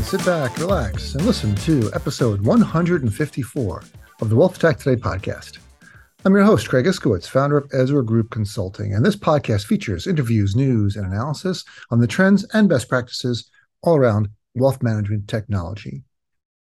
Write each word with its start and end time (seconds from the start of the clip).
In, 0.00 0.06
sit 0.06 0.24
back, 0.24 0.56
relax, 0.56 1.14
and 1.14 1.26
listen 1.26 1.54
to 1.56 1.90
episode 1.92 2.40
154 2.40 3.82
of 4.22 4.30
the 4.30 4.34
Wealth 4.34 4.58
Tech 4.58 4.78
Today 4.78 4.98
podcast. 4.98 5.58
I'm 6.24 6.32
your 6.32 6.42
host, 6.42 6.70
Craig 6.70 6.86
Iskowitz, 6.86 7.28
founder 7.28 7.58
of 7.58 7.68
Ezra 7.74 8.02
Group 8.02 8.30
Consulting, 8.30 8.94
and 8.94 9.04
this 9.04 9.14
podcast 9.14 9.66
features 9.66 10.06
interviews, 10.06 10.56
news, 10.56 10.96
and 10.96 11.04
analysis 11.04 11.66
on 11.90 12.00
the 12.00 12.06
trends 12.06 12.46
and 12.54 12.66
best 12.66 12.88
practices 12.88 13.50
all 13.82 13.94
around 13.94 14.30
wealth 14.54 14.82
management 14.82 15.28
technology. 15.28 16.02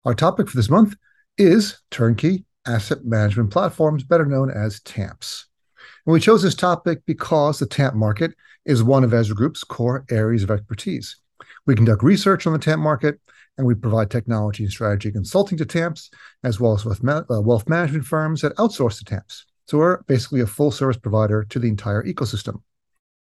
Our 0.05 0.13
topic 0.13 0.47
for 0.47 0.55
this 0.55 0.69
month 0.69 0.95
is 1.37 1.81
turnkey 1.91 2.45
asset 2.65 3.03
management 3.03 3.51
platforms, 3.51 4.05
better 4.05 4.25
known 4.25 4.49
as 4.49 4.79
TAMPs. 4.79 5.47
And 6.05 6.13
we 6.13 6.21
chose 6.21 6.43
this 6.43 6.55
topic 6.55 6.99
because 7.05 7.59
the 7.59 7.65
TAMP 7.65 7.93
market 7.93 8.35
is 8.65 8.83
one 8.83 9.03
of 9.03 9.13
Ezra 9.13 9.35
Group's 9.35 9.65
core 9.65 10.05
areas 10.09 10.43
of 10.43 10.51
expertise. 10.51 11.17
We 11.65 11.75
conduct 11.75 12.03
research 12.03 12.47
on 12.47 12.53
the 12.53 12.59
TAMP 12.59 12.81
market, 12.81 13.19
and 13.57 13.65
we 13.65 13.75
provide 13.75 14.11
technology 14.11 14.63
and 14.63 14.71
strategy 14.71 15.11
consulting 15.11 15.57
to 15.57 15.65
TAMPs, 15.65 16.09
as 16.43 16.59
well 16.59 16.73
as 16.73 16.85
with 16.85 17.07
uh, 17.07 17.23
wealth 17.27 17.67
management 17.67 18.05
firms 18.05 18.41
that 18.41 18.55
outsource 18.57 18.99
to 18.99 19.05
TAMPs. 19.05 19.45
So 19.67 19.77
we're 19.77 20.03
basically 20.03 20.41
a 20.41 20.47
full 20.47 20.71
service 20.71 20.97
provider 20.97 21.43
to 21.49 21.59
the 21.59 21.67
entire 21.67 22.03
ecosystem. 22.03 22.61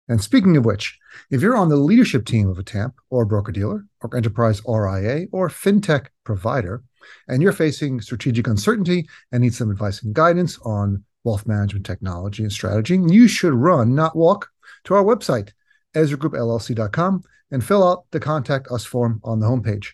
And 0.08 0.22
speaking 0.22 0.58
of 0.58 0.66
which, 0.66 0.98
if 1.30 1.42
you're 1.42 1.55
on 1.55 1.70
the 1.70 1.76
leadership 1.76 2.26
team 2.26 2.50
of 2.50 2.58
a 2.58 2.64
TAMP 2.64 2.95
or 3.09 3.26
broker 3.26 3.52
dealer 3.52 3.86
or 4.02 4.16
enterprise 4.16 4.62
RIA 4.67 5.28
or 5.31 5.50
fintech 5.50 6.08
provider, 6.23 6.84
and 7.28 7.42
you're 7.42 7.52
facing 7.52 8.02
strategic 8.02 8.47
uncertainty 8.47 9.08
and 9.31 9.42
need 9.42 9.53
some 9.53 9.70
advice 9.70 10.02
and 10.02 10.14
guidance 10.14 10.58
on 10.59 11.03
wealth 11.23 11.45
management 11.45 11.86
technology 11.86 12.44
and 12.44 12.52
strategy, 12.52 12.97
you 12.97 13.28
should 13.28 13.53
run, 13.53 13.94
not 13.94 14.16
walk, 14.16 14.50
to 14.86 14.95
our 14.95 15.03
website, 15.03 15.52
EzraGroupLLC.com 15.95 17.23
and 17.52 17.64
fill 17.64 17.88
out 17.88 18.06
the 18.12 18.20
contact 18.20 18.68
us 18.72 18.86
form 18.86 19.20
on 19.23 19.40
the 19.40 19.48
homepage. 19.48 19.92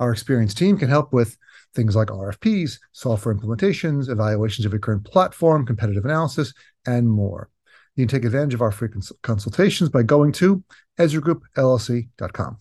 Our 0.00 0.12
experienced 0.12 0.58
team 0.58 0.78
can 0.78 0.88
help 0.88 1.12
with 1.12 1.36
things 1.74 1.96
like 1.96 2.08
RFPs, 2.08 2.78
software 2.92 3.34
implementations, 3.34 4.08
evaluations 4.08 4.64
of 4.64 4.72
your 4.72 4.80
current 4.80 5.04
platform, 5.04 5.66
competitive 5.66 6.04
analysis, 6.04 6.52
and 6.86 7.08
more. 7.08 7.50
You 7.96 8.06
can 8.06 8.16
take 8.16 8.24
advantage 8.24 8.54
of 8.54 8.62
our 8.62 8.70
free 8.70 8.88
cons- 8.88 9.12
consultations 9.22 9.90
by 9.90 10.02
going 10.02 10.32
to 10.32 10.62
EzraGroupLLC.com. 10.98 12.58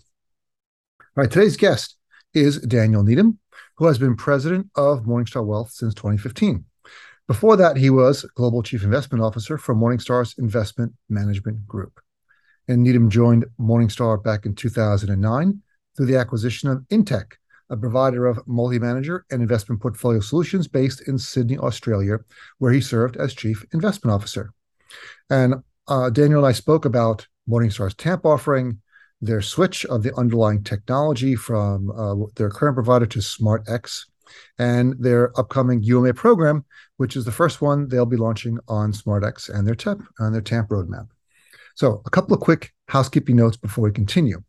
All 1.00 1.06
right, 1.16 1.32
today's 1.32 1.58
guest 1.58 1.98
is 2.34 2.60
Daniel 2.60 3.04
Needham, 3.04 3.40
who 3.78 3.86
has 3.86 3.98
been 3.98 4.16
president 4.16 4.68
of 4.76 5.04
Morningstar 5.04 5.46
Wealth 5.46 5.72
since 5.72 5.94
2015. 5.94 6.66
Before 7.28 7.58
that, 7.58 7.78
he 7.78 7.90
was 7.90 8.24
Global 8.36 8.64
Chief 8.64 8.84
Investment 8.84 9.24
Officer 9.24 9.58
for 9.58 9.76
Morningstar's 9.76 10.36
Investment 10.38 10.94
Management 11.10 11.68
Group 11.68 12.00
and 12.68 12.84
Needham 12.84 13.10
joined 13.10 13.46
Morningstar 13.60 14.22
back 14.22 14.46
in 14.46 14.56
2009 14.56 15.62
through 15.96 16.06
the 16.06 16.18
acquisition 16.18 16.70
of 16.70 16.84
Intech, 16.90 17.34
a 17.70 17.78
provider 17.78 18.26
of 18.26 18.40
multi-manager 18.48 19.26
and 19.32 19.42
investment 19.42 19.82
portfolio 19.82 20.20
solutions 20.20 20.68
based 20.68 21.08
in 21.08 21.18
Sydney, 21.18 21.58
Australia, 21.58 22.20
where 22.60 22.72
he 22.72 22.82
served 22.82 23.18
as 23.18 23.34
chief 23.34 23.66
investment 23.74 24.14
officer. 24.14 24.52
And 25.30 25.56
uh, 25.88 26.10
Daniel 26.10 26.40
and 26.40 26.48
I 26.48 26.52
spoke 26.52 26.86
about 26.86 27.28
Morningstar's 27.50 27.96
TAMP 27.96 28.26
offering, 28.26 28.82
their 29.22 29.42
switch 29.42 29.86
of 29.86 30.04
the 30.04 30.16
underlying 30.16 30.64
technology 30.64 31.36
from 31.36 31.90
uh, 31.92 32.28
their 32.36 32.50
current 32.50 32.76
provider 32.76 33.06
to 33.08 33.20
SmartX, 33.20 34.06
and 34.60 34.94
their 35.00 35.38
upcoming 35.40 35.82
UMA 35.82 36.14
program, 36.14 36.66
which 36.98 37.16
is 37.16 37.26
the 37.26 37.32
first 37.32 37.62
one 37.62 37.88
they'll 37.88 38.06
be 38.06 38.18
launching 38.18 38.60
on 38.68 38.92
SmartX 38.92 39.50
and 39.50 39.66
their 39.66 39.76
TAMP 39.76 40.04
on 40.20 40.34
their 40.34 40.42
TAMP 40.42 40.70
roadmap. 40.70 41.08
So, 41.78 42.02
a 42.08 42.10
couple 42.10 42.34
of 42.34 42.40
quick 42.40 42.72
housekeeping 42.88 43.36
notes 43.36 43.56
before 43.56 43.84
we 43.84 43.92
continue. 43.92 44.42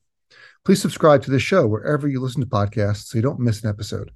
Please 0.64 0.80
subscribe 0.80 1.22
to 1.24 1.30
the 1.30 1.38
show 1.38 1.66
wherever 1.66 2.08
you 2.08 2.20
listen 2.20 2.40
to 2.40 2.46
podcasts 2.46 3.04
so 3.08 3.18
you 3.18 3.22
don't 3.22 3.38
miss 3.38 3.62
an 3.62 3.68
episode. 3.68 4.10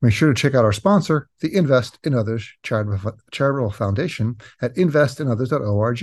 Make 0.00 0.12
sure 0.12 0.32
to 0.32 0.40
check 0.40 0.54
out 0.54 0.64
our 0.64 0.72
sponsor, 0.72 1.28
the 1.40 1.52
Invest 1.52 1.98
in 2.04 2.14
Others 2.14 2.48
charitable 2.62 3.72
foundation 3.72 4.36
at 4.62 4.76
investinothers.org. 4.76 6.02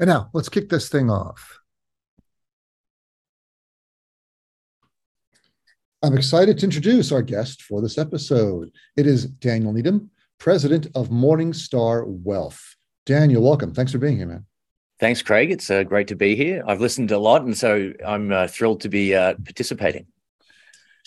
And 0.00 0.08
now, 0.08 0.30
let's 0.32 0.48
kick 0.48 0.70
this 0.70 0.88
thing 0.88 1.10
off. 1.10 1.60
I'm 6.02 6.16
excited 6.16 6.56
to 6.58 6.64
introduce 6.64 7.12
our 7.12 7.22
guest 7.22 7.60
for 7.60 7.82
this 7.82 7.98
episode. 7.98 8.70
It 8.96 9.06
is 9.06 9.26
Daniel 9.26 9.74
Needham, 9.74 10.10
president 10.38 10.86
of 10.94 11.10
Morningstar 11.10 12.06
Wealth. 12.06 12.76
Daniel, 13.04 13.42
welcome. 13.42 13.74
Thanks 13.74 13.92
for 13.92 13.98
being 13.98 14.16
here, 14.16 14.26
man. 14.26 14.46
Thanks, 14.98 15.20
Craig. 15.20 15.50
It's 15.50 15.70
uh, 15.70 15.82
great 15.82 16.08
to 16.08 16.16
be 16.16 16.34
here. 16.34 16.64
I've 16.66 16.80
listened 16.80 17.10
a 17.10 17.18
lot, 17.18 17.42
and 17.42 17.56
so 17.56 17.92
I'm 18.04 18.32
uh, 18.32 18.48
thrilled 18.48 18.80
to 18.82 18.88
be 18.88 19.14
uh, 19.14 19.34
participating. 19.44 20.06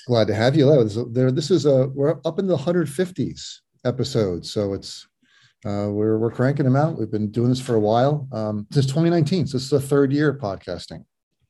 Glad 0.05 0.27
to 0.27 0.35
have 0.35 0.55
you. 0.55 0.87
There, 1.11 1.31
this 1.31 1.49
is 1.49 1.65
a 1.65 1.87
we're 1.87 2.19
up 2.23 2.37
in 2.37 2.47
the 2.47 2.57
150s 2.57 3.59
episodes, 3.85 4.51
so 4.51 4.73
it's 4.73 5.07
uh, 5.65 5.87
we're 5.89 6.19
we're 6.19 6.31
cranking 6.31 6.65
them 6.65 6.75
out. 6.75 6.99
We've 6.99 7.11
been 7.11 7.31
doing 7.31 7.49
this 7.49 7.61
for 7.61 7.75
a 7.75 7.79
while 7.79 8.27
um, 8.31 8.67
since 8.71 8.85
2019. 8.85 9.47
So 9.47 9.57
this 9.57 9.63
is 9.63 9.69
the 9.69 9.81
third 9.81 10.13
year 10.13 10.29
of 10.29 10.37
podcasting. 10.37 11.05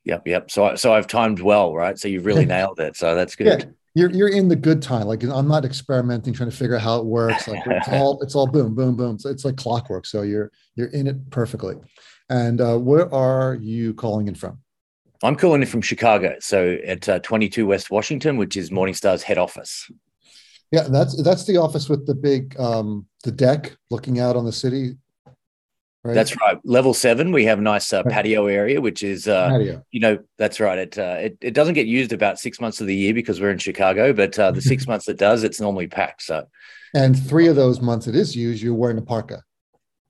Yep, 0.06 0.28
yep. 0.28 0.52
So 0.52 0.76
so 0.76 0.94
I've 0.94 1.08
timed 1.08 1.42
well, 1.42 1.76
right? 1.76 2.00
So 2.00 2.08
you've 2.08 2.26
really 2.26 2.46
nailed 2.46 2.80
it. 2.80 2.96
So 2.96 3.16
that's 3.16 3.36
good. 3.36 3.64
Yeah 3.64 3.70
you're 3.96 4.12
you're 4.12 4.30
in 4.30 4.48
the 4.48 4.56
good 4.56 4.82
time. 4.82 5.08
Like 5.08 5.24
I'm 5.24 5.48
not 5.48 5.66
experimenting, 5.66 6.34
trying 6.34 6.50
to 6.50 6.56
figure 6.56 6.76
out 6.76 6.82
how 6.82 7.00
it 7.00 7.06
works. 7.06 7.48
Like 7.48 7.64
it's 7.66 7.88
all 7.92 8.22
it's 8.22 8.36
all 8.36 8.48
boom, 8.48 8.76
boom, 8.76 8.96
boom. 8.96 9.20
So 9.20 9.30
it's 9.30 9.46
like 9.46 9.58
clockwork. 9.58 10.06
So 10.06 10.22
you're 10.22 10.52
you're 10.76 10.88
in 10.90 11.08
it 11.08 11.30
perfectly. 11.30 11.76
And 12.30 12.62
uh, 12.62 12.78
where 12.78 13.14
are 13.14 13.56
you 13.56 13.94
calling 13.94 14.28
in 14.28 14.36
from? 14.36 14.60
I'm 15.24 15.36
calling 15.36 15.62
in 15.62 15.68
from 15.68 15.82
Chicago, 15.82 16.38
so 16.40 16.78
at 16.86 17.10
uh, 17.10 17.20
22 17.20 17.68
West 17.68 17.92
Washington, 17.92 18.38
which 18.38 18.56
is 18.56 18.70
Morningstar's 18.70 19.22
head 19.22 19.38
office. 19.38 19.92
Yeah, 20.72 20.84
that's 20.84 21.22
that's 21.24 21.46
the 21.46 21.58
office 21.58 21.90
with 21.90 22.06
the 22.06 22.16
big 22.16 22.58
um, 22.60 23.08
the 23.24 23.32
deck 23.32 23.76
looking 23.90 24.20
out 24.20 24.36
on 24.36 24.46
the 24.46 24.52
city. 24.52 24.96
Right? 26.04 26.14
That's 26.14 26.40
right. 26.40 26.58
Level 26.64 26.94
seven, 26.94 27.34
we 27.34 27.44
have 27.46 27.60
a 27.60 27.62
nice 27.62 27.92
uh, 27.92 28.04
patio 28.04 28.48
area, 28.48 28.80
which 28.80 29.04
is, 29.04 29.28
uh, 29.28 29.50
patio. 29.50 29.84
you 29.92 30.00
know, 30.00 30.18
that's 30.38 30.62
right. 30.62 30.78
It, 30.78 30.98
uh, 30.98 31.18
it 31.20 31.38
it 31.42 31.54
doesn't 31.54 31.74
get 31.74 31.88
used 31.88 32.14
about 32.14 32.40
six 32.40 32.62
months 32.62 32.80
of 32.80 32.88
the 32.88 32.96
year 32.96 33.14
because 33.14 33.42
we're 33.42 33.52
in 33.52 33.58
Chicago, 33.58 34.14
but 34.14 34.40
uh, 34.40 34.52
the 34.52 34.62
six 34.62 34.88
months 34.92 35.10
it 35.10 35.18
does, 35.18 35.44
it's 35.44 35.60
normally 35.60 35.88
packed. 35.88 36.22
So, 36.22 36.48
and 36.94 37.22
three 37.28 37.48
of 37.48 37.58
those 37.58 37.82
months 37.82 38.08
it 38.08 38.16
is 38.16 38.34
used, 38.36 38.64
you're 38.64 38.74
wearing 38.74 38.98
a 38.98 39.02
parka. 39.02 39.44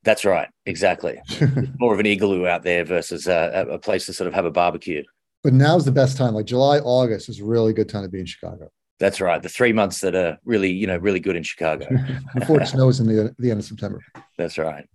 That's 0.04 0.26
right. 0.26 0.48
Exactly. 0.66 1.20
more 1.80 1.94
of 1.94 2.00
an 2.00 2.06
igloo 2.06 2.48
out 2.48 2.64
there 2.64 2.86
versus 2.86 3.28
a, 3.28 3.66
a 3.70 3.80
place 3.80 4.06
to 4.06 4.14
sort 4.14 4.28
of 4.28 4.34
have 4.34 4.46
a 4.46 4.52
barbecue. 4.52 5.04
But 5.44 5.54
now's 5.54 5.86
the 5.86 5.92
best 5.92 6.18
time. 6.18 6.34
Like 6.34 6.46
July, 6.46 6.80
August 6.80 7.30
is 7.30 7.40
a 7.40 7.46
really 7.46 7.74
good 7.74 7.90
time 7.90 8.04
to 8.04 8.10
be 8.10 8.20
in 8.20 8.26
Chicago. 8.26 8.70
That's 9.00 9.22
right. 9.22 9.42
The 9.42 9.50
three 9.50 9.72
months 9.72 10.02
that 10.02 10.16
are 10.16 10.38
really, 10.44 10.72
you 10.72 10.86
know, 10.86 10.98
really 10.98 11.22
good 11.22 11.36
in 11.36 11.44
Chicago. 11.44 11.88
Before 12.36 12.62
it 12.62 12.68
snows 12.68 13.00
in 13.00 13.08
the, 13.08 13.34
the 13.40 13.50
end 13.50 13.62
of 13.62 13.66
September. 13.66 14.02
That's 14.38 14.58
right. 14.58 14.86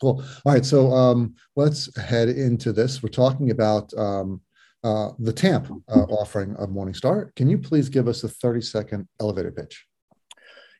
Cool. 0.00 0.24
All 0.44 0.52
right. 0.52 0.64
So 0.64 0.92
um, 0.92 1.34
let's 1.56 1.94
head 1.98 2.28
into 2.28 2.72
this. 2.72 3.02
We're 3.02 3.08
talking 3.10 3.50
about 3.50 3.92
um, 3.94 4.40
uh, 4.82 5.10
the 5.18 5.32
TAMP 5.32 5.70
uh, 5.88 6.02
offering 6.10 6.54
of 6.56 6.68
Morningstar. 6.68 7.34
Can 7.36 7.48
you 7.48 7.58
please 7.58 7.88
give 7.88 8.08
us 8.08 8.22
a 8.24 8.28
30 8.28 8.60
second 8.60 9.08
elevator 9.20 9.50
pitch? 9.50 9.86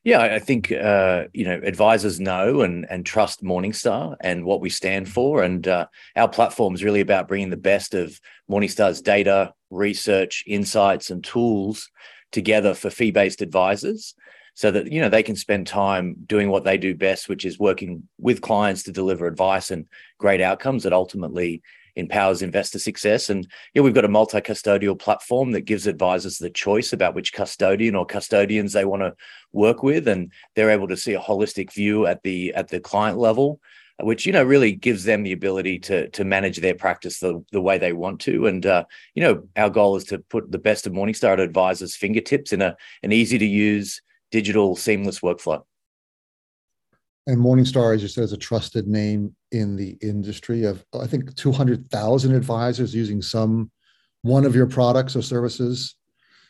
Yeah, 0.05 0.21
I 0.21 0.39
think 0.39 0.71
uh, 0.71 1.25
you 1.33 1.47
know 1.47 1.59
advisors 1.65 2.21
know 2.21 2.61
and 2.61 2.87
and 2.91 3.07
trust 3.07 3.43
Morningstar 3.43 4.17
and 4.21 4.45
what 4.45 4.61
we 4.61 4.69
stand 4.69 5.09
for, 5.09 5.43
and 5.43 5.67
uh, 5.67 5.87
our 6.15 6.29
platform 6.29 6.75
is 6.75 6.85
really 6.85 7.01
about 7.01 7.27
bringing 7.27 7.49
the 7.49 7.57
best 7.57 7.95
of 7.95 8.21
Morningstar's 8.51 9.01
data, 9.01 9.55
research, 9.71 10.45
insights, 10.47 11.09
and 11.09 11.25
tools 11.25 11.89
together 12.33 12.75
for 12.75 12.91
fee-based 12.91 13.41
advisors, 13.41 14.15
so 14.55 14.71
that 14.71 14.91
you 14.91 15.01
know 15.01 15.09
they 15.09 15.23
can 15.23 15.37
spend 15.37 15.67
time 15.67 16.17
doing 16.27 16.49
what 16.49 16.65
they 16.65 16.79
do 16.79 16.95
best, 16.95 17.29
which 17.29 17.45
is 17.45 17.59
working 17.59 18.09
with 18.19 18.41
clients 18.41 18.85
to 18.85 18.93
deliver 18.93 19.27
advice 19.27 19.71
and 19.71 19.87
great 20.19 20.41
outcomes 20.41 20.85
that 20.85 20.93
ultimately 20.93 21.63
empowers 21.97 22.43
investor 22.43 22.79
success. 22.79 23.31
And 23.31 23.47
yeah, 23.73 23.83
we've 23.83 23.95
got 23.95 24.05
a 24.05 24.09
multi-custodial 24.09 24.99
platform 24.99 25.53
that 25.53 25.63
gives 25.63 25.87
advisors 25.87 26.39
the 26.39 26.51
choice 26.51 26.93
about 26.93 27.15
which 27.15 27.33
custodian 27.33 27.95
or 27.95 28.07
custodians 28.07 28.73
they 28.73 28.85
want 28.85 29.03
to 29.03 29.15
work 29.53 29.83
with, 29.83 30.09
and 30.09 30.33
they're 30.55 30.71
able 30.71 30.89
to 30.89 30.97
see 30.97 31.15
a 31.15 31.21
holistic 31.21 31.73
view 31.73 32.07
at 32.07 32.23
the 32.23 32.55
at 32.55 32.69
the 32.69 32.81
client 32.81 33.19
level, 33.19 33.61
which 34.01 34.27
you 34.27 34.33
know 34.33 34.45
really 34.45 34.73
gives 34.73 35.05
them 35.05 35.25
the 35.25 35.33
ability 35.33 35.79
to 35.81 36.09
to 36.11 36.25
manage 36.25 36.59
their 36.59 36.75
practice 36.75 37.19
the, 37.19 37.45
the 37.53 37.61
way 37.61 37.79
they 37.79 37.93
want 37.93 38.21
to. 38.21 38.47
And 38.47 38.65
uh, 38.65 38.85
you 39.15 39.23
know, 39.23 39.49
our 39.57 39.71
goal 39.71 39.97
is 39.97 40.05
to 40.05 40.19
put 40.19 40.51
the 40.51 40.59
best 40.59 40.87
of 40.87 40.93
Morningstar 40.93 41.35
at 41.35 41.41
advisors' 41.41 41.97
fingertips 41.97 42.53
in 42.53 42.63
a 42.63 42.77
an 43.03 43.11
easy 43.13 43.39
to 43.39 43.47
use 43.47 44.01
digital 44.35 44.75
seamless 44.75 45.21
workflow. 45.21 45.63
And 47.29 47.39
Morningstar, 47.39 47.95
as 47.95 48.03
you 48.03 48.09
said, 48.09 48.25
is 48.25 48.33
a 48.33 48.37
trusted 48.37 48.89
name 48.89 49.37
in 49.53 49.77
the 49.77 49.97
industry 50.03 50.65
of 50.65 50.85
I 50.93 51.07
think 51.07 51.33
200,000 51.37 52.35
advisors 52.35 52.93
using 52.93 53.23
some 53.23 53.71
one 54.23 54.45
of 54.45 54.57
your 54.57 54.67
products 54.67 55.15
or 55.15 55.23
services. 55.23 55.95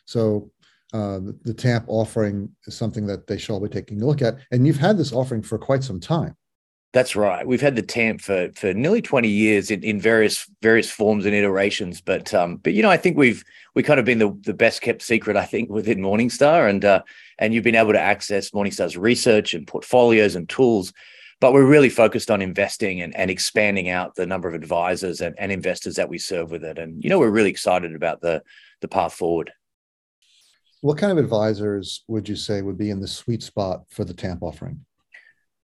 So 0.06 0.50
uh, 0.94 1.20
the, 1.42 1.52
TAMP 1.52 1.84
offering 1.88 2.48
is 2.66 2.74
something 2.74 3.06
that 3.06 3.26
they 3.26 3.36
should 3.36 3.52
all 3.52 3.60
be 3.60 3.68
taking 3.68 4.00
a 4.00 4.06
look 4.06 4.22
at. 4.22 4.38
And 4.50 4.66
you've 4.66 4.78
had 4.78 4.96
this 4.96 5.12
offering 5.12 5.42
for 5.42 5.58
quite 5.58 5.84
some 5.84 6.00
time. 6.00 6.34
That's 6.94 7.16
right. 7.16 7.44
We've 7.44 7.60
had 7.60 7.74
the 7.74 7.82
TAMP 7.82 8.20
for 8.20 8.50
for 8.54 8.72
nearly 8.72 9.02
20 9.02 9.28
years 9.28 9.72
in, 9.72 9.82
in 9.82 10.00
various 10.00 10.48
various 10.62 10.88
forms 10.88 11.26
and 11.26 11.34
iterations. 11.34 12.00
But 12.00 12.32
um, 12.32 12.58
but 12.58 12.72
you 12.72 12.82
know, 12.82 12.90
I 12.90 12.96
think 12.96 13.16
we've 13.16 13.44
we 13.74 13.82
kind 13.82 13.98
of 13.98 14.06
been 14.06 14.20
the, 14.20 14.38
the 14.42 14.54
best 14.54 14.80
kept 14.80 15.02
secret, 15.02 15.36
I 15.36 15.44
think, 15.44 15.70
within 15.70 15.98
Morningstar. 15.98 16.70
And 16.70 16.84
uh, 16.84 17.02
and 17.40 17.52
you've 17.52 17.64
been 17.64 17.74
able 17.74 17.94
to 17.94 18.00
access 18.00 18.50
Morningstar's 18.50 18.96
research 18.96 19.54
and 19.54 19.66
portfolios 19.66 20.36
and 20.36 20.48
tools. 20.48 20.92
But 21.40 21.52
we're 21.52 21.66
really 21.66 21.90
focused 21.90 22.30
on 22.30 22.40
investing 22.40 23.02
and, 23.02 23.14
and 23.16 23.28
expanding 23.28 23.88
out 23.88 24.14
the 24.14 24.24
number 24.24 24.46
of 24.46 24.54
advisors 24.54 25.20
and, 25.20 25.34
and 25.36 25.50
investors 25.50 25.96
that 25.96 26.08
we 26.08 26.18
serve 26.18 26.52
with 26.52 26.62
it. 26.62 26.78
And 26.78 27.02
you 27.02 27.10
know, 27.10 27.18
we're 27.18 27.28
really 27.28 27.50
excited 27.50 27.92
about 27.96 28.20
the 28.20 28.40
the 28.82 28.88
path 28.88 29.14
forward. 29.14 29.50
What 30.80 30.98
kind 30.98 31.10
of 31.10 31.18
advisors 31.18 32.04
would 32.06 32.28
you 32.28 32.36
say 32.36 32.62
would 32.62 32.78
be 32.78 32.90
in 32.90 33.00
the 33.00 33.08
sweet 33.08 33.42
spot 33.42 33.82
for 33.90 34.04
the 34.04 34.14
TAMP 34.14 34.44
offering? 34.44 34.84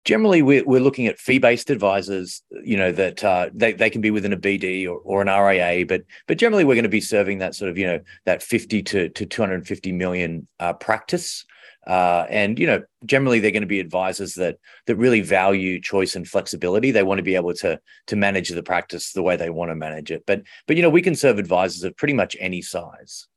Generally 0.07 0.42
we're, 0.42 0.63
we're 0.63 0.80
looking 0.80 1.06
at 1.06 1.19
fee-based 1.19 1.69
advisors 1.69 2.42
you 2.63 2.77
know 2.77 2.94
that 2.94 3.21
uh, 3.25 3.50
they, 3.54 3.74
they 3.74 3.89
can 3.89 4.00
be 4.00 4.09
within 4.09 4.31
a 4.31 4.38
bd 4.38 4.88
or, 4.88 5.00
or 5.00 5.21
an 5.21 5.27
ria 5.27 5.86
but 5.86 6.04
but 6.27 6.38
generally 6.38 6.63
we're 6.63 6.75
going 6.75 6.83
to 6.83 6.89
be 6.89 7.01
serving 7.01 7.39
that 7.39 7.54
sort 7.54 7.69
of 7.69 7.77
you 7.77 7.86
know 7.86 8.00
that 8.25 8.42
50 8.42 8.81
to, 8.83 9.09
to 9.09 9.25
250 9.25 9.92
million 9.92 10.48
uh, 10.59 10.74
practice. 10.74 11.45
Uh, 11.86 12.25
and 12.30 12.59
you 12.59 12.68
know 12.68 12.83
generally 13.06 13.39
they're 13.39 13.51
going 13.51 13.62
to 13.62 13.68
be 13.68 13.80
advisors 13.80 14.33
that 14.33 14.57
that 14.88 14.98
really 14.98 15.21
value 15.21 15.80
choice 15.80 16.18
and 16.18 16.27
flexibility. 16.27 16.92
They 16.92 17.04
want 17.04 17.19
to 17.19 17.24
be 17.24 17.36
able 17.36 17.54
to 17.56 17.80
to 18.07 18.15
manage 18.18 18.50
the 18.50 18.63
practice 18.63 19.13
the 19.13 19.24
way 19.24 19.38
they 19.38 19.50
want 19.50 19.71
to 19.71 19.75
manage 19.75 20.12
it. 20.12 20.24
But 20.27 20.44
but 20.68 20.75
you 20.75 20.81
know 20.81 20.89
we 20.89 21.01
can 21.01 21.15
serve 21.15 21.39
advisors 21.39 21.83
of 21.83 21.95
pretty 21.95 22.13
much 22.13 22.36
any 22.42 22.62
size. 22.62 23.27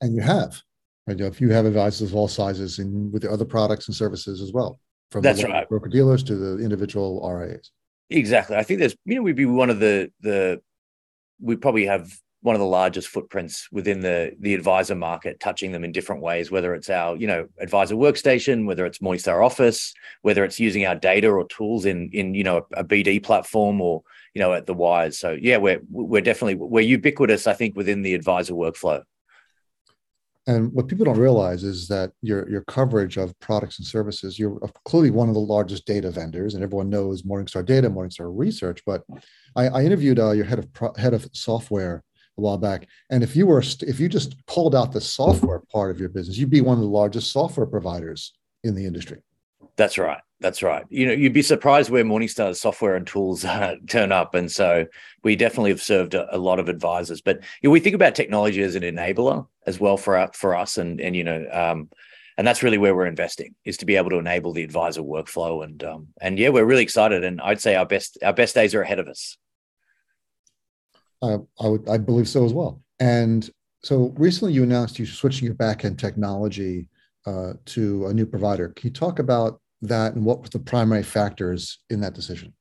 And 0.00 0.14
you 0.14 0.22
have 0.22 0.62
right 1.08 1.20
if 1.20 1.40
you 1.40 1.50
have 1.50 1.66
advisors 1.66 2.10
of 2.10 2.14
all 2.14 2.28
sizes 2.28 2.78
and 2.78 3.12
with 3.12 3.22
the 3.22 3.30
other 3.30 3.44
products 3.44 3.88
and 3.88 3.96
services 3.96 4.40
as 4.40 4.52
well 4.52 4.78
from 5.10 5.22
that's 5.22 5.42
the 5.42 5.48
right 5.48 5.68
broker 5.68 5.88
dealers 5.88 6.22
to 6.24 6.36
the 6.36 6.62
individual 6.62 7.28
RIAs. 7.28 7.70
Exactly. 8.10 8.56
I 8.56 8.62
think 8.62 8.80
there's 8.80 8.96
you 9.04 9.16
know 9.16 9.22
we'd 9.22 9.36
be 9.36 9.46
one 9.46 9.70
of 9.70 9.80
the 9.80 10.10
the 10.20 10.60
we 11.40 11.56
probably 11.56 11.86
have 11.86 12.12
one 12.44 12.54
of 12.54 12.60
the 12.60 12.66
largest 12.66 13.08
footprints 13.08 13.68
within 13.72 14.00
the 14.00 14.32
the 14.38 14.52
advisor 14.52 14.94
market, 14.94 15.40
touching 15.40 15.72
them 15.72 15.82
in 15.82 15.92
different 15.92 16.20
ways. 16.20 16.50
Whether 16.50 16.74
it's 16.74 16.90
our 16.90 17.16
you 17.16 17.26
know 17.26 17.48
advisor 17.58 17.94
workstation, 17.94 18.66
whether 18.66 18.84
it's 18.84 18.98
Morningstar 18.98 19.44
Office, 19.44 19.94
whether 20.20 20.44
it's 20.44 20.60
using 20.60 20.84
our 20.84 20.94
data 20.94 21.30
or 21.30 21.46
tools 21.48 21.86
in 21.86 22.10
in 22.12 22.34
you 22.34 22.44
know 22.44 22.66
a, 22.76 22.80
a 22.80 22.84
BD 22.84 23.22
platform 23.22 23.80
or 23.80 24.02
you 24.34 24.40
know 24.40 24.52
at 24.52 24.66
the 24.66 24.74
wires. 24.74 25.18
So 25.18 25.36
yeah, 25.40 25.56
we're 25.56 25.80
we're 25.90 26.20
definitely 26.20 26.56
we're 26.56 26.82
ubiquitous. 26.82 27.46
I 27.46 27.54
think 27.54 27.76
within 27.76 28.02
the 28.02 28.14
advisor 28.14 28.52
workflow. 28.52 29.02
And 30.46 30.72
what 30.72 30.88
people 30.88 31.06
don't 31.06 31.18
realize 31.18 31.64
is 31.64 31.88
that 31.88 32.12
your 32.20 32.48
your 32.50 32.62
coverage 32.62 33.16
of 33.16 33.38
products 33.40 33.78
and 33.78 33.86
services, 33.86 34.38
you're 34.38 34.58
clearly 34.84 35.10
one 35.10 35.28
of 35.28 35.34
the 35.34 35.40
largest 35.40 35.86
data 35.86 36.10
vendors, 36.10 36.54
and 36.54 36.62
everyone 36.62 36.90
knows 36.90 37.22
Morningstar 37.22 37.64
Data, 37.64 37.88
Morningstar 37.88 38.30
Research. 38.30 38.82
But 38.84 39.04
I, 39.56 39.68
I 39.68 39.84
interviewed 39.84 40.18
uh, 40.18 40.32
your 40.32 40.44
head 40.44 40.58
of 40.58 40.70
pro, 40.72 40.92
head 40.94 41.14
of 41.14 41.28
software 41.32 42.04
a 42.36 42.40
while 42.40 42.58
back, 42.58 42.86
and 43.10 43.22
if 43.22 43.34
you 43.34 43.46
were 43.46 43.62
if 43.80 43.98
you 43.98 44.08
just 44.08 44.44
pulled 44.46 44.74
out 44.74 44.92
the 44.92 45.00
software 45.00 45.62
part 45.72 45.90
of 45.90 45.98
your 45.98 46.10
business, 46.10 46.36
you'd 46.36 46.50
be 46.50 46.60
one 46.60 46.76
of 46.76 46.82
the 46.82 46.88
largest 46.90 47.32
software 47.32 47.66
providers 47.66 48.34
in 48.64 48.74
the 48.74 48.84
industry. 48.84 49.22
That's 49.76 49.98
right. 49.98 50.20
That's 50.44 50.62
right. 50.62 50.84
You 50.90 51.06
know, 51.06 51.14
you'd 51.14 51.32
be 51.32 51.40
surprised 51.40 51.88
where 51.88 52.04
Morningstar's 52.04 52.60
software 52.60 52.96
and 52.96 53.06
tools 53.06 53.46
uh, 53.46 53.76
turn 53.88 54.12
up, 54.12 54.34
and 54.34 54.52
so 54.52 54.84
we 55.22 55.36
definitely 55.36 55.70
have 55.70 55.80
served 55.80 56.12
a, 56.12 56.36
a 56.36 56.36
lot 56.36 56.58
of 56.58 56.68
advisors. 56.68 57.22
But 57.22 57.36
you 57.62 57.70
know, 57.70 57.70
we 57.70 57.80
think 57.80 57.94
about 57.94 58.14
technology 58.14 58.62
as 58.62 58.74
an 58.74 58.82
enabler 58.82 59.46
as 59.66 59.80
well 59.80 59.96
for 59.96 60.18
our, 60.18 60.30
for 60.34 60.54
us, 60.54 60.76
and 60.76 61.00
and 61.00 61.16
you 61.16 61.24
know, 61.24 61.46
um, 61.50 61.88
and 62.36 62.46
that's 62.46 62.62
really 62.62 62.76
where 62.76 62.94
we're 62.94 63.06
investing 63.06 63.54
is 63.64 63.78
to 63.78 63.86
be 63.86 63.96
able 63.96 64.10
to 64.10 64.18
enable 64.18 64.52
the 64.52 64.62
advisor 64.62 65.00
workflow, 65.00 65.64
and 65.64 65.82
um, 65.82 66.08
and 66.20 66.38
yeah, 66.38 66.50
we're 66.50 66.66
really 66.66 66.82
excited, 66.82 67.24
and 67.24 67.40
I'd 67.40 67.62
say 67.62 67.74
our 67.74 67.86
best 67.86 68.18
our 68.22 68.34
best 68.34 68.54
days 68.54 68.74
are 68.74 68.82
ahead 68.82 68.98
of 68.98 69.08
us. 69.08 69.38
Uh, 71.22 71.38
I 71.58 71.68
would 71.68 71.88
I 71.88 71.96
believe 71.96 72.28
so 72.28 72.44
as 72.44 72.52
well. 72.52 72.82
And 73.00 73.48
so 73.82 74.12
recently, 74.18 74.52
you 74.52 74.62
announced 74.62 74.98
you're 74.98 75.08
switching 75.08 75.46
your 75.46 75.54
backend 75.54 75.96
technology 75.96 76.90
uh, 77.24 77.54
to 77.64 78.08
a 78.08 78.12
new 78.12 78.26
provider. 78.26 78.68
Can 78.68 78.88
you 78.88 78.92
talk 78.92 79.20
about 79.20 79.62
that 79.88 80.14
and 80.14 80.24
what 80.24 80.40
were 80.40 80.48
the 80.48 80.58
primary 80.58 81.02
factors 81.02 81.78
in 81.90 82.00
that 82.00 82.14
decision? 82.14 82.52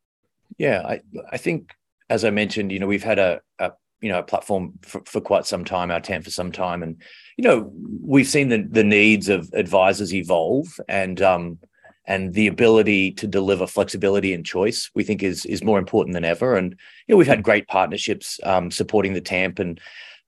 Yeah, 0.57 0.81
I, 0.85 1.01
I 1.31 1.37
think 1.37 1.73
as 2.09 2.23
I 2.23 2.29
mentioned, 2.29 2.71
you 2.71 2.79
know, 2.79 2.87
we've 2.87 3.03
had 3.03 3.19
a, 3.19 3.41
a 3.59 3.71
you 4.01 4.09
know 4.09 4.19
a 4.19 4.23
platform 4.23 4.73
for, 4.81 5.01
for 5.05 5.21
quite 5.21 5.45
some 5.45 5.65
time, 5.65 5.89
our 5.89 6.01
TAMP 6.01 6.25
for 6.25 6.31
some 6.31 6.51
time, 6.51 6.83
and 6.83 7.01
you 7.37 7.43
know 7.43 7.71
we've 8.01 8.27
seen 8.27 8.49
the 8.49 8.67
the 8.69 8.83
needs 8.83 9.29
of 9.29 9.49
advisors 9.53 10.13
evolve, 10.13 10.79
and 10.87 11.21
um, 11.21 11.57
and 12.05 12.33
the 12.33 12.47
ability 12.47 13.11
to 13.13 13.27
deliver 13.27 13.65
flexibility 13.65 14.33
and 14.33 14.45
choice 14.45 14.91
we 14.93 15.03
think 15.03 15.23
is 15.23 15.45
is 15.45 15.63
more 15.63 15.79
important 15.79 16.13
than 16.13 16.25
ever. 16.25 16.55
And 16.55 16.71
you 17.07 17.13
know 17.13 17.17
we've 17.17 17.27
had 17.27 17.43
great 17.43 17.67
partnerships 17.67 18.39
um, 18.43 18.69
supporting 18.71 19.13
the 19.13 19.21
TAMP 19.21 19.59
and 19.59 19.79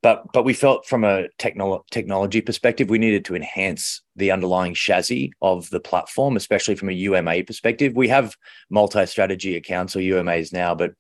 but 0.06 0.32
but 0.34 0.46
we 0.46 0.54
felt 0.54 0.86
from 0.86 1.04
a 1.04 1.28
technolo- 1.40 1.82
technology 1.90 2.40
perspective 2.40 2.92
we 2.92 3.00
needed 3.00 3.26
to 3.26 3.36
enhance 3.36 4.04
the 4.16 4.30
underlying 4.30 4.76
chassis 4.76 5.34
of 5.42 5.68
the 5.72 5.80
platform 5.80 6.36
especially 6.36 6.76
from 6.76 6.90
a 6.90 7.00
UMA 7.08 7.44
perspective 7.44 7.96
we 7.96 8.08
have 8.08 8.36
multi-strategy 8.70 9.56
accounts 9.56 9.96
or 9.96 10.02
UMAs 10.02 10.54
now 10.54 10.76
but 10.76 10.94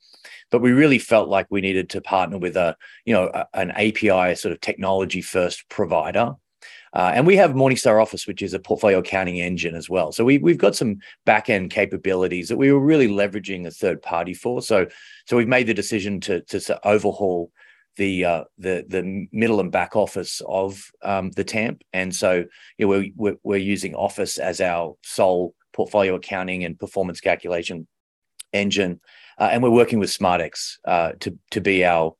but 0.49 0.59
we 0.59 0.71
really 0.71 0.97
felt 0.97 1.29
like 1.29 1.45
we 1.51 1.61
needed 1.61 1.87
to 1.91 2.01
partner 2.01 2.39
with 2.39 2.57
a 2.57 2.75
you 3.05 3.13
know 3.13 3.29
a, 3.31 3.45
an 3.53 3.69
API 3.71 4.33
sort 4.33 4.51
of 4.51 4.59
technology 4.61 5.21
first 5.21 5.69
provider 5.69 6.33
uh, 6.93 7.11
and 7.13 7.27
we 7.27 7.35
have 7.35 7.51
Morningstar 7.51 8.01
Office, 8.01 8.25
which 8.25 8.41
is 8.41 8.53
a 8.53 8.59
portfolio 8.59 8.99
accounting 8.99 9.41
engine 9.41 9.75
as 9.75 9.89
well. 9.89 10.13
So 10.13 10.23
we, 10.23 10.37
we've 10.37 10.57
got 10.57 10.77
some 10.77 10.99
back 11.25 11.49
end 11.49 11.69
capabilities 11.69 12.47
that 12.47 12.55
we 12.55 12.71
were 12.71 12.79
really 12.79 13.09
leveraging 13.09 13.67
a 13.67 13.71
third 13.71 14.01
party 14.01 14.33
for. 14.33 14.61
So 14.61 14.87
so 15.25 15.35
we've 15.35 15.47
made 15.47 15.67
the 15.67 15.73
decision 15.73 16.21
to 16.21 16.41
to, 16.41 16.59
to 16.61 16.87
overhaul 16.87 17.51
the 17.97 18.25
uh, 18.25 18.43
the 18.57 18.85
the 18.87 19.27
middle 19.31 19.59
and 19.59 19.71
back 19.71 19.95
office 19.95 20.41
of 20.47 20.91
um, 21.01 21.31
the 21.31 21.43
TAMP, 21.43 21.81
and 21.93 22.13
so 22.13 22.45
you 22.77 22.87
know, 22.87 23.09
we're, 23.15 23.37
we're, 23.43 23.57
using 23.57 23.95
Office 23.95 24.37
as 24.37 24.61
our 24.61 24.95
sole 25.03 25.53
portfolio 25.73 26.15
accounting 26.15 26.63
and 26.63 26.79
performance 26.79 27.19
calculation 27.19 27.87
engine, 28.53 28.99
uh, 29.37 29.49
and 29.51 29.63
we're 29.63 29.69
working 29.69 29.99
with 29.99 30.09
SmartX 30.09 30.77
uh, 30.85 31.13
to 31.19 31.37
to 31.51 31.61
be 31.61 31.85
our 31.85 32.15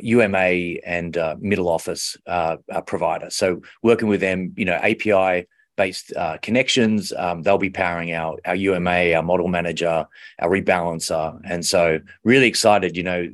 UMA 0.00 0.38
uh, 0.38 0.74
and 0.84 1.16
uh, 1.16 1.36
middle 1.40 1.68
office 1.68 2.16
uh, 2.26 2.56
provider. 2.86 3.30
So 3.30 3.62
working 3.82 4.08
with 4.08 4.20
them, 4.20 4.52
you 4.56 4.64
know, 4.64 4.74
API 4.74 5.46
based 5.76 6.12
uh, 6.16 6.38
connections. 6.42 7.12
Um, 7.16 7.42
they'll 7.42 7.58
be 7.58 7.70
powering 7.70 8.12
our 8.12 8.38
our 8.44 8.54
UMA, 8.54 9.12
our 9.14 9.22
model 9.22 9.48
manager, 9.48 10.06
our 10.38 10.50
rebalancer, 10.50 11.40
and 11.44 11.64
so 11.64 12.00
really 12.24 12.46
excited. 12.46 12.96
You 12.96 13.02
know, 13.02 13.28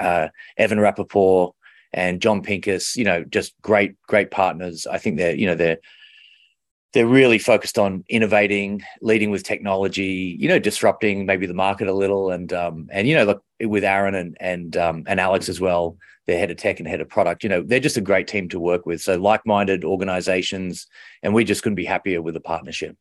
uh, 0.00 0.28
Evan 0.56 0.78
Rappaport 0.78 1.52
and 1.92 2.20
John 2.20 2.42
Pincus. 2.42 2.96
You 2.96 3.04
know, 3.04 3.24
just 3.24 3.54
great 3.62 4.00
great 4.02 4.30
partners. 4.30 4.86
I 4.86 4.98
think 4.98 5.16
they're 5.16 5.34
you 5.34 5.46
know 5.46 5.54
they're 5.54 5.78
they're 6.92 7.06
really 7.06 7.38
focused 7.38 7.78
on 7.78 8.02
innovating, 8.08 8.82
leading 9.02 9.30
with 9.30 9.42
technology, 9.42 10.36
you 10.38 10.48
know, 10.48 10.58
disrupting 10.58 11.26
maybe 11.26 11.46
the 11.46 11.54
market 11.54 11.86
a 11.86 11.92
little, 11.92 12.30
and 12.30 12.52
um, 12.52 12.88
and 12.90 13.06
you 13.06 13.14
know, 13.14 13.24
look 13.24 13.44
with 13.60 13.84
Aaron 13.84 14.14
and 14.14 14.36
and 14.40 14.76
um, 14.76 15.04
and 15.06 15.20
Alex 15.20 15.48
as 15.48 15.60
well, 15.60 15.96
their 16.28 16.38
head 16.38 16.50
of 16.50 16.58
tech 16.58 16.78
and 16.78 16.86
head 16.86 17.00
of 17.00 17.08
product. 17.08 17.42
You 17.42 17.48
know, 17.48 17.62
they're 17.62 17.80
just 17.80 17.96
a 17.96 18.02
great 18.02 18.28
team 18.28 18.48
to 18.50 18.60
work 18.60 18.84
with. 18.86 19.00
So 19.00 19.16
like-minded 19.16 19.82
organizations, 19.82 20.86
and 21.22 21.34
we 21.34 21.42
just 21.42 21.62
couldn't 21.62 21.76
be 21.76 21.86
happier 21.86 22.22
with 22.22 22.34
the 22.34 22.40
partnership. 22.40 22.96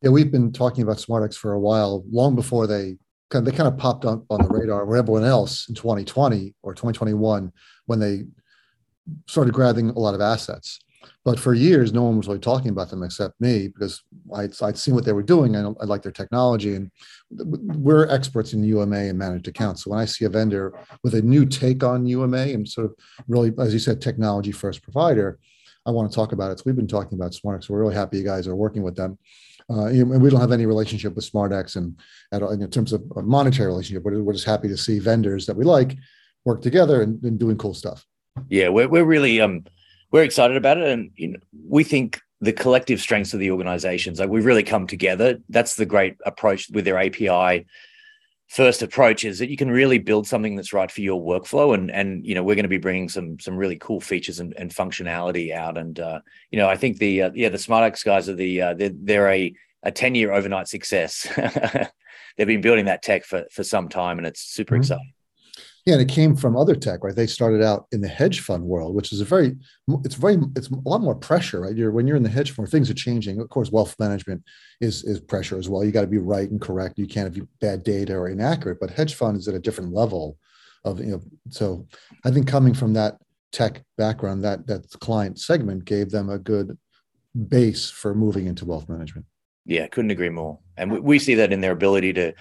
Yeah, 0.00 0.10
we've 0.10 0.30
been 0.30 0.52
talking 0.52 0.84
about 0.84 0.98
SmartX 0.98 1.34
for 1.34 1.52
a 1.52 1.60
while, 1.60 2.04
long 2.08 2.36
before 2.36 2.68
they 2.68 2.96
kind 3.28 3.44
of, 3.46 3.52
they 3.52 3.56
kind 3.56 3.66
of 3.66 3.76
popped 3.76 4.04
up 4.04 4.22
on 4.30 4.40
the 4.40 4.48
radar 4.48 4.86
with 4.86 4.98
everyone 4.98 5.24
else 5.24 5.68
in 5.68 5.74
2020 5.74 6.54
or 6.62 6.74
2021 6.74 7.52
when 7.86 7.98
they 7.98 8.22
started 9.26 9.52
grabbing 9.52 9.90
a 9.90 9.98
lot 9.98 10.14
of 10.14 10.20
assets. 10.20 10.78
But 11.24 11.38
for 11.38 11.54
years, 11.54 11.92
no 11.92 12.04
one 12.04 12.16
was 12.16 12.26
really 12.26 12.40
talking 12.40 12.70
about 12.70 12.90
them 12.90 13.02
except 13.02 13.40
me 13.40 13.68
because 13.68 14.02
I'd, 14.34 14.60
I'd 14.62 14.78
seen 14.78 14.94
what 14.94 15.04
they 15.04 15.12
were 15.12 15.22
doing. 15.22 15.56
and 15.56 15.76
I 15.80 15.84
liked 15.84 16.02
their 16.02 16.12
technology. 16.12 16.74
And 16.74 16.90
we're 17.30 18.08
experts 18.08 18.52
in 18.52 18.64
UMA 18.64 18.96
and 18.96 19.18
managed 19.18 19.48
accounts. 19.48 19.84
So 19.84 19.90
when 19.90 20.00
I 20.00 20.04
see 20.04 20.24
a 20.24 20.28
vendor 20.28 20.78
with 21.02 21.14
a 21.14 21.22
new 21.22 21.46
take 21.46 21.82
on 21.82 22.06
UMA 22.06 22.38
and 22.38 22.68
sort 22.68 22.86
of 22.86 22.94
really, 23.28 23.52
as 23.58 23.72
you 23.72 23.78
said, 23.78 24.00
technology 24.00 24.52
first 24.52 24.82
provider, 24.82 25.38
I 25.86 25.90
want 25.90 26.10
to 26.10 26.14
talk 26.14 26.32
about 26.32 26.50
it. 26.50 26.58
So 26.58 26.64
we've 26.66 26.76
been 26.76 26.86
talking 26.86 27.18
about 27.18 27.32
SmartX. 27.32 27.68
We're 27.68 27.80
really 27.80 27.94
happy 27.94 28.18
you 28.18 28.24
guys 28.24 28.48
are 28.48 28.56
working 28.56 28.82
with 28.82 28.96
them. 28.96 29.18
Uh, 29.70 29.86
and 29.86 30.20
we 30.20 30.28
don't 30.28 30.40
have 30.40 30.52
any 30.52 30.66
relationship 30.66 31.14
with 31.14 31.30
SmartX 31.30 31.76
and 31.76 31.98
in 32.32 32.70
terms 32.70 32.92
of 32.92 33.02
a 33.16 33.22
monetary 33.22 33.68
relationship, 33.68 34.04
but 34.04 34.12
we're 34.12 34.32
just 34.32 34.44
happy 34.44 34.68
to 34.68 34.76
see 34.76 34.98
vendors 34.98 35.46
that 35.46 35.56
we 35.56 35.64
like 35.64 35.96
work 36.44 36.60
together 36.60 37.02
and, 37.02 37.22
and 37.24 37.38
doing 37.38 37.56
cool 37.56 37.72
stuff. 37.72 38.06
Yeah, 38.48 38.68
we're, 38.68 38.88
we're 38.88 39.04
really 39.04 39.40
um, 39.40 39.64
we're 40.14 40.22
excited 40.22 40.56
about 40.56 40.78
it, 40.78 40.88
and 40.88 41.10
you 41.16 41.28
know, 41.28 41.38
we 41.68 41.82
think 41.82 42.20
the 42.40 42.52
collective 42.52 43.00
strengths 43.00 43.34
of 43.34 43.40
the 43.40 43.50
organizations 43.50 44.20
like 44.20 44.28
we've 44.28 44.44
really 44.44 44.62
come 44.62 44.86
together. 44.86 45.38
That's 45.48 45.74
the 45.74 45.86
great 45.86 46.16
approach 46.24 46.70
with 46.70 46.84
their 46.84 46.98
API 46.98 47.66
first 48.48 48.82
approach 48.82 49.24
is 49.24 49.40
that 49.40 49.50
you 49.50 49.56
can 49.56 49.70
really 49.70 49.98
build 49.98 50.26
something 50.26 50.54
that's 50.54 50.72
right 50.72 50.90
for 50.90 51.00
your 51.00 51.20
workflow 51.20 51.74
and 51.74 51.90
and 51.90 52.24
you 52.24 52.34
know 52.34 52.44
we're 52.44 52.54
going 52.54 52.62
to 52.62 52.68
be 52.68 52.78
bringing 52.78 53.08
some 53.08 53.40
some 53.40 53.56
really 53.56 53.76
cool 53.76 54.00
features 54.00 54.38
and, 54.38 54.54
and 54.58 54.70
functionality 54.70 55.52
out 55.52 55.78
and 55.78 55.98
uh, 55.98 56.20
you 56.50 56.58
know 56.58 56.68
i 56.68 56.76
think 56.76 56.98
the 56.98 57.22
uh, 57.22 57.30
yeah 57.34 57.48
the 57.48 57.56
smartx 57.56 58.04
guys 58.04 58.28
are 58.28 58.34
the 58.34 58.60
uh, 58.60 58.74
they're, 58.74 58.92
they're 58.92 59.30
a 59.30 59.52
a 59.84 59.92
10 59.92 60.14
year 60.14 60.32
overnight 60.32 60.66
success. 60.68 61.28
They've 62.36 62.46
been 62.46 62.62
building 62.62 62.86
that 62.86 63.02
tech 63.02 63.24
for, 63.24 63.44
for 63.52 63.62
some 63.62 63.88
time 63.88 64.18
and 64.18 64.26
it's 64.26 64.40
super 64.40 64.74
mm-hmm. 64.74 64.80
exciting. 64.80 65.12
Yeah, 65.86 65.94
and 65.94 66.02
it 66.02 66.08
came 66.08 66.34
from 66.34 66.56
other 66.56 66.74
tech, 66.74 67.04
right? 67.04 67.14
They 67.14 67.26
started 67.26 67.62
out 67.62 67.86
in 67.92 68.00
the 68.00 68.08
hedge 68.08 68.40
fund 68.40 68.64
world, 68.64 68.94
which 68.94 69.12
is 69.12 69.20
a 69.20 69.24
very, 69.24 69.54
it's 70.02 70.14
very, 70.14 70.38
it's 70.56 70.70
a 70.70 70.88
lot 70.88 71.02
more 71.02 71.14
pressure, 71.14 71.60
right? 71.60 71.76
You're 71.76 71.90
when 71.90 72.06
you're 72.06 72.16
in 72.16 72.22
the 72.22 72.30
hedge 72.30 72.52
fund, 72.52 72.68
things 72.70 72.88
are 72.88 72.94
changing. 72.94 73.38
Of 73.38 73.50
course, 73.50 73.70
wealth 73.70 73.94
management 73.98 74.42
is 74.80 75.04
is 75.04 75.20
pressure 75.20 75.58
as 75.58 75.68
well. 75.68 75.84
You 75.84 75.92
got 75.92 76.00
to 76.00 76.06
be 76.06 76.18
right 76.18 76.50
and 76.50 76.60
correct. 76.60 76.98
You 76.98 77.06
can't 77.06 77.34
have 77.34 77.46
bad 77.60 77.82
data 77.82 78.14
or 78.14 78.28
inaccurate. 78.28 78.80
But 78.80 78.90
hedge 78.90 79.14
fund 79.14 79.36
is 79.36 79.46
at 79.46 79.54
a 79.54 79.60
different 79.60 79.92
level 79.92 80.38
of 80.84 81.00
you 81.00 81.12
know. 81.12 81.22
So 81.50 81.86
I 82.24 82.30
think 82.30 82.48
coming 82.48 82.72
from 82.72 82.94
that 82.94 83.18
tech 83.52 83.82
background, 83.98 84.42
that 84.44 84.66
that 84.66 84.88
client 85.00 85.38
segment 85.38 85.84
gave 85.84 86.10
them 86.10 86.30
a 86.30 86.38
good 86.38 86.78
base 87.48 87.90
for 87.90 88.14
moving 88.14 88.46
into 88.46 88.64
wealth 88.64 88.88
management. 88.88 89.26
Yeah, 89.66 89.86
couldn't 89.86 90.10
agree 90.10 90.30
more. 90.30 90.58
And 90.76 90.92
we, 90.92 91.00
we 91.00 91.18
see 91.18 91.34
that 91.34 91.52
in 91.52 91.60
their 91.60 91.72
ability 91.72 92.12
to 92.14 92.32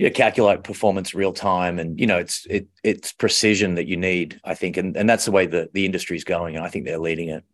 you 0.00 0.06
know, 0.06 0.12
calculate 0.12 0.64
performance 0.64 1.14
real 1.14 1.34
time, 1.34 1.78
and 1.78 2.00
you 2.00 2.06
know, 2.06 2.16
it's 2.16 2.46
it 2.48 2.68
it's 2.82 3.12
precision 3.12 3.74
that 3.74 3.86
you 3.86 3.98
need, 3.98 4.40
I 4.44 4.54
think, 4.54 4.78
and 4.78 4.96
and 4.96 5.06
that's 5.06 5.26
the 5.26 5.30
way 5.30 5.44
that 5.44 5.74
the 5.74 5.84
industry 5.84 6.16
is 6.16 6.24
going, 6.24 6.56
and 6.56 6.64
I 6.64 6.70
think 6.70 6.86
they're 6.86 6.98
leading 6.98 7.28
it. 7.28 7.44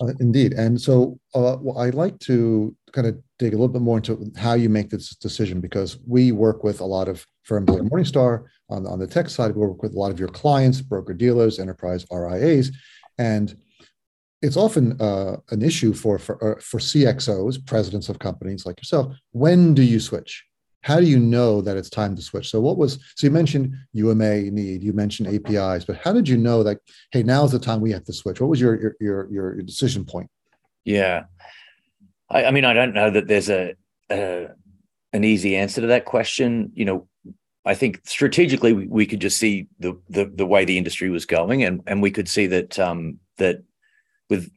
Uh, 0.00 0.14
indeed, 0.18 0.52
and 0.54 0.80
so 0.80 1.20
uh, 1.32 1.58
well, 1.60 1.78
I 1.78 1.90
like 1.90 2.18
to 2.30 2.74
kind 2.90 3.06
of 3.06 3.22
dig 3.38 3.54
a 3.54 3.56
little 3.56 3.72
bit 3.72 3.82
more 3.82 3.98
into 3.98 4.32
how 4.36 4.54
you 4.54 4.68
make 4.68 4.90
this 4.90 5.14
decision 5.14 5.60
because 5.60 5.96
we 6.08 6.32
work 6.32 6.64
with 6.64 6.80
a 6.80 6.84
lot 6.84 7.06
of 7.06 7.24
firms 7.44 7.68
like 7.68 7.82
Morningstar 7.82 8.42
on 8.68 8.84
on 8.84 8.98
the 8.98 9.06
tech 9.06 9.28
side. 9.28 9.54
We 9.54 9.64
work 9.64 9.84
with 9.84 9.94
a 9.94 9.98
lot 10.00 10.10
of 10.10 10.18
your 10.18 10.30
clients, 10.30 10.80
broker 10.80 11.14
dealers, 11.14 11.60
enterprise 11.60 12.04
RIAs, 12.10 12.72
and 13.16 13.56
it's 14.42 14.56
often 14.56 15.00
uh, 15.00 15.36
an 15.52 15.62
issue 15.62 15.92
for 15.92 16.18
for 16.18 16.56
uh, 16.56 16.60
for 16.60 16.80
CXOs, 16.80 17.64
presidents 17.64 18.08
of 18.08 18.18
companies 18.18 18.66
like 18.66 18.80
yourself. 18.80 19.14
When 19.30 19.72
do 19.72 19.82
you 19.82 20.00
switch? 20.00 20.44
How 20.86 21.00
do 21.00 21.06
you 21.06 21.18
know 21.18 21.60
that 21.62 21.76
it's 21.76 21.90
time 21.90 22.14
to 22.14 22.22
switch? 22.22 22.48
So, 22.48 22.60
what 22.60 22.76
was 22.76 23.00
so 23.16 23.26
you 23.26 23.32
mentioned 23.32 23.74
UMA 23.92 24.42
need, 24.52 24.84
you 24.84 24.92
mentioned 24.92 25.26
APIs, 25.26 25.84
but 25.84 25.96
how 25.96 26.12
did 26.12 26.28
you 26.28 26.36
know 26.36 26.62
that 26.62 26.78
hey, 27.10 27.24
now 27.24 27.42
is 27.42 27.50
the 27.50 27.58
time 27.58 27.80
we 27.80 27.90
have 27.90 28.04
to 28.04 28.12
switch? 28.12 28.40
What 28.40 28.48
was 28.48 28.60
your 28.60 28.80
your 28.80 28.96
your, 29.00 29.32
your 29.32 29.62
decision 29.62 30.04
point? 30.04 30.30
Yeah, 30.84 31.24
I, 32.30 32.44
I, 32.44 32.50
mean, 32.52 32.64
I 32.64 32.72
don't 32.72 32.94
know 32.94 33.10
that 33.10 33.26
there's 33.26 33.50
a, 33.50 33.74
a 34.12 34.50
an 35.12 35.24
easy 35.24 35.56
answer 35.56 35.80
to 35.80 35.88
that 35.88 36.04
question. 36.04 36.70
You 36.76 36.84
know, 36.84 37.08
I 37.64 37.74
think 37.74 38.02
strategically 38.04 38.72
we, 38.72 38.86
we 38.86 39.06
could 39.06 39.20
just 39.20 39.38
see 39.38 39.66
the, 39.80 40.00
the 40.08 40.26
the 40.26 40.46
way 40.46 40.64
the 40.64 40.78
industry 40.78 41.10
was 41.10 41.26
going, 41.26 41.64
and 41.64 41.82
and 41.88 42.00
we 42.00 42.12
could 42.12 42.28
see 42.28 42.46
that 42.46 42.78
um, 42.78 43.18
that 43.38 43.64
with 44.30 44.52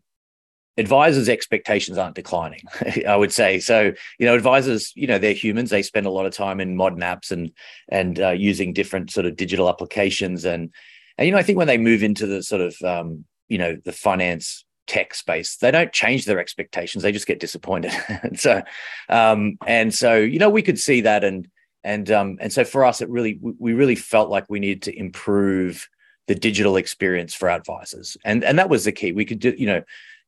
advisors 0.79 1.29
expectations 1.29 1.97
aren't 1.97 2.15
declining 2.15 2.61
i 3.07 3.15
would 3.15 3.31
say. 3.31 3.59
So 3.59 3.91
you 4.17 4.25
know 4.25 4.35
advisors 4.35 4.91
you 4.95 5.07
know 5.07 5.19
they're 5.19 5.33
humans. 5.33 5.69
They 5.69 5.83
spend 5.83 6.05
a 6.05 6.11
lot 6.11 6.25
of 6.25 6.33
time 6.33 6.59
in 6.59 6.75
modern 6.75 7.01
apps 7.01 7.31
and 7.31 7.51
and 7.89 8.19
uh, 8.19 8.29
using 8.29 8.73
different 8.73 9.11
sort 9.11 9.25
of 9.25 9.35
digital 9.35 9.69
applications. 9.69 10.45
And 10.45 10.73
and 11.17 11.25
you 11.25 11.31
know 11.31 11.37
i 11.37 11.43
think 11.43 11.57
when 11.57 11.67
they 11.67 11.77
move 11.77 12.01
into 12.01 12.25
the 12.25 12.41
sort 12.41 12.61
of 12.61 12.81
um, 12.81 13.25
you 13.49 13.57
know 13.57 13.77
the 13.83 13.91
finance 13.91 14.65
tech 14.87 15.13
space 15.13 15.57
they 15.57 15.69
don't 15.69 15.93
change 15.93 16.25
their 16.25 16.39
expectations. 16.39 17.03
They 17.03 17.11
just 17.11 17.27
get 17.27 17.39
disappointed. 17.39 17.91
And 18.23 18.39
so 18.45 18.63
um 19.09 19.57
and 19.67 19.93
so 19.93 20.15
you 20.15 20.39
know 20.39 20.49
we 20.49 20.63
could 20.63 20.79
see 20.79 21.01
that. 21.01 21.23
And 21.23 21.47
and 21.83 22.09
um 22.11 22.37
and 22.41 22.51
so 22.51 22.63
for 22.63 22.83
us 22.83 23.01
it 23.01 23.09
really 23.09 23.39
we 23.41 23.73
really 23.73 23.95
felt 23.95 24.29
like 24.29 24.45
we 24.49 24.59
needed 24.59 24.83
to 24.83 24.97
improve 24.97 25.87
the 26.27 26.35
digital 26.35 26.75
experience 26.75 27.33
for 27.33 27.49
advisors. 27.49 28.17
And 28.25 28.43
and 28.43 28.57
that 28.57 28.69
was 28.69 28.85
the 28.85 28.91
key. 28.91 29.11
We 29.11 29.25
could 29.25 29.39
do 29.39 29.53
you 29.57 29.67
know 29.67 29.83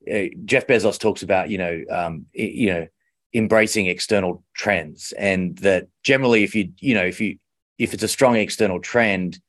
uh, 0.10 0.25
Jeff 0.46 0.67
Bezos 0.67 1.00
talks 1.00 1.24
about, 1.24 1.50
you 1.50 1.58
know, 1.58 1.84
um, 1.89 2.25
you 2.34 2.67
know, 2.67 2.88
embracing 3.34 3.88
external 3.88 4.43
trends, 4.53 5.13
and 5.17 5.58
that 5.60 5.88
generally, 6.03 6.43
if 6.43 6.55
you, 6.55 6.72
you 6.79 6.93
know, 6.93 7.05
if 7.05 7.22
you, 7.22 7.38
if 7.77 7.93
it's 7.93 8.03
a 8.03 8.08
strong 8.08 8.36
external 8.36 8.79
trend, 8.79 9.39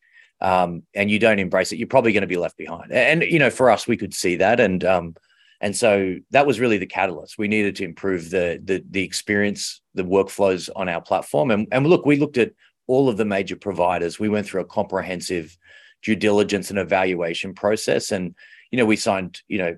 um, 0.41 0.83
and 0.95 1.11
you 1.11 1.19
don't 1.19 1.39
embrace 1.39 1.73
it, 1.73 1.79
you're 1.79 1.87
probably 1.87 2.13
going 2.13 2.23
to 2.23 2.27
be 2.27 2.37
left 2.37 2.57
behind. 2.57 2.93
And 2.93 3.23
you 3.23 3.39
know, 3.39 3.51
for 3.51 3.71
us, 3.71 3.87
we 3.87 3.97
could 3.97 4.13
see 4.13 4.37
that, 4.37 4.61
and 4.61 4.85
um, 4.85 5.15
and 5.61 5.75
so 5.75 6.17
that 6.31 6.47
was 6.47 6.61
really 6.61 6.79
the 6.79 6.87
catalyst. 6.87 7.39
We 7.39 7.49
needed 7.49 7.77
to 7.77 7.85
improve 7.85 8.31
the 8.31 8.61
the 8.63 8.85
the 8.91 9.03
experience, 9.03 9.81
the 9.95 10.05
workflows 10.05 10.69
on 10.75 10.89
our 10.89 11.01
platform, 11.01 11.51
and 11.51 11.69
and 11.73 11.87
look, 11.87 12.05
we 12.05 12.17
looked 12.17 12.39
at 12.39 12.53
all 12.89 13.09
of 13.09 13.17
the 13.17 13.25
major 13.25 13.57
providers. 13.57 14.19
We 14.19 14.29
went 14.29 14.47
through 14.47 14.63
a 14.63 14.67
comprehensive 14.67 15.57
due 16.03 16.17
diligence 16.17 16.71
and 16.71 16.79
evaluation 16.79 17.55
process, 17.55 18.11
and 18.11 18.35
you 18.71 18.79
know, 18.79 18.85
we 18.85 18.97
signed 18.97 19.41
you 19.47 19.59
know 19.59 19.77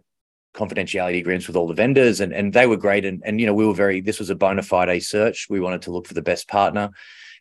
confidentiality 0.55 1.19
agreements 1.19 1.47
with 1.47 1.57
all 1.57 1.67
the 1.67 1.75
vendors 1.75 2.21
and, 2.21 2.33
and 2.33 2.53
they 2.53 2.67
were 2.67 2.77
great. 2.77 3.05
And, 3.05 3.23
and 3.25 3.41
you 3.41 3.47
know 3.47 3.55
we 3.55 3.67
were 3.67 3.75
very 3.75 4.01
this 4.01 4.19
was 4.19 4.31
a 4.31 4.35
bona 4.35 4.63
fide 4.63 5.03
search. 5.03 5.49
We 5.51 5.61
wanted 5.61 5.83
to 5.83 5.93
look 5.93 6.07
for 6.07 6.15
the 6.15 6.23
best 6.23 6.49
partner. 6.49 6.91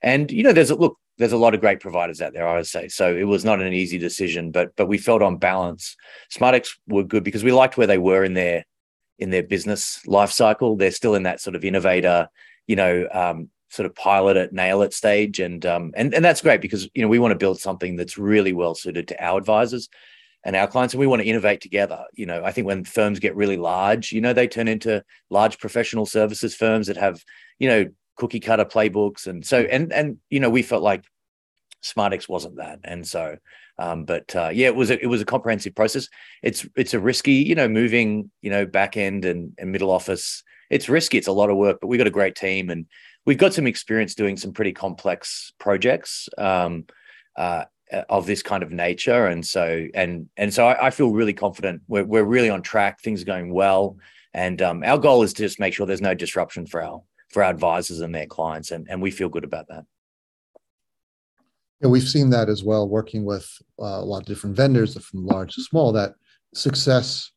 And 0.01 0.31
you 0.31 0.43
know 0.43 0.53
there's 0.53 0.71
a 0.71 0.75
look 0.75 0.97
there's 1.17 1.31
a 1.31 1.37
lot 1.37 1.53
of 1.53 1.61
great 1.61 1.79
providers 1.79 2.21
out 2.21 2.33
there 2.33 2.47
i 2.47 2.57
would 2.57 2.67
say. 2.67 2.87
So 2.87 3.15
it 3.15 3.25
was 3.25 3.45
not 3.45 3.61
an 3.61 3.71
easy 3.71 3.97
decision 3.97 4.51
but 4.51 4.75
but 4.75 4.87
we 4.87 4.97
felt 4.97 5.21
on 5.21 5.37
balance. 5.37 5.95
SmartX 6.35 6.75
were 6.87 7.03
good 7.03 7.23
because 7.23 7.43
we 7.43 7.51
liked 7.51 7.77
where 7.77 7.87
they 7.87 7.99
were 7.99 8.23
in 8.23 8.33
their 8.33 8.65
in 9.19 9.29
their 9.29 9.43
business 9.43 10.05
life 10.07 10.31
cycle. 10.31 10.75
They're 10.75 10.91
still 10.91 11.15
in 11.15 11.23
that 11.23 11.39
sort 11.39 11.55
of 11.55 11.63
innovator 11.63 12.27
you 12.67 12.75
know 12.75 13.07
um, 13.11 13.49
sort 13.69 13.85
of 13.85 13.95
pilot 13.95 14.37
it 14.37 14.53
nail 14.53 14.81
it 14.81 14.93
stage. 14.93 15.39
And 15.39 15.63
um 15.67 15.91
and 15.95 16.15
and 16.15 16.25
that's 16.25 16.41
great 16.41 16.61
because 16.61 16.89
you 16.95 17.03
know 17.03 17.07
we 17.07 17.19
want 17.19 17.31
to 17.31 17.37
build 17.37 17.59
something 17.59 17.95
that's 17.95 18.17
really 18.17 18.53
well 18.53 18.73
suited 18.73 19.07
to 19.09 19.23
our 19.23 19.37
advisors 19.37 19.87
and 20.45 20.55
our 20.55 20.67
clients 20.67 20.93
and 20.93 20.99
we 20.99 21.07
want 21.07 21.21
to 21.21 21.27
innovate 21.27 21.61
together. 21.61 22.03
You 22.13 22.25
know 22.25 22.43
i 22.43 22.51
think 22.51 22.67
when 22.67 22.83
firms 22.83 23.19
get 23.19 23.35
really 23.35 23.57
large 23.57 24.11
you 24.11 24.21
know 24.21 24.33
they 24.33 24.47
turn 24.47 24.67
into 24.67 25.03
large 25.29 25.57
professional 25.57 26.05
services 26.05 26.55
firms 26.55 26.87
that 26.87 26.97
have 26.97 27.23
you 27.59 27.67
know 27.67 27.85
cookie 28.15 28.39
cutter 28.39 28.65
playbooks. 28.65 29.27
And 29.27 29.45
so 29.45 29.59
and 29.61 29.91
and 29.91 30.17
you 30.29 30.39
know 30.39 30.49
we 30.49 30.61
felt 30.61 30.83
like 30.83 31.03
SmartX 31.83 32.29
wasn't 32.29 32.57
that. 32.57 32.79
And 32.83 33.07
so 33.07 33.37
um, 33.79 34.05
but 34.05 34.35
uh, 34.35 34.49
yeah 34.53 34.67
it 34.67 34.75
was 34.75 34.91
a, 34.91 35.01
it 35.01 35.07
was 35.07 35.21
a 35.21 35.25
comprehensive 35.25 35.75
process. 35.75 36.07
It's 36.41 36.67
it's 36.75 36.93
a 36.93 36.99
risky 36.99 37.33
you 37.33 37.55
know 37.55 37.67
moving 37.67 38.31
you 38.41 38.49
know 38.49 38.65
back 38.65 38.97
end 38.97 39.25
and, 39.25 39.53
and 39.57 39.71
middle 39.71 39.91
office. 39.91 40.43
It's 40.69 40.89
risky. 40.89 41.17
It's 41.17 41.27
a 41.27 41.33
lot 41.33 41.49
of 41.49 41.57
work 41.57 41.79
but 41.81 41.87
we've 41.87 41.97
got 41.97 42.07
a 42.07 42.11
great 42.11 42.35
team 42.35 42.69
and 42.69 42.85
we've 43.25 43.37
got 43.37 43.53
some 43.53 43.67
experience 43.67 44.15
doing 44.15 44.37
some 44.37 44.53
pretty 44.53 44.73
complex 44.73 45.53
projects. 45.59 46.29
Um, 46.37 46.85
uh, 47.35 47.65
of 48.09 48.25
this 48.25 48.41
kind 48.41 48.63
of 48.63 48.71
nature. 48.71 49.27
And 49.27 49.45
so 49.45 49.87
and 49.93 50.29
and 50.37 50.53
so 50.53 50.67
I, 50.67 50.87
I, 50.87 50.89
feel 50.89 51.11
really 51.11 51.33
confident. 51.33 51.81
We're, 51.87 52.05
we're 52.05 52.23
really 52.23 52.49
on 52.49 52.61
track. 52.61 53.01
Things 53.01 53.21
are 53.21 53.25
going 53.25 53.53
well. 53.53 53.97
And 54.33 54.61
um, 54.61 54.83
our 54.83 54.97
goal 54.97 55.23
is 55.23 55.33
to 55.33 55.43
just 55.43 55.59
make 55.59 55.73
sure 55.73 55.85
there's 55.85 56.01
no 56.01 56.15
disruption 56.15 56.65
for 56.65 56.81
our 56.83 57.01
for 57.29 57.43
our 57.43 57.51
advisors 57.51 57.99
and 58.01 58.13
their 58.13 58.27
clients. 58.27 58.71
And, 58.71 58.87
and 58.89 59.01
we 59.01 59.11
feel 59.11 59.29
good 59.29 59.43
about 59.43 59.67
that. 59.67 59.85
Yeah 61.81 61.89
we've 61.89 62.07
seen 62.07 62.29
that 62.29 62.49
as 62.49 62.63
well 62.63 62.87
working 62.87 63.25
with 63.25 63.45
uh, 63.79 63.99
a 63.99 64.05
lot 64.05 64.19
of 64.19 64.25
different 64.25 64.55
vendors 64.55 64.97
from 65.03 65.25
large 65.25 65.55
to 65.55 65.61
small 65.61 65.91
that 65.91 66.13
success 66.53 67.31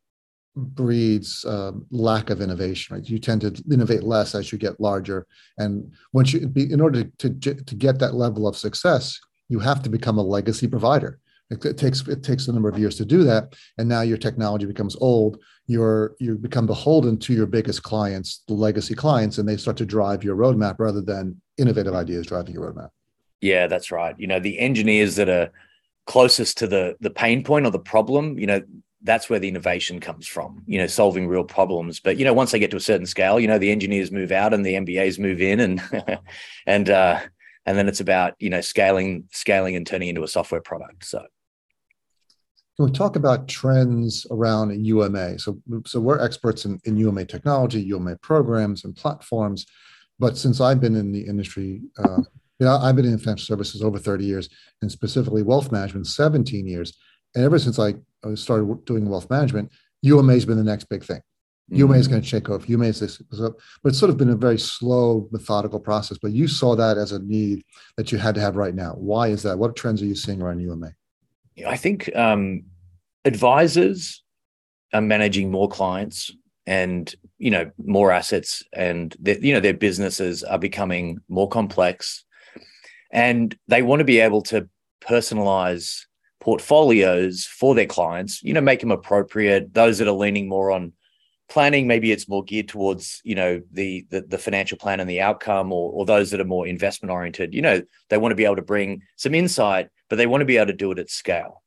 breeds 0.55 1.45
um, 1.45 1.85
lack 1.91 2.31
of 2.31 2.41
innovation 2.41 2.97
right? 2.97 3.09
You 3.09 3.19
tend 3.19 3.43
to 3.43 3.63
innovate 3.71 4.03
less 4.03 4.35
as 4.35 4.53
you 4.53 4.59
get 4.59 4.81
larger. 4.81 5.27
And 5.59 5.93
once 6.13 6.33
you 6.33 6.47
be 6.47 6.73
in 6.73 6.81
order 6.81 7.05
to, 7.05 7.31
to, 7.31 7.55
to 7.55 7.75
get 7.75 7.99
that 7.99 8.15
level 8.15 8.49
of 8.49 8.57
success 8.57 9.21
you 9.49 9.59
have 9.61 9.83
to 9.83 9.91
become 9.91 10.19
a 10.19 10.23
legacy 10.23 10.67
provider. 10.67 11.19
It, 11.50 11.65
it, 11.65 11.79
takes 11.79 12.07
it 12.09 12.25
takes 12.25 12.49
a 12.49 12.53
number 12.53 12.69
of 12.69 12.79
years 12.79 12.97
to 12.97 13.05
do 13.05 13.23
that, 13.25 13.55
and 13.79 13.88
now 13.88 14.00
your 14.00 14.19
technology 14.19 14.67
becomes 14.67 14.97
old. 15.00 15.38
You're 15.67 16.17
you 16.19 16.37
become 16.37 16.67
beholden 16.67 17.19
to 17.21 17.33
your 17.33 17.47
biggest 17.47 17.85
clients, 17.85 18.43
the 18.49 18.55
legacy 18.55 18.97
clients, 18.97 19.38
and 19.38 19.49
they 19.49 19.57
start 19.57 19.76
to 19.76 19.87
drive 19.87 20.25
your 20.25 20.35
roadmap 20.35 20.76
rather 20.81 21.00
than 21.00 21.41
innovative 21.57 21.95
ideas 21.95 22.26
driving 22.26 22.55
your 22.55 22.73
roadmap. 22.73 22.91
Yeah, 23.41 23.69
that's 23.69 23.93
right. 23.93 24.19
You 24.19 24.26
know, 24.26 24.41
the 24.41 24.59
engineers 24.59 25.17
that 25.17 25.29
are 25.29 25.50
closest 26.07 26.59
to 26.59 26.67
the 26.67 26.97
the 27.00 27.11
pain 27.11 27.45
point 27.45 27.65
or 27.65 27.71
the 27.71 27.79
problem, 27.79 28.38
you 28.41 28.47
know, 28.47 28.62
that's 29.03 29.31
where 29.31 29.38
the 29.38 29.49
innovation 29.49 30.00
comes 30.00 30.26
from. 30.26 30.65
You 30.67 30.79
know, 30.79 30.88
solving 30.88 31.29
real 31.29 31.45
problems. 31.45 32.00
But 32.00 32.17
you 32.17 32.25
know, 32.25 32.33
once 32.33 32.50
they 32.50 32.59
get 32.59 32.73
to 32.73 32.76
a 32.76 32.81
certain 32.81 33.07
scale, 33.07 33.38
you 33.38 33.47
know, 33.47 33.59
the 33.59 33.71
engineers 33.71 34.11
move 34.11 34.33
out 34.33 34.53
and 34.53 34.67
the 34.67 34.75
MBAs 34.75 35.21
move 35.21 35.41
in, 35.41 35.61
and 35.61 36.19
and 36.67 36.91
uh, 36.91 37.21
and 37.66 37.76
then 37.76 37.88
it's 37.88 38.00
about 38.00 38.35
you 38.38 38.49
know 38.49 38.61
scaling 38.61 39.25
scaling 39.32 39.76
and 39.76 39.87
turning 39.87 40.08
into 40.08 40.23
a 40.23 40.28
software 40.28 40.62
product 40.62 41.04
so 41.04 41.26
can 42.76 42.85
we 42.85 42.92
talk 42.92 43.16
about 43.16 43.49
trends 43.49 44.26
around 44.30 44.85
UMA? 44.85 45.38
So, 45.38 45.58
so 45.87 45.99
we're 45.99 46.23
experts 46.23 46.66
in, 46.66 46.78
in 46.85 46.99
UMA 46.99 47.25
technology, 47.25 47.80
UMA 47.80 48.16
programs, 48.16 48.85
and 48.85 48.94
platforms. 48.94 49.64
But 50.18 50.37
since 50.37 50.61
I've 50.61 50.80
been 50.80 50.94
in 50.94 51.11
the 51.11 51.23
industry, 51.23 51.80
uh, 51.99 52.18
you 52.58 52.66
know, 52.66 52.76
I've 52.76 52.94
been 52.94 53.06
in 53.06 53.16
financial 53.16 53.46
services 53.46 53.82
over 53.82 53.99
30 53.99 54.26
years, 54.26 54.50
and 54.82 54.92
specifically 54.92 55.42
wealth 55.42 55.73
management, 55.73 56.06
17 56.06 56.66
years. 56.66 56.94
And 57.35 57.44
ever 57.44 57.58
since 57.58 57.78
I 57.78 57.94
started 58.35 58.85
doing 58.85 59.08
wealth 59.08 59.30
management, 59.30 59.73
UMA 60.02 60.35
has 60.35 60.44
been 60.44 60.58
the 60.58 60.64
next 60.64 60.85
big 60.85 61.02
thing. 61.02 61.23
UMA 61.68 61.94
is 61.94 62.06
going 62.06 62.23
to 62.23 62.26
shake 62.26 62.49
off. 62.49 62.68
UMA 62.68 62.85
is 62.87 63.00
this, 63.00 63.18
but 63.18 63.54
it's 63.85 63.99
sort 63.99 64.11
of 64.11 64.16
been 64.16 64.30
a 64.30 64.37
very 64.37 64.58
slow, 64.58 65.28
methodical 65.32 65.80
process. 65.80 66.16
But 66.16 66.32
you 66.32 66.46
saw 66.46 66.76
that 66.76 66.96
as 66.96 67.12
a 67.12 67.18
need 67.18 67.64
that 67.96 68.12
you 68.12 68.18
had 68.18 68.37
to 68.37 68.40
have 68.40 68.54
right 68.56 68.75
now. 68.75 68.92
Why 68.92 69.28
is 69.28 69.42
that? 69.42 69.58
What 69.58 69.75
trends 69.75 70.00
are 70.00 70.06
you 70.06 70.14
seeing 70.14 70.40
around 70.40 70.61
UMA? 70.61 70.92
I 71.66 71.76
think 71.76 72.14
um, 72.14 72.64
advisors 73.25 74.23
are 74.92 75.00
managing 75.00 75.50
more 75.50 75.68
clients 75.68 76.30
and 76.66 77.14
you 77.38 77.50
know 77.50 77.70
more 77.85 78.12
assets 78.12 78.62
and 78.73 79.16
you 79.23 79.52
know 79.52 79.61
their 79.61 79.75
businesses 79.75 80.42
are 80.42 80.58
becoming 80.58 81.18
more 81.28 81.49
complex 81.49 82.25
and 83.12 83.56
they 83.68 83.82
want 83.82 84.00
to 84.00 84.04
be 84.04 84.20
able 84.20 84.42
to 84.42 84.68
personalize 85.00 86.02
portfolios 86.40 87.44
for 87.44 87.75
their 87.75 87.87
clients 87.87 88.42
you 88.42 88.52
know 88.52 88.61
make 88.61 88.80
them 88.80 88.90
appropriate 88.90 89.75
those 89.75 89.99
that 89.99 90.08
are 90.08 90.12
leaning 90.12 90.49
more 90.49 90.70
on 90.70 90.92
planning 91.49 91.87
maybe 91.87 92.11
it's 92.11 92.29
more 92.29 92.43
geared 92.43 92.69
towards 92.69 93.21
you 93.25 93.35
know 93.35 93.61
the 93.73 94.07
the, 94.11 94.23
the 94.23 94.38
financial 94.38 94.79
plan 94.79 95.00
and 95.00 95.09
the 95.09 95.21
outcome 95.21 95.73
or, 95.73 95.91
or 95.93 96.05
those 96.05 96.31
that 96.31 96.41
are 96.41 96.45
more 96.45 96.67
investment 96.67 97.12
oriented. 97.12 97.55
You 97.55 97.62
know 97.62 97.83
they 98.09 98.19
want 98.19 98.33
to 98.33 98.37
be 98.37 98.45
able 98.45 98.57
to 98.57 98.62
bring 98.62 99.03
some 99.17 99.35
insight 99.35 99.88
but 100.09 100.17
they 100.17 100.26
want 100.26 100.41
to 100.41 100.47
be 100.47 100.57
able 100.57 100.67
to 100.67 100.73
do 100.73 100.93
it 100.93 100.99
at 100.99 101.11
scale. 101.11 101.62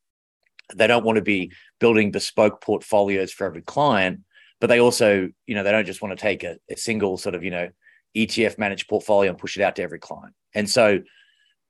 They 0.75 0.87
don't 0.87 1.05
want 1.05 1.17
to 1.17 1.23
be 1.23 1.51
building 1.79 2.11
bespoke 2.11 2.61
portfolios 2.61 3.31
for 3.31 3.45
every 3.45 3.61
client 3.61 4.21
but 4.59 4.67
they 4.67 4.79
also 4.79 5.29
you 5.47 5.55
know 5.55 5.63
they 5.63 5.71
don't 5.71 5.85
just 5.85 6.01
want 6.01 6.17
to 6.17 6.21
take 6.21 6.43
a, 6.43 6.57
a 6.69 6.77
single 6.77 7.17
sort 7.17 7.35
of 7.35 7.43
you 7.43 7.51
know 7.51 7.69
etf 8.15 8.57
managed 8.57 8.89
portfolio 8.89 9.29
and 9.29 9.39
push 9.39 9.57
it 9.57 9.63
out 9.63 9.75
to 9.75 9.81
every 9.81 9.99
client. 9.99 10.33
And 10.53 10.69
so 10.69 10.99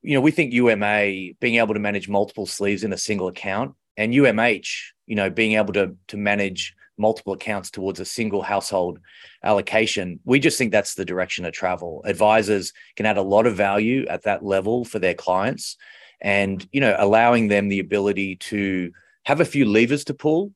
you 0.01 0.13
know 0.15 0.21
we 0.21 0.31
think 0.31 0.53
uma 0.53 1.33
being 1.39 1.55
able 1.55 1.73
to 1.73 1.79
manage 1.79 2.09
multiple 2.09 2.45
sleeves 2.45 2.83
in 2.83 2.93
a 2.93 2.97
single 2.97 3.27
account 3.27 3.75
and 3.97 4.13
umh 4.13 4.67
you 5.05 5.15
know 5.15 5.29
being 5.29 5.53
able 5.53 5.73
to 5.73 5.95
to 6.07 6.17
manage 6.17 6.75
multiple 6.99 7.33
accounts 7.33 7.71
towards 7.71 7.99
a 7.99 8.05
single 8.05 8.41
household 8.41 8.99
allocation. 9.43 10.19
We 10.25 10.39
just 10.39 10.57
think 10.57 10.71
that's 10.71 10.95
the 10.95 11.05
direction 11.05 11.45
of 11.45 11.53
travel. 11.53 12.03
Advisors 12.05 12.73
can 12.95 13.05
add 13.05 13.17
a 13.17 13.23
lot 13.23 13.47
of 13.47 13.55
value 13.55 14.05
at 14.07 14.23
that 14.23 14.43
level 14.43 14.85
for 14.85 14.99
their 14.99 15.13
clients 15.13 15.77
and 16.21 16.67
you 16.71 16.81
know 16.81 16.95
allowing 16.97 17.47
them 17.47 17.69
the 17.69 17.79
ability 17.79 18.35
to 18.35 18.91
have 19.23 19.39
a 19.39 19.45
few 19.45 19.65
levers 19.65 20.03
to 20.05 20.13
pull 20.13 20.53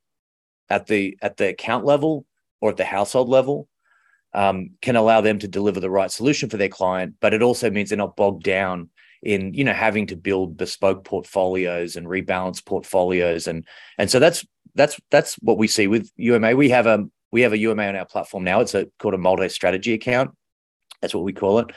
at 0.69 0.87
the 0.87 1.17
at 1.21 1.37
the 1.37 1.49
account 1.49 1.85
level 1.85 2.25
or 2.61 2.71
at 2.71 2.77
the 2.77 2.85
household 2.85 3.29
level 3.29 3.67
um, 4.33 4.71
can 4.81 4.95
allow 4.95 5.21
them 5.21 5.37
to 5.37 5.47
deliver 5.47 5.79
the 5.79 5.89
right 5.89 6.11
solution 6.11 6.49
for 6.49 6.57
their 6.57 6.69
client 6.69 7.15
but 7.19 7.33
it 7.33 7.41
also 7.41 7.69
means 7.69 7.89
they're 7.89 7.97
not 7.97 8.15
bogged 8.15 8.43
down 8.43 8.89
in 9.21 9.53
you 9.53 9.63
know 9.63 9.73
having 9.73 10.07
to 10.07 10.15
build 10.15 10.57
bespoke 10.57 11.05
portfolios 11.05 11.95
and 11.95 12.07
rebalance 12.07 12.63
portfolios 12.63 13.47
and 13.47 13.65
and 13.97 14.09
so 14.09 14.19
that's 14.19 14.45
that's 14.75 14.99
that's 15.11 15.35
what 15.35 15.57
we 15.57 15.67
see 15.67 15.87
with 15.87 16.11
UMA. 16.17 16.55
We 16.55 16.69
have 16.69 16.87
a 16.87 17.05
we 17.31 17.41
have 17.41 17.53
a 17.53 17.57
UMA 17.57 17.83
on 17.83 17.95
our 17.95 18.05
platform 18.05 18.43
now. 18.43 18.61
It's 18.61 18.75
a 18.75 18.87
called 18.99 19.13
a 19.13 19.17
multi-strategy 19.17 19.93
account. 19.93 20.31
That's 21.01 21.13
what 21.13 21.23
we 21.23 21.33
call 21.33 21.59
it, 21.59 21.71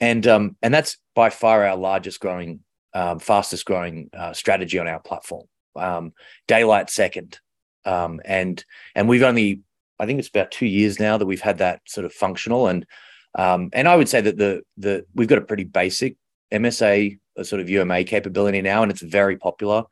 and 0.00 0.26
um, 0.26 0.56
and 0.62 0.72
that's 0.72 0.98
by 1.14 1.30
far 1.30 1.64
our 1.64 1.76
largest 1.76 2.20
growing, 2.20 2.60
um, 2.94 3.18
fastest 3.18 3.64
growing 3.64 4.10
uh, 4.16 4.32
strategy 4.32 4.78
on 4.78 4.88
our 4.88 5.00
platform. 5.00 5.46
Um, 5.76 6.12
daylight 6.46 6.90
second, 6.90 7.38
um, 7.84 8.20
and 8.24 8.64
and 8.94 9.08
we've 9.08 9.22
only 9.22 9.62
I 9.98 10.06
think 10.06 10.18
it's 10.18 10.28
about 10.28 10.50
two 10.50 10.66
years 10.66 11.00
now 11.00 11.18
that 11.18 11.26
we've 11.26 11.40
had 11.40 11.58
that 11.58 11.80
sort 11.86 12.04
of 12.04 12.12
functional, 12.12 12.68
and 12.68 12.86
um, 13.34 13.70
and 13.72 13.88
I 13.88 13.96
would 13.96 14.08
say 14.08 14.20
that 14.20 14.36
the 14.38 14.62
the 14.76 15.04
we've 15.14 15.28
got 15.28 15.38
a 15.38 15.42
pretty 15.42 15.64
basic 15.64 16.16
MSA 16.52 17.18
sort 17.42 17.60
of 17.60 17.68
UMA 17.68 18.04
capability 18.04 18.62
now, 18.62 18.82
and 18.82 18.90
it's 18.90 19.02
very 19.02 19.36
popular 19.36 19.84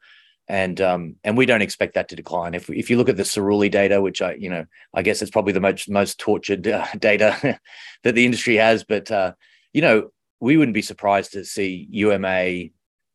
and 0.49 0.81
um, 0.81 1.17
and 1.25 1.37
we 1.37 1.47
don't 1.47 1.63
expect 1.63 1.95
that 1.95 2.09
to 2.09 2.17
decline. 2.17 2.55
If 2.55 2.71
if 2.71 2.89
you 2.91 2.97
look 2.97 3.09
at 3.09 3.17
the 3.17 3.25
Cerulli 3.25 3.71
data, 3.71 4.01
which 4.01 4.23
I 4.23 4.35
you 4.35 4.51
know 4.51 4.67
I 4.95 5.03
guess 5.03 5.23
it's 5.23 5.31
probably 5.31 5.53
the 5.53 5.61
most 5.61 5.91
most 5.91 6.19
tortured 6.19 6.67
uh, 6.67 6.87
data 6.99 7.59
that 8.05 8.15
the 8.15 8.25
industry 8.25 8.57
has, 8.57 8.85
but 8.85 9.11
uh, 9.11 9.33
you 9.73 9.83
know 9.83 10.11
we 10.41 10.57
wouldn't 10.57 10.75
be 10.75 10.83
surprised 10.83 11.33
to 11.33 11.45
see 11.45 11.89
UMA 11.91 12.67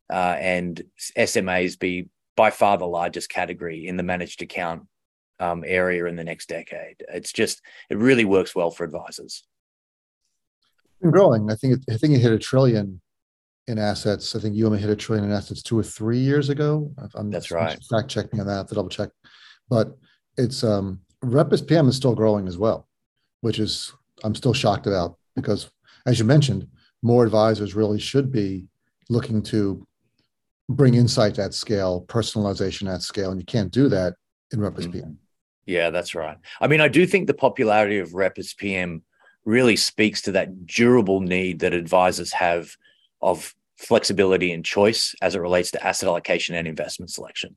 uh, 0.10 0.36
and 0.40 0.82
SMAs 1.18 1.80
be 1.80 2.10
by 2.36 2.50
far 2.50 2.78
the 2.78 2.88
largest 2.88 3.30
category 3.30 3.88
in 3.88 3.98
the 3.98 4.04
managed 4.04 4.42
account 4.42 4.88
um, 5.39 5.63
area 5.65 6.06
in 6.06 6.15
the 6.15 6.24
next 6.24 6.50
decade. 6.50 7.04
It's 7.10 7.32
just 7.32 7.62
it 7.89 7.98
really 7.98 8.26
works 8.26 8.56
well 8.56 8.72
for 8.72 8.84
advisors. 8.84 9.44
Growing, 11.02 11.50
I 11.50 11.56
think 11.56 11.78
it, 11.78 11.94
I 11.94 11.98
think 11.98 12.13
it 12.13 12.20
hit 12.20 12.32
a 12.32 12.38
trillion 12.38 13.02
in 13.71 13.79
assets. 13.79 14.36
I 14.36 14.39
think 14.39 14.55
UMA 14.55 14.77
hit 14.77 14.89
a 14.89 14.95
trillion 14.95 15.27
in 15.29 15.36
assets 15.36 15.63
two 15.63 15.79
or 15.79 15.84
three 15.84 16.19
years 16.19 16.49
ago. 16.49 16.91
I'm 17.15 17.31
That's 17.31 17.49
right. 17.49 17.79
Fact 17.89 18.10
check 18.10 18.31
me 18.34 18.39
on 18.39 18.47
that 18.47 18.67
to 18.67 18.75
double 18.75 18.89
check, 18.89 19.10
but 19.69 19.97
it's 20.38 20.63
um, 20.63 20.99
Rep 21.23 21.51
as 21.51 21.62
PM 21.62 21.88
is 21.88 21.95
still 21.95 22.13
growing 22.13 22.47
as 22.47 22.57
well, 22.57 22.88
which 23.41 23.60
is 23.60 23.93
I'm 24.23 24.36
still 24.36 24.53
shocked 24.53 24.88
about 24.88 25.17
because, 25.36 25.71
as 26.05 26.19
you 26.19 26.25
mentioned, 26.25 26.67
more 27.01 27.23
advisors 27.23 27.73
really 27.73 27.99
should 27.99 28.31
be 28.31 28.67
looking 29.10 29.41
to 29.43 29.88
bring 30.69 30.93
insight 30.93 31.39
at 31.39 31.53
scale, 31.53 32.05
personalization 32.07 32.93
at 32.93 33.01
scale, 33.01 33.31
and 33.31 33.39
you 33.39 33.45
can't 33.45 33.71
do 33.71 33.89
that 33.89 34.15
in 34.53 34.62
Rep 34.62 34.77
as 34.77 34.88
mm-hmm. 34.88 34.99
PM. 34.99 35.17
Yeah, 35.65 35.89
that's 35.89 36.15
right. 36.15 36.38
I 36.60 36.67
mean, 36.67 36.81
I 36.81 36.88
do 36.88 37.05
think 37.05 37.27
the 37.27 37.34
popularity 37.34 37.99
of 37.99 38.13
Rep 38.13 38.38
as 38.38 38.53
PM 38.53 39.03
really 39.45 39.75
speaks 39.75 40.21
to 40.21 40.31
that 40.34 40.65
durable 40.65 41.19
need 41.19 41.60
that 41.60 41.73
advisors 41.73 42.31
have 42.34 42.75
of 43.21 43.53
flexibility 43.82 44.52
and 44.52 44.63
choice 44.63 45.15
as 45.22 45.36
it 45.36 45.39
relates 45.39 45.72
to 45.72 45.86
asset 45.86 46.08
allocation 46.08 46.56
and 46.56 46.67
investment 46.67 47.12
selection. 47.12 47.56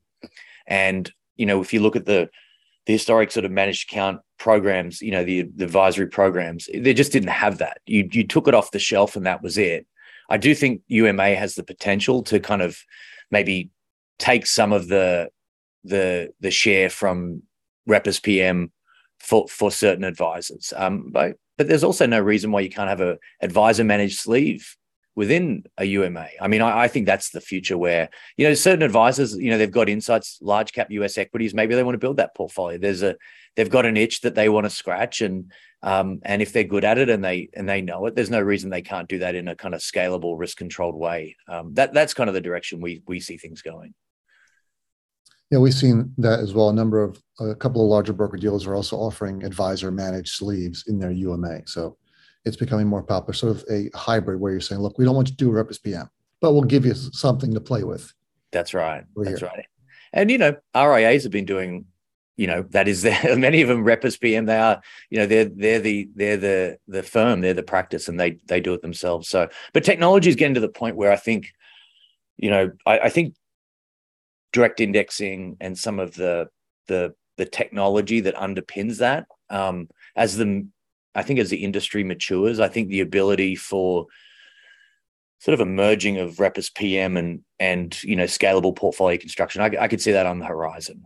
And 0.66 1.10
you 1.36 1.46
know, 1.46 1.60
if 1.60 1.72
you 1.72 1.80
look 1.80 1.96
at 1.96 2.06
the 2.06 2.30
the 2.86 2.92
historic 2.92 3.30
sort 3.30 3.46
of 3.46 3.50
managed 3.50 3.90
account 3.90 4.20
programs, 4.38 5.00
you 5.00 5.10
know, 5.10 5.24
the, 5.24 5.42
the 5.56 5.64
advisory 5.64 6.06
programs, 6.06 6.68
they 6.74 6.92
just 6.92 7.12
didn't 7.12 7.30
have 7.30 7.58
that. 7.58 7.78
You 7.86 8.08
you 8.10 8.26
took 8.26 8.48
it 8.48 8.54
off 8.54 8.70
the 8.70 8.78
shelf 8.78 9.16
and 9.16 9.26
that 9.26 9.42
was 9.42 9.58
it. 9.58 9.86
I 10.30 10.38
do 10.38 10.54
think 10.54 10.82
UMA 10.88 11.34
has 11.34 11.54
the 11.54 11.62
potential 11.62 12.22
to 12.24 12.40
kind 12.40 12.62
of 12.62 12.78
maybe 13.30 13.70
take 14.18 14.46
some 14.46 14.72
of 14.72 14.88
the 14.88 15.28
the 15.82 16.32
the 16.40 16.50
share 16.50 16.88
from 16.88 17.42
Rep 17.86 18.06
as 18.06 18.20
PM 18.20 18.72
for 19.18 19.46
for 19.48 19.70
certain 19.70 20.04
advisors. 20.04 20.72
Um, 20.76 21.10
but 21.10 21.36
but 21.58 21.68
there's 21.68 21.84
also 21.84 22.06
no 22.06 22.20
reason 22.20 22.50
why 22.50 22.60
you 22.60 22.70
can't 22.70 22.88
have 22.88 23.00
a 23.00 23.18
advisor 23.42 23.84
managed 23.84 24.18
sleeve 24.18 24.76
within 25.16 25.64
a 25.78 25.84
UMA. 25.84 26.28
I 26.40 26.48
mean, 26.48 26.60
I, 26.60 26.82
I, 26.82 26.88
think 26.88 27.06
that's 27.06 27.30
the 27.30 27.40
future 27.40 27.78
where, 27.78 28.08
you 28.36 28.46
know, 28.46 28.54
certain 28.54 28.82
advisors, 28.82 29.36
you 29.36 29.50
know, 29.50 29.58
they've 29.58 29.70
got 29.70 29.88
insights, 29.88 30.38
large 30.42 30.72
cap 30.72 30.90
US 30.90 31.18
equities, 31.18 31.54
maybe 31.54 31.74
they 31.74 31.82
want 31.82 31.94
to 31.94 32.00
build 32.00 32.16
that 32.16 32.34
portfolio. 32.34 32.78
There's 32.78 33.02
a, 33.02 33.16
they've 33.56 33.70
got 33.70 33.86
an 33.86 33.96
itch 33.96 34.22
that 34.22 34.34
they 34.34 34.48
want 34.48 34.64
to 34.64 34.70
scratch. 34.70 35.20
And, 35.20 35.52
um, 35.82 36.20
and 36.24 36.42
if 36.42 36.52
they're 36.52 36.64
good 36.64 36.84
at 36.84 36.98
it 36.98 37.08
and 37.08 37.24
they, 37.24 37.48
and 37.54 37.68
they 37.68 37.80
know 37.80 38.06
it, 38.06 38.16
there's 38.16 38.30
no 38.30 38.40
reason 38.40 38.70
they 38.70 38.82
can't 38.82 39.08
do 39.08 39.20
that 39.20 39.34
in 39.34 39.48
a 39.48 39.54
kind 39.54 39.74
of 39.74 39.80
scalable, 39.80 40.38
risk 40.38 40.56
controlled 40.56 40.96
way. 40.96 41.36
Um, 41.48 41.74
that, 41.74 41.92
that's 41.94 42.14
kind 42.14 42.28
of 42.28 42.34
the 42.34 42.40
direction 42.40 42.80
we, 42.80 43.02
we 43.06 43.20
see 43.20 43.36
things 43.36 43.62
going. 43.62 43.94
Yeah, 45.50 45.58
we've 45.58 45.74
seen 45.74 46.12
that 46.18 46.40
as 46.40 46.54
well. 46.54 46.70
A 46.70 46.72
number 46.72 47.04
of 47.04 47.22
a 47.38 47.54
couple 47.54 47.82
of 47.82 47.88
larger 47.88 48.12
broker 48.12 48.36
dealers 48.36 48.66
are 48.66 48.74
also 48.74 48.96
offering 48.96 49.44
advisor 49.44 49.92
managed 49.92 50.30
sleeves 50.30 50.84
in 50.88 50.98
their 50.98 51.12
UMA. 51.12 51.60
So 51.66 51.96
it's 52.44 52.56
becoming 52.56 52.86
more 52.86 53.02
popular, 53.02 53.32
sort 53.32 53.56
of 53.56 53.64
a 53.70 53.90
hybrid 53.94 54.40
where 54.40 54.52
you're 54.52 54.60
saying, 54.60 54.80
look, 54.80 54.98
we 54.98 55.04
don't 55.04 55.14
want 55.14 55.28
you 55.28 55.32
to 55.32 55.44
do 55.44 55.50
Rep 55.50 55.70
as 55.70 55.78
PM, 55.78 56.10
but 56.40 56.52
we'll 56.52 56.62
give 56.62 56.84
you 56.84 56.94
something 56.94 57.52
to 57.54 57.60
play 57.60 57.84
with. 57.84 58.12
That's 58.52 58.74
right. 58.74 59.04
We're 59.14 59.24
That's 59.24 59.40
here. 59.40 59.48
right. 59.48 59.66
And, 60.12 60.30
you 60.30 60.38
know, 60.38 60.56
RIAs 60.74 61.22
have 61.22 61.32
been 61.32 61.46
doing, 61.46 61.86
you 62.36 62.46
know, 62.46 62.62
that 62.70 62.86
is 62.86 63.02
there. 63.02 63.36
Many 63.36 63.62
of 63.62 63.68
them 63.68 63.82
Rep 63.82 64.04
as 64.04 64.16
PM, 64.16 64.46
they 64.46 64.58
are, 64.58 64.80
you 65.10 65.18
know, 65.18 65.26
they're, 65.26 65.46
they're 65.46 65.80
the, 65.80 66.08
they're 66.14 66.36
the, 66.36 66.78
the 66.86 67.02
firm, 67.02 67.40
they're 67.40 67.54
the 67.54 67.62
practice 67.62 68.08
and 68.08 68.20
they, 68.20 68.38
they 68.46 68.60
do 68.60 68.74
it 68.74 68.82
themselves. 68.82 69.28
So, 69.28 69.48
but 69.72 69.84
technology 69.84 70.28
is 70.28 70.36
getting 70.36 70.54
to 70.54 70.60
the 70.60 70.68
point 70.68 70.96
where 70.96 71.10
I 71.10 71.16
think, 71.16 71.52
you 72.36 72.50
know, 72.50 72.72
I, 72.84 72.98
I 73.00 73.08
think 73.08 73.34
direct 74.52 74.80
indexing 74.80 75.56
and 75.60 75.76
some 75.78 75.98
of 75.98 76.14
the, 76.14 76.48
the, 76.88 77.14
the 77.36 77.46
technology 77.46 78.20
that 78.20 78.36
underpins 78.36 78.98
that 78.98 79.26
um, 79.50 79.88
as 80.14 80.36
the 80.36 80.66
I 81.14 81.22
think 81.22 81.38
as 81.38 81.50
the 81.50 81.64
industry 81.64 82.04
matures, 82.04 82.60
I 82.60 82.68
think 82.68 82.88
the 82.88 83.00
ability 83.00 83.56
for 83.56 84.06
sort 85.38 85.54
of 85.54 85.60
a 85.60 85.66
merging 85.66 86.18
of 86.18 86.40
Rep 86.40 86.58
as 86.58 86.70
PM 86.70 87.16
and 87.16 87.42
and 87.58 88.02
you 88.02 88.16
know 88.16 88.24
scalable 88.24 88.74
portfolio 88.74 89.18
construction, 89.18 89.62
I, 89.62 89.70
I 89.78 89.88
could 89.88 90.00
see 90.00 90.12
that 90.12 90.26
on 90.26 90.38
the 90.38 90.46
horizon. 90.46 91.04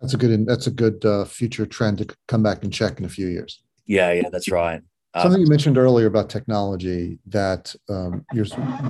That's 0.00 0.14
a 0.14 0.16
good 0.16 0.46
that's 0.46 0.66
a 0.66 0.70
good 0.70 1.04
uh, 1.04 1.24
future 1.24 1.66
trend 1.66 1.98
to 1.98 2.16
come 2.28 2.42
back 2.42 2.62
and 2.62 2.72
check 2.72 2.98
in 2.98 3.04
a 3.04 3.08
few 3.08 3.26
years. 3.26 3.62
Yeah, 3.86 4.12
yeah, 4.12 4.28
that's 4.30 4.50
right. 4.50 4.82
Something 5.22 5.40
you 5.40 5.46
mentioned 5.46 5.78
earlier 5.78 6.06
about 6.06 6.28
technology 6.28 7.18
that 7.28 7.74
um, 7.88 8.26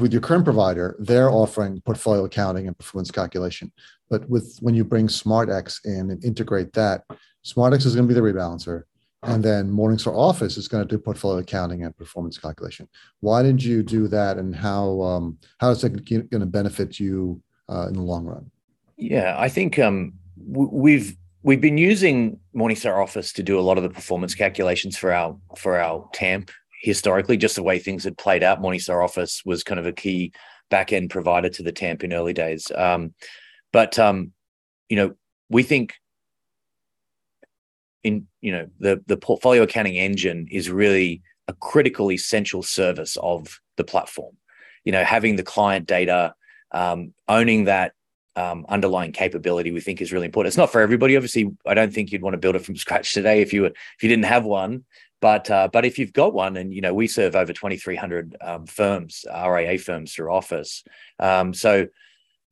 with 0.00 0.12
your 0.12 0.20
current 0.20 0.44
provider, 0.44 0.96
they're 0.98 1.30
offering 1.30 1.80
portfolio 1.82 2.24
accounting 2.24 2.66
and 2.66 2.76
performance 2.76 3.12
calculation. 3.12 3.70
But 4.10 4.28
with 4.28 4.58
when 4.60 4.74
you 4.74 4.84
bring 4.84 5.06
SmartX 5.06 5.84
in 5.84 6.10
and 6.10 6.24
integrate 6.24 6.72
that, 6.72 7.04
SmartX 7.46 7.86
is 7.86 7.94
going 7.94 8.08
to 8.08 8.12
be 8.12 8.18
the 8.18 8.26
rebalancer. 8.26 8.82
And 9.22 9.42
then 9.42 9.70
Morningstar 9.70 10.14
Office 10.14 10.56
is 10.56 10.68
going 10.68 10.86
to 10.86 10.88
do 10.88 11.00
portfolio 11.00 11.38
accounting 11.38 11.84
and 11.84 11.96
performance 11.96 12.38
calculation. 12.38 12.88
Why 13.20 13.42
did 13.42 13.62
you 13.62 13.82
do 13.82 14.08
that, 14.08 14.36
and 14.36 14.54
how 14.54 15.00
um, 15.02 15.38
how 15.58 15.70
is 15.70 15.80
that 15.80 16.04
going 16.04 16.28
to 16.28 16.46
benefit 16.46 17.00
you 17.00 17.40
uh, 17.68 17.88
in 17.88 17.94
the 17.94 18.02
long 18.02 18.24
run? 18.24 18.50
Yeah, 18.96 19.34
I 19.36 19.48
think 19.48 19.78
um, 19.78 20.12
we've 20.36 21.16
we've 21.42 21.60
been 21.60 21.78
using 21.78 22.38
Morningstar 22.54 23.02
Office 23.02 23.32
to 23.32 23.42
do 23.42 23.58
a 23.58 23.62
lot 23.62 23.78
of 23.78 23.82
the 23.82 23.90
performance 23.90 24.34
calculations 24.34 24.96
for 24.96 25.12
our 25.12 25.36
for 25.56 25.80
our 25.80 26.08
TAMP 26.12 26.50
historically. 26.82 27.36
Just 27.36 27.56
the 27.56 27.62
way 27.62 27.78
things 27.78 28.04
had 28.04 28.18
played 28.18 28.44
out, 28.44 28.62
Morningstar 28.62 29.02
Office 29.02 29.42
was 29.44 29.64
kind 29.64 29.80
of 29.80 29.86
a 29.86 29.92
key 29.92 30.32
back 30.70 30.92
end 30.92 31.10
provider 31.10 31.48
to 31.48 31.62
the 31.62 31.72
TAMP 31.72 32.04
in 32.04 32.12
early 32.12 32.32
days. 32.32 32.70
Um, 32.76 33.14
but 33.72 33.98
um, 33.98 34.32
you 34.88 34.96
know, 34.96 35.14
we 35.48 35.64
think 35.64 35.94
in 38.06 38.26
you 38.40 38.52
know 38.52 38.68
the 38.78 39.02
the 39.06 39.16
portfolio 39.16 39.62
accounting 39.62 39.96
engine 39.96 40.46
is 40.50 40.70
really 40.70 41.22
a 41.48 41.52
critical 41.52 42.10
essential 42.10 42.62
service 42.62 43.16
of 43.20 43.60
the 43.76 43.84
platform. 43.84 44.36
You 44.84 44.92
know 44.92 45.04
having 45.04 45.36
the 45.36 45.42
client 45.42 45.86
data 45.86 46.34
um, 46.72 47.12
owning 47.28 47.64
that 47.64 47.92
um, 48.36 48.66
underlying 48.68 49.12
capability 49.12 49.72
we 49.72 49.80
think 49.80 50.00
is 50.00 50.12
really 50.12 50.26
important. 50.26 50.48
It's 50.48 50.56
not 50.56 50.70
for 50.70 50.80
everybody 50.80 51.16
obviously. 51.16 51.50
I 51.66 51.74
don't 51.74 51.92
think 51.92 52.12
you'd 52.12 52.22
want 52.22 52.34
to 52.34 52.38
build 52.38 52.54
it 52.54 52.64
from 52.64 52.76
scratch 52.76 53.12
today 53.12 53.40
if 53.42 53.52
you 53.52 53.62
were 53.62 53.68
if 53.68 54.02
you 54.02 54.08
didn't 54.08 54.26
have 54.26 54.44
one. 54.44 54.84
But 55.20 55.50
uh, 55.50 55.68
but 55.72 55.84
if 55.84 55.98
you've 55.98 56.12
got 56.12 56.34
one 56.34 56.56
and 56.56 56.72
you 56.72 56.82
know 56.82 56.94
we 56.94 57.08
serve 57.08 57.34
over 57.34 57.52
2300 57.52 58.36
um, 58.40 58.66
firms 58.66 59.24
raa 59.28 59.78
firms 59.78 60.14
through 60.14 60.32
office. 60.32 60.84
Um, 61.18 61.54
so 61.54 61.86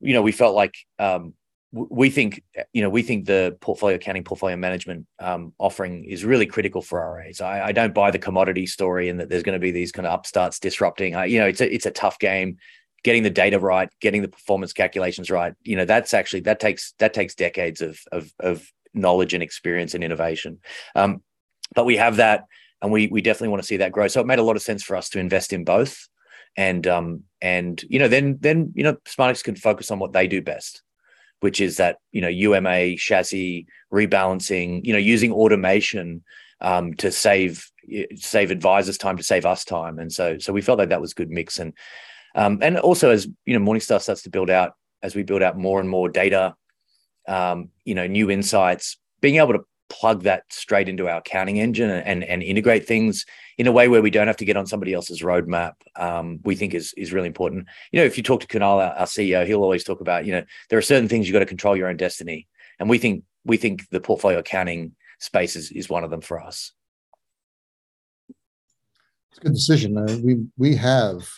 you 0.00 0.14
know 0.14 0.22
we 0.22 0.32
felt 0.32 0.56
like 0.56 0.74
um, 0.98 1.34
we 1.74 2.08
think 2.08 2.40
you 2.72 2.82
know 2.82 2.88
we 2.88 3.02
think 3.02 3.26
the 3.26 3.56
portfolio 3.60 3.96
accounting 3.96 4.22
portfolio 4.22 4.56
management 4.56 5.06
um, 5.18 5.52
offering 5.58 6.04
is 6.04 6.24
really 6.24 6.46
critical 6.46 6.80
for 6.80 7.00
RAs. 7.14 7.40
I, 7.40 7.66
I, 7.66 7.72
don't 7.72 7.92
buy 7.92 8.12
the 8.12 8.18
commodity 8.18 8.66
story 8.66 9.08
and 9.08 9.18
that 9.18 9.28
there's 9.28 9.42
going 9.42 9.54
to 9.54 9.60
be 9.60 9.72
these 9.72 9.90
kind 9.90 10.06
of 10.06 10.12
upstarts 10.12 10.60
disrupting. 10.60 11.16
I, 11.16 11.24
you 11.24 11.40
know, 11.40 11.46
it's 11.46 11.60
a 11.60 11.74
it's 11.74 11.87
a 11.87 11.90
tough 11.90 12.18
game. 12.20 12.58
Getting 13.02 13.24
the 13.24 13.30
data 13.30 13.58
right, 13.58 13.88
getting 14.00 14.22
the 14.22 14.28
performance 14.28 14.72
calculations 14.72 15.30
right. 15.30 15.52
You 15.62 15.76
know, 15.76 15.84
that's 15.84 16.14
actually 16.14 16.40
that 16.40 16.60
takes 16.60 16.94
that 17.00 17.12
takes 17.12 17.34
decades 17.34 17.80
of 17.80 17.98
of, 18.12 18.32
of 18.38 18.72
knowledge 18.94 19.34
and 19.34 19.42
experience 19.42 19.94
and 19.94 20.04
innovation. 20.04 20.60
Um, 20.94 21.22
but 21.74 21.87
we 21.87 21.96
have 21.96 22.16
that, 22.16 22.44
and 22.82 22.92
we 22.92 23.08
we 23.08 23.20
definitely 23.20 23.48
want 23.48 23.62
to 23.62 23.66
see 23.66 23.78
that 23.78 23.90
grow. 23.90 24.06
So 24.06 24.20
it 24.20 24.26
made 24.28 24.38
a 24.38 24.44
lot 24.44 24.56
of 24.56 24.62
sense 24.62 24.84
for 24.84 24.94
us 24.94 25.08
to 25.10 25.18
invest 25.18 25.52
in 25.52 25.64
both, 25.64 26.08
and 26.56 26.87
um 26.87 27.24
and 27.42 27.82
you 27.88 27.98
know 27.98 28.08
then 28.08 28.38
then 28.40 28.72
you 28.76 28.84
know 28.84 28.96
SmartX 29.06 29.42
can 29.42 29.56
focus 29.56 29.90
on 29.90 29.98
what 29.98 30.12
they 30.12 30.28
do 30.28 30.40
best 30.40 30.84
which 31.44 31.61
is 31.61 31.76
that 31.76 31.98
you 32.11 32.22
know 32.22 32.28
UMA 32.28 32.96
chassis 32.96 33.66
rebalancing, 33.92 34.83
you 34.83 34.94
know, 34.94 34.98
using 34.98 35.30
automation 35.30 36.24
um, 36.62 36.94
to 36.94 37.12
save 37.12 37.70
save 38.16 38.50
advisors 38.50 38.96
time 38.96 39.18
to 39.18 39.22
save 39.22 39.44
us 39.44 39.62
time, 39.62 39.98
and 39.98 40.11
so 40.11 40.38
so 40.38 40.54
we 40.54 40.62
felt 40.62 40.78
like 40.78 40.88
that 40.88 41.02
was 41.02 41.12
good 41.12 41.28
mix, 41.28 41.59
and 41.59 41.74
um, 42.35 42.61
and 42.62 42.78
also 42.78 43.11
as 43.11 43.28
you 43.44 43.59
know 43.59 43.62
Morningstar 43.62 44.00
starts 44.00 44.22
to 44.22 44.30
build 44.30 44.48
out 44.48 44.72
as 45.02 45.14
we 45.14 45.22
build 45.22 45.42
out 45.42 45.59
more 45.59 45.80
and 45.80 45.90
more 45.90 46.09
data, 46.09 46.54
um, 47.28 47.68
you 47.85 47.94
know, 47.94 48.07
new 48.07 48.30
insights, 48.30 48.96
being 49.20 49.37
able 49.37 49.52
to 49.52 49.64
plug 49.88 50.23
that 50.23 50.44
straight 50.51 50.88
into 50.88 51.09
our 51.09 51.18
accounting 51.18 51.59
engine 51.59 51.90
and, 51.90 52.25
and, 52.25 52.42
integrate 52.42 52.87
things 52.87 53.27
in 53.59 53.66
a 53.66 53.73
way 53.73 53.88
where 53.88 54.03
we 54.03 54.11
don't 54.11 54.27
have 54.27 54.37
to 54.37 54.44
get 54.44 54.57
on 54.57 54.66
somebody 54.66 54.92
else's 54.92 55.23
roadmap, 55.23 55.75
um, 55.97 56.40
we 56.44 56.55
think 56.55 56.75
is 56.75 56.92
is 56.97 57.12
really 57.12 57.27
important. 57.27 57.66
You 57.92 58.01
know, 58.01 58.07
if 58.07 58.16
you 58.16 58.23
talk 58.23 58.40
to 58.40 58.47
Kunal, 58.47 58.77
our, 58.77 58.94
our 58.94 59.07
CEO, 59.07 59.47
he'll 59.47 59.62
always 59.62 59.85
talk 59.85 60.01
about, 60.01 60.25
you 60.25 60.33
know, 60.33 60.44
there 60.70 60.79
are 60.79 60.83
certain 60.83 61.09
things 61.09 61.29
you've 61.29 61.35
got 61.35 61.40
to 61.40 61.47
control 61.47 61.77
your 61.77 61.88
own 61.88 61.97
destiny. 61.97 62.49
And 62.79 62.88
we 62.88 62.99
think 62.99 63.25
we 63.44 63.57
think 63.57 63.88
the 63.90 64.01
portfolio 64.01 64.38
accounting 64.38 64.94
space 65.18 65.57
is, 65.57 65.70
is 65.70 65.88
one 65.88 66.05
of 66.05 66.11
them 66.11 66.20
for 66.20 66.40
us. 66.40 66.73
It's 69.31 69.38
a 69.38 69.42
good 69.42 69.55
decision. 69.55 69.99
Uh, 69.99 70.18
we 70.23 70.44
we 70.57 70.75
have 70.77 71.29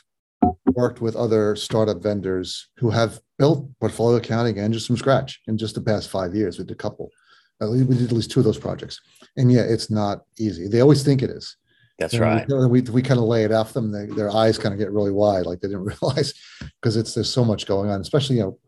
worked 0.67 1.01
with 1.01 1.17
other 1.17 1.57
startup 1.57 2.03
vendors 2.03 2.69
who 2.77 2.91
have 2.91 3.21
built 3.39 3.69
portfolio 3.81 4.19
accounting 4.19 4.59
engines 4.59 4.87
from 4.87 4.97
scratch 4.97 5.41
in 5.47 5.57
just 5.59 5.75
the 5.75 5.81
past 5.81 6.11
five 6.11 6.35
years. 6.35 6.59
with 6.59 6.71
a 6.71 6.75
couple. 6.75 7.11
We 7.61 7.85
did 7.85 8.03
at 8.03 8.13
least 8.13 8.31
two 8.31 8.41
of 8.41 8.45
those 8.45 8.59
projects, 8.59 9.01
and 9.37 9.51
yeah, 9.51 9.63
it's 9.63 9.91
not 9.91 10.25
easy. 10.39 10.69
They 10.69 10.81
always 10.81 11.03
think 11.03 11.23
it 11.23 11.31
is. 11.31 11.57
That's 11.99 12.19
right. 12.19 12.47
We, 12.49 12.67
we, 12.67 12.81
we 12.83 13.03
kind 13.03 13.19
of 13.19 13.25
lay 13.25 13.45
it 13.45 13.53
off 13.53 13.73
them. 13.73 13.91
They, 13.91 14.07
their 14.07 14.31
eyes 14.31 14.59
kind 14.59 14.75
of 14.75 14.79
get 14.79 14.93
really 14.93 15.13
wide, 15.13 15.47
like 15.47 15.61
they 15.61 15.69
didn't 15.69 15.85
realize, 16.03 16.35
because 16.81 16.97
it's 16.97 17.15
there's 17.15 17.33
so 17.33 17.45
much 17.45 17.67
going 17.67 17.91
on, 17.91 18.01
especially 18.01 18.37
you 18.37 18.43
know, 18.43 18.59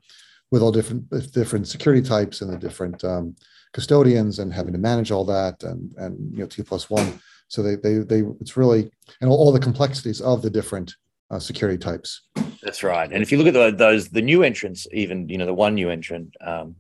with 0.50 0.62
all 0.62 0.72
different 0.72 1.10
different 1.32 1.68
security 1.68 2.06
types 2.06 2.40
and 2.40 2.52
the 2.52 2.56
different 2.56 3.02
um, 3.04 3.36
custodians 3.72 4.38
and 4.38 4.52
having 4.52 4.72
to 4.72 4.78
manage 4.78 5.10
all 5.10 5.24
that 5.24 5.62
and 5.62 5.94
and 5.98 6.32
you 6.32 6.40
know 6.40 6.46
T 6.46 6.62
plus 6.62 6.88
one. 6.88 7.20
So 7.48 7.62
they 7.62 7.76
they 7.76 7.98
they 7.98 8.22
it's 8.40 8.56
really 8.56 8.90
and 9.20 9.30
all, 9.30 9.36
all 9.36 9.52
the 9.52 9.60
complexities 9.60 10.20
of 10.20 10.42
the 10.42 10.50
different 10.50 10.94
uh, 11.30 11.38
security 11.38 11.78
types. 11.78 12.22
That's 12.62 12.82
right. 12.82 13.10
And 13.12 13.22
if 13.22 13.30
you 13.30 13.38
look 13.38 13.46
at 13.46 13.52
the, 13.52 13.70
those 13.70 14.08
the 14.08 14.22
new 14.22 14.42
entrants, 14.42 14.86
even 14.92 15.28
you 15.28 15.38
know 15.38 15.46
the 15.46 15.54
one 15.54 15.74
new 15.74 15.90
entrant, 15.90 16.34
um, 16.40 16.76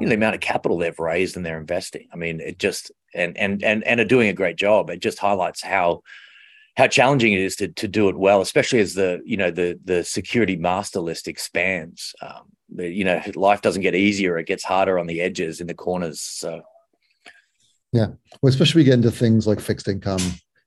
you 0.00 0.06
know 0.06 0.10
the 0.10 0.16
amount 0.16 0.34
of 0.34 0.40
capital 0.40 0.78
they've 0.78 0.98
raised 0.98 1.36
and 1.36 1.44
they're 1.44 1.60
investing. 1.60 2.08
I 2.12 2.16
mean, 2.16 2.40
it 2.40 2.58
just 2.58 2.90
and 3.14 3.36
and 3.36 3.62
and 3.62 3.84
and 3.84 4.00
are 4.00 4.04
doing 4.04 4.28
a 4.28 4.34
great 4.34 4.56
job. 4.56 4.90
It 4.90 5.00
just 5.00 5.18
highlights 5.18 5.62
how 5.62 6.02
how 6.76 6.86
challenging 6.86 7.32
it 7.32 7.40
is 7.40 7.56
to 7.56 7.68
to 7.68 7.88
do 7.88 8.08
it 8.08 8.16
well, 8.16 8.40
especially 8.40 8.80
as 8.80 8.94
the 8.94 9.20
you 9.24 9.36
know 9.36 9.50
the 9.50 9.78
the 9.84 10.04
security 10.04 10.56
master 10.56 11.00
list 11.00 11.28
expands. 11.28 12.14
Um, 12.22 12.52
the, 12.74 12.88
you 12.88 13.04
know, 13.04 13.20
life 13.34 13.60
doesn't 13.60 13.82
get 13.82 13.94
easier; 13.94 14.38
it 14.38 14.46
gets 14.46 14.64
harder 14.64 14.98
on 14.98 15.06
the 15.06 15.20
edges, 15.20 15.60
in 15.60 15.66
the 15.66 15.74
corners. 15.74 16.20
So, 16.20 16.62
yeah, 17.92 18.06
well, 18.40 18.48
especially 18.50 18.80
we 18.80 18.84
get 18.84 18.94
into 18.94 19.10
things 19.10 19.46
like 19.46 19.60
fixed 19.60 19.88
income 19.88 20.22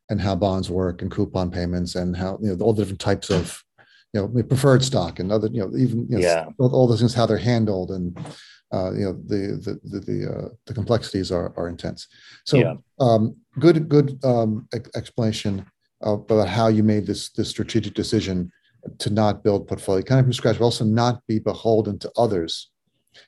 and 0.10 0.22
how 0.22 0.36
bonds 0.36 0.70
work 0.70 1.02
and 1.02 1.10
coupon 1.10 1.50
payments 1.50 1.96
and 1.96 2.16
how 2.16 2.38
you 2.42 2.56
know 2.56 2.64
all 2.64 2.74
the 2.74 2.84
different 2.84 3.00
types 3.00 3.32
of 3.32 3.64
you 4.14 4.22
know 4.22 4.44
preferred 4.44 4.84
stock 4.84 5.20
and 5.20 5.32
other 5.32 5.48
you 5.52 5.62
know 5.62 5.76
even 5.76 6.06
you 6.10 6.18
know, 6.18 6.20
yeah. 6.20 6.46
all, 6.60 6.74
all 6.74 6.88
those 6.88 7.00
things 7.00 7.14
how 7.14 7.26
they're 7.26 7.38
handled 7.38 7.90
and 7.90 8.18
uh, 8.74 8.92
you 8.94 9.06
know 9.06 9.14
the 9.14 9.60
the 9.64 9.80
the 9.84 10.00
the, 10.00 10.32
uh, 10.32 10.50
the 10.66 10.74
complexities 10.74 11.32
are 11.32 11.54
are 11.58 11.70
intense. 11.70 12.08
So 12.46 12.58
yeah. 12.58 12.74
um, 13.00 13.36
good 13.60 13.88
good 13.88 14.20
um, 14.24 14.68
explanation 14.96 15.66
about 16.02 16.48
how 16.48 16.68
you 16.68 16.84
made 16.84 17.06
this 17.06 17.30
this 17.30 17.50
strategic 17.50 17.94
decision 17.94 18.52
to 19.00 19.10
not 19.10 19.44
build 19.44 19.68
portfolio 19.68 20.04
kind 20.04 20.20
of 20.20 20.26
from 20.26 20.34
scratch, 20.34 20.60
but 20.60 20.66
also 20.66 20.84
not 20.84 21.26
be 21.28 21.40
beholden 21.40 21.98
to 22.00 22.12
others, 22.18 22.72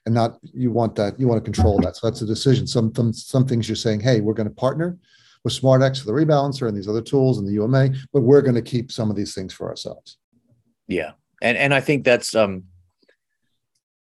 and 0.05 0.13
not 0.13 0.37
you 0.41 0.71
want 0.71 0.95
that 0.95 1.19
you 1.19 1.27
want 1.27 1.43
to 1.43 1.51
control 1.51 1.79
that. 1.79 1.95
So 1.95 2.07
that's 2.07 2.21
a 2.21 2.25
decision. 2.25 2.67
Some 2.67 2.93
some, 2.95 3.13
some 3.13 3.47
things 3.47 3.69
you're 3.69 3.75
saying, 3.75 4.01
hey, 4.01 4.21
we're 4.21 4.33
going 4.33 4.49
to 4.49 4.55
partner 4.55 4.97
with 5.43 5.53
SmartX 5.53 5.99
for 5.99 6.07
the 6.07 6.13
rebalancer 6.13 6.67
and 6.67 6.75
these 6.75 6.87
other 6.87 7.01
tools 7.01 7.37
and 7.37 7.47
the 7.47 7.53
UMA, 7.53 7.89
but 8.11 8.21
we're 8.21 8.41
going 8.41 8.55
to 8.55 8.61
keep 8.61 8.91
some 8.91 9.09
of 9.09 9.15
these 9.15 9.33
things 9.33 9.53
for 9.53 9.69
ourselves. 9.69 10.17
Yeah, 10.87 11.11
and 11.41 11.57
and 11.57 11.73
I 11.73 11.79
think 11.79 12.03
that's 12.03 12.35
um, 12.35 12.63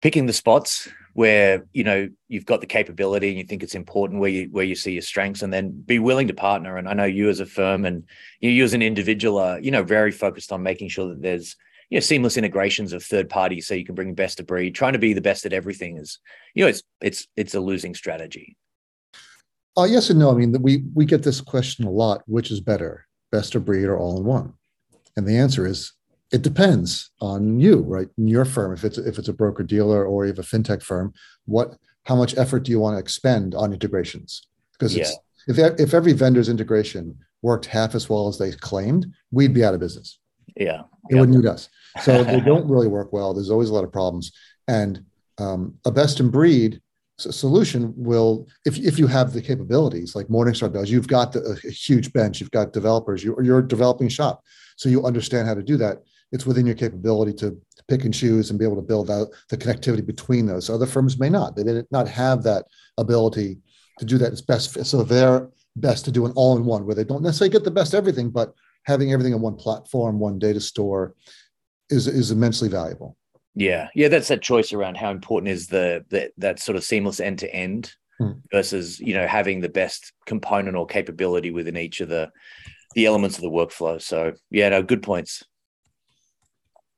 picking 0.02 0.26
the 0.26 0.34
spots 0.34 0.90
where 1.14 1.66
you 1.74 1.84
know 1.84 2.10
you've 2.28 2.46
got 2.46 2.62
the 2.62 2.68
capability 2.68 3.30
and 3.30 3.38
you 3.38 3.44
think 3.44 3.64
it's 3.64 3.76
important 3.76 4.20
where 4.20 4.30
you 4.30 4.48
where 4.52 4.66
you 4.66 4.76
see 4.76 4.94
your 4.94 5.02
strengths 5.02 5.42
and 5.42 5.52
then 5.52 5.72
be 5.72 6.00
willing 6.00 6.28
to 6.28 6.34
partner. 6.34 6.78
And 6.78 6.88
i 6.88 6.94
know 6.94 7.06
you 7.06 7.30
as 7.30 7.40
a 7.40 7.46
firm 7.46 7.86
and 7.86 8.04
you 8.40 8.64
as 8.64 8.74
an 8.74 8.82
individual 8.82 9.38
are 9.38 9.60
you 9.60 9.72
know 9.72 9.84
very 9.84 10.12
focused 10.12 10.52
on 10.52 10.64
making 10.64 10.90
sure 10.90 11.10
that 11.10 11.22
there's 11.22 11.56
you 11.90 11.98
know 11.98 12.02
seamless 12.02 12.38
integrations 12.38 12.94
of 12.94 13.04
third 13.04 13.30
parties 13.30 13.68
so 13.68 13.74
you 13.74 13.86
can 13.86 13.96
bring 13.96 14.14
best 14.14 14.40
of 14.40 14.48
breed. 14.48 14.76
Trying 14.76 14.94
to 14.94 15.00
be 15.00 15.14
the 15.14 15.22
best 15.22 15.46
at 15.46 15.54
everything 15.54 15.98
is 15.98 16.20
you 16.56 16.64
know 16.64 16.70
it's 16.70 16.84
it's 17.02 17.28
it's 17.36 17.56
a 17.56 17.60
losing 17.60 17.96
strategy. 17.96 18.56
Uh, 19.78 19.84
yes 19.84 20.10
and 20.10 20.20
no. 20.20 20.32
I 20.32 20.36
mean 20.36 20.56
we 20.62 20.84
we 20.94 21.06
get 21.06 21.24
this 21.24 21.42
question 21.42 21.86
a 21.86 21.92
lot 21.92 22.22
which 22.26 22.52
is 22.52 22.60
better 22.60 23.08
best 23.32 23.56
of 23.56 23.66
breed 23.66 23.86
or 23.86 23.98
all 23.98 24.18
in 24.18 24.26
one? 24.26 24.54
And 25.16 25.28
the 25.28 25.38
answer 25.38 25.66
is 25.66 25.94
it 26.32 26.42
depends 26.42 27.12
on 27.20 27.60
you, 27.60 27.82
right? 27.82 28.08
In 28.18 28.28
your 28.28 28.46
firm, 28.46 28.74
if 28.74 28.84
it's 28.84 28.98
if 28.98 29.20
it's 29.20 29.28
a 29.28 29.34
broker 29.34 29.64
dealer 29.64 30.06
or 30.06 30.26
you 30.26 30.32
have 30.32 30.40
a 30.40 30.44
fintech 30.44 30.82
firm, 30.82 31.14
what 31.46 31.76
how 32.06 32.16
much 32.16 32.38
effort 32.38 32.64
do 32.64 32.72
you 32.72 32.80
want 32.80 32.96
to 32.96 33.00
expend 33.00 33.54
on 33.54 33.74
integrations? 33.74 34.48
Because 34.74 34.96
yeah. 34.96 35.10
if 35.48 35.58
if 35.80 35.94
every 35.94 36.14
vendor's 36.14 36.50
integration 36.50 37.18
worked 37.42 37.66
half 37.66 37.96
as 37.96 38.10
well 38.10 38.28
as 38.28 38.38
they 38.38 38.52
claimed, 38.52 39.08
we'd 39.32 39.54
be 39.54 39.64
out 39.64 39.74
of 39.74 39.80
business. 39.80 40.20
Yeah, 40.56 40.84
it 41.10 41.16
wouldn't 41.16 41.38
need 41.38 41.48
us. 41.48 41.70
So 42.02 42.24
they 42.24 42.40
don't 42.40 42.70
really 42.70 42.88
work 42.88 43.12
well. 43.12 43.34
There's 43.34 43.50
always 43.50 43.70
a 43.70 43.74
lot 43.74 43.84
of 43.84 43.92
problems, 43.92 44.32
and 44.68 45.04
um, 45.38 45.76
a 45.86 45.92
best 45.92 46.20
in 46.20 46.30
breed 46.30 46.82
solution 47.18 47.94
will 47.96 48.48
if, 48.66 48.80
if 48.80 48.98
you 48.98 49.06
have 49.06 49.32
the 49.32 49.42
capabilities 49.42 50.16
like 50.16 50.26
morningstar 50.28 50.74
does 50.74 50.90
you've 50.90 51.08
got 51.08 51.32
the, 51.32 51.60
a, 51.64 51.70
huge 51.70 52.12
bench 52.14 52.40
you've 52.40 52.50
got 52.50 52.74
developers 52.74 53.24
you, 53.24 53.38
you're 53.44 53.62
developing 53.62 54.10
shop 54.10 54.42
so 54.76 54.90
you 54.90 55.06
understand 55.06 55.48
how 55.48 55.54
to 55.54 55.62
do 55.62 55.78
that 55.78 56.00
it's 56.32 56.46
within 56.46 56.66
your 56.66 56.76
capability 56.76 57.34
to, 57.34 57.50
to 57.50 57.84
pick 57.88 58.06
and 58.06 58.14
choose 58.14 58.50
and 58.50 58.60
be 58.60 58.66
able 58.66 58.78
to 58.78 58.82
build 58.82 59.12
out 59.12 59.28
the 59.50 59.58
connectivity 59.58 60.06
between 60.06 60.46
those. 60.46 60.70
Other 60.70 60.86
firms 60.86 61.20
may 61.20 61.30
not. 61.30 61.56
They 61.56 61.64
did 61.64 61.86
not 61.92 62.08
have 62.08 62.44
that 62.44 62.66
ability 62.98 63.58
to 64.00 64.06
do 64.06 64.18
that. 64.18 64.32
It's 64.32 64.42
best. 64.42 64.86
So 64.86 65.04
they're 65.04 65.50
best 65.76 66.06
to 66.06 66.12
do 66.12 66.26
an 66.26 66.32
all-in-one 66.36 66.86
where 66.86 66.96
they 66.96 67.04
don't 67.04 67.22
necessarily 67.22 67.52
get 67.52 67.64
the 67.64 67.72
best 67.72 67.94
everything, 67.94 68.30
but 68.30 68.54
having 68.86 69.12
everything 69.12 69.34
on 69.34 69.42
one 69.42 69.56
platform, 69.56 70.20
one 70.20 70.40
data 70.40 70.60
store 70.60 71.16
is, 71.90 72.08
is 72.08 72.32
immensely 72.32 72.70
valuable. 72.70 73.18
Yeah. 73.54 73.90
Yeah. 73.94 74.08
That's 74.08 74.30
that 74.30 74.42
choice 74.42 74.72
around 74.72 74.96
how 74.96 75.12
important 75.12 75.52
is 75.52 75.68
the, 75.68 76.06
the 76.10 76.32
that 76.38 76.60
sort 76.60 76.78
of 76.78 76.84
seamless 76.84 77.20
end 77.20 77.40
to 77.40 77.54
end 77.54 77.94
versus, 78.52 79.00
you 79.00 79.14
know, 79.16 79.28
having 79.28 79.60
the 79.60 79.68
best 79.68 80.14
component 80.26 80.78
or 80.78 80.86
capability 80.86 81.52
within 81.52 81.76
each 81.76 82.02
of 82.02 82.08
the, 82.08 82.30
the 82.94 83.06
elements 83.08 83.36
of 83.38 83.42
the 83.42 83.50
workflow. 83.50 84.02
So 84.02 84.34
yeah, 84.50 84.70
no, 84.70 84.84
good 84.84 85.02
points. 85.02 85.44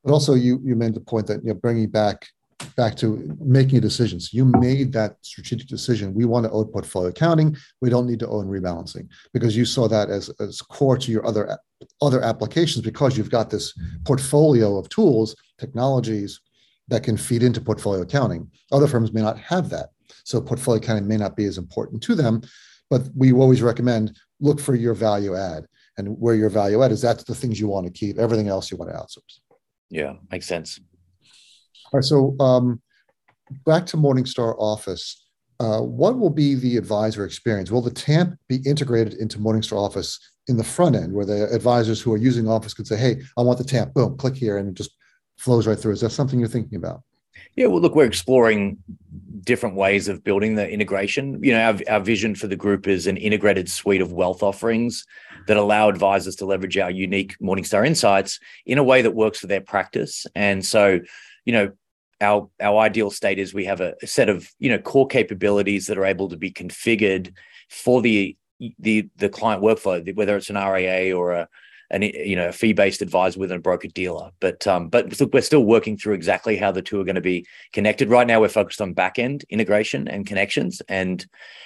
But 0.04 0.12
also, 0.12 0.34
you 0.34 0.60
you 0.64 0.76
made 0.76 0.94
the 0.94 1.00
point 1.00 1.28
that 1.28 1.44
you 1.44 1.50
know 1.50 1.56
bringing 1.56 1.90
back 1.90 2.28
back 2.76 2.96
to 2.96 3.38
making 3.40 3.80
decisions. 3.82 4.34
You 4.34 4.46
made 4.46 4.94
that 4.94 5.18
strategic 5.22 5.68
decision. 5.68 6.14
We 6.14 6.26
want 6.26 6.46
to 6.46 6.52
own 6.52 6.66
portfolio 6.68 7.10
accounting. 7.10 7.56
We 7.82 7.90
don't 7.90 8.08
need 8.08 8.20
to 8.20 8.28
own 8.28 8.48
rebalancing 8.48 9.08
because 9.34 9.56
you 9.56 9.66
saw 9.66 9.88
that 9.90 10.10
as, 10.10 10.30
as 10.40 10.62
core 10.62 10.98
to 10.98 11.12
your 11.12 11.26
other 11.26 11.58
other 12.02 12.22
applications 12.22 12.84
because 12.84 13.18
you've 13.18 13.30
got 13.30 13.50
this 13.50 13.74
portfolio 14.06 14.78
of 14.78 14.90
tools, 14.90 15.36
technologies 15.58 16.40
that 16.88 17.04
can 17.04 17.18
feed 17.18 17.44
into 17.44 17.62
portfolio 17.62 18.02
accounting. 18.02 18.50
Other 18.72 18.88
firms 18.88 19.14
may 19.14 19.22
not 19.22 19.38
have 19.40 19.70
that. 19.70 19.90
So 20.24 20.40
portfolio 20.42 20.82
accounting 20.82 21.08
may 21.08 21.18
not 21.18 21.36
be 21.36 21.46
as 21.46 21.58
important 21.58 22.02
to 22.04 22.16
them, 22.16 22.42
but 22.90 23.04
we 23.16 23.34
always 23.34 23.62
recommend 23.62 24.18
look 24.40 24.60
for 24.60 24.76
your 24.76 24.94
value 24.94 25.36
add 25.36 25.66
and 25.98 26.18
where 26.20 26.36
your 26.36 26.50
value 26.50 26.82
add 26.84 26.92
is 26.92 27.02
that's 27.02 27.24
the 27.24 27.36
things 27.36 27.60
you 27.60 27.68
want 27.68 27.86
to 27.86 27.92
keep 27.92 28.18
everything 28.18 28.48
else 28.48 28.72
you 28.72 28.78
want 28.78 28.92
to 28.92 28.98
outsource 28.98 29.40
yeah 29.90 30.14
makes 30.32 30.48
sense. 30.48 30.80
All 31.92 32.00
right 32.00 32.04
so 32.04 32.36
um, 32.40 32.82
back 33.66 33.86
to 33.88 33.98
morningstar 33.98 34.56
office. 34.58 35.20
Uh, 35.60 35.80
what 35.80 36.18
will 36.18 36.32
be 36.32 36.56
the 36.56 36.78
advisor 36.78 37.24
experience? 37.26 37.72
Will 37.72 37.82
the 37.82 37.92
tamp 37.92 38.38
be 38.50 38.58
integrated 38.66 39.14
into 39.14 39.38
morningstar 39.38 39.78
office 39.78 40.20
in 40.48 40.58
the 40.58 40.64
front 40.64 40.96
end 40.96 41.14
where 41.14 41.26
the 41.26 41.48
advisors 41.54 42.02
who 42.02 42.12
are 42.12 42.18
using 42.18 42.50
office 42.50 42.74
could 42.74 42.86
say 42.86 42.98
hey 42.98 43.22
i 43.38 43.42
want 43.42 43.58
the 43.58 43.64
tamp 43.64 43.94
boom 43.94 44.18
click 44.18 44.36
here 44.36 44.58
and 44.58 44.68
it 44.68 44.74
just 44.74 44.92
flows 45.38 45.68
right 45.68 45.78
through. 45.78 45.94
Is 45.94 46.02
that 46.02 46.12
something 46.12 46.40
you're 46.40 46.48
thinking 46.48 46.78
about 46.78 47.02
yeah, 47.56 47.68
well, 47.68 47.82
look, 47.82 47.96
we're 47.96 48.06
exploring 48.06 48.78
different 49.42 49.76
ways 49.76 50.08
of 50.08 50.24
building 50.24 50.56
the 50.56 50.70
integration. 50.70 51.44
You 51.44 51.52
know, 51.54 51.62
our, 51.62 51.80
our 51.96 52.00
vision 52.00 52.36
for 52.36 52.48
the 52.48 52.56
group 52.56 52.88
is 52.88 53.08
an 53.08 53.18
integrated 53.18 53.70
suite 53.70 54.02
of 54.02 54.14
wealth 54.14 54.42
offerings 54.42 55.06
that 55.48 55.58
allow 55.58 55.90
advisors 55.90 56.36
to 56.38 56.46
leverage 56.46 56.78
our 56.78 56.92
unique 56.92 57.38
Morningstar 57.40 57.86
insights 57.86 58.40
in 58.66 58.78
a 58.78 58.84
way 58.84 59.02
that 59.02 59.12
works 59.12 59.40
for 59.40 59.48
their 59.48 59.62
practice. 59.62 60.26
And 60.36 60.66
so, 60.66 61.00
you 61.46 61.54
know, 61.54 61.72
our 62.22 62.50
our 62.62 62.80
ideal 62.80 63.12
state 63.12 63.38
is 63.38 63.54
we 63.54 63.66
have 63.66 63.82
a, 63.82 63.96
a 64.02 64.08
set 64.08 64.30
of 64.30 64.50
you 64.60 64.70
know 64.70 64.78
core 64.78 65.08
capabilities 65.08 65.88
that 65.88 65.98
are 65.98 66.06
able 66.06 66.30
to 66.30 66.38
be 66.38 66.52
configured 66.52 67.34
for 67.70 68.02
the 68.02 68.38
the 68.80 69.10
the 69.18 69.30
client 69.30 69.62
workflow, 69.62 70.16
whether 70.16 70.38
it's 70.38 70.50
an 70.50 70.56
RIA 70.56 71.16
or 71.16 71.34
a 71.34 71.50
an 71.94 72.02
you 72.02 72.36
know 72.36 72.50
a 72.50 72.52
fee 72.52 72.74
based 72.74 73.02
advisor 73.02 73.40
with 73.40 73.52
a 73.52 73.60
broker 73.60 73.88
dealer. 73.88 74.32
But 74.42 74.66
um, 74.68 74.90
but 74.90 75.14
we're 75.32 75.42
still 75.42 75.64
working 75.64 75.96
through 75.96 76.16
exactly 76.16 76.58
how 76.58 76.72
the 76.72 76.82
two 76.82 77.00
are 77.00 77.06
going 77.06 77.16
to 77.16 77.22
be 77.22 77.46
connected. 77.72 78.10
Right 78.10 78.28
now, 78.28 78.42
we're 78.42 78.50
focused 78.50 78.82
on 78.82 78.94
back 78.94 79.20
end 79.20 79.46
integration 79.50 80.08
and 80.08 80.26
connections, 80.26 80.82
and 80.90 81.26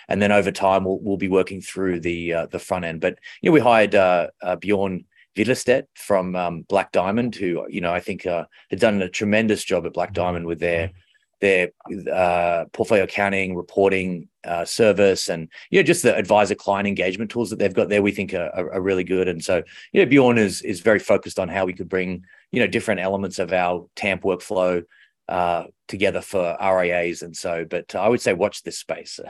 and 0.09 0.21
then 0.21 0.31
over 0.31 0.51
time 0.51 0.83
we'll 0.83 0.99
we'll 0.99 1.17
be 1.17 1.29
working 1.29 1.61
through 1.61 2.01
the 2.01 2.33
uh, 2.33 2.45
the 2.47 2.59
front 2.59 2.85
end. 2.85 3.01
But 3.01 3.17
you 3.41 3.49
know 3.49 3.53
we 3.53 3.61
hired 3.61 3.95
uh, 3.95 4.27
uh, 4.43 4.57
Bjorn 4.57 5.05
Villestedt 5.35 5.85
from 5.95 6.35
um, 6.35 6.61
Black 6.63 6.91
Diamond, 6.91 7.35
who 7.35 7.65
you 7.69 7.81
know 7.81 7.93
I 7.93 8.01
think 8.01 8.25
uh, 8.27 8.45
had 8.69 8.79
done 8.79 9.01
a 9.01 9.09
tremendous 9.09 9.63
job 9.63 9.85
at 9.85 9.93
Black 9.93 10.13
Diamond 10.13 10.45
with 10.45 10.59
their 10.59 10.91
their 11.39 11.69
uh, 12.11 12.65
portfolio 12.73 13.03
accounting, 13.03 13.55
reporting 13.55 14.27
uh, 14.43 14.65
service, 14.65 15.29
and 15.29 15.49
you 15.69 15.79
know 15.79 15.83
just 15.83 16.03
the 16.03 16.15
advisor 16.15 16.55
client 16.55 16.87
engagement 16.87 17.31
tools 17.31 17.49
that 17.49 17.59
they've 17.59 17.73
got 17.73 17.89
there, 17.89 18.01
we 18.01 18.11
think 18.11 18.33
are, 18.33 18.49
are, 18.53 18.73
are, 18.73 18.81
really 18.81 19.03
good. 19.03 19.27
And 19.27 19.43
so 19.43 19.63
you 19.91 20.01
know 20.01 20.09
Bjorn 20.09 20.37
is 20.37 20.61
is 20.61 20.79
very 20.79 20.99
focused 20.99 21.39
on 21.39 21.49
how 21.49 21.65
we 21.65 21.73
could 21.73 21.89
bring 21.89 22.23
you 22.51 22.59
know 22.59 22.67
different 22.67 23.01
elements 23.01 23.39
of 23.39 23.53
our 23.53 23.87
TAMP 23.95 24.23
workflow 24.23 24.83
uh, 25.29 25.65
together 25.87 26.21
for 26.21 26.57
RIAs. 26.61 27.21
And 27.21 27.35
so, 27.35 27.65
but 27.69 27.95
I 27.95 28.07
would 28.07 28.21
say 28.21 28.33
watch 28.33 28.63
this 28.63 28.77
space. 28.77 29.19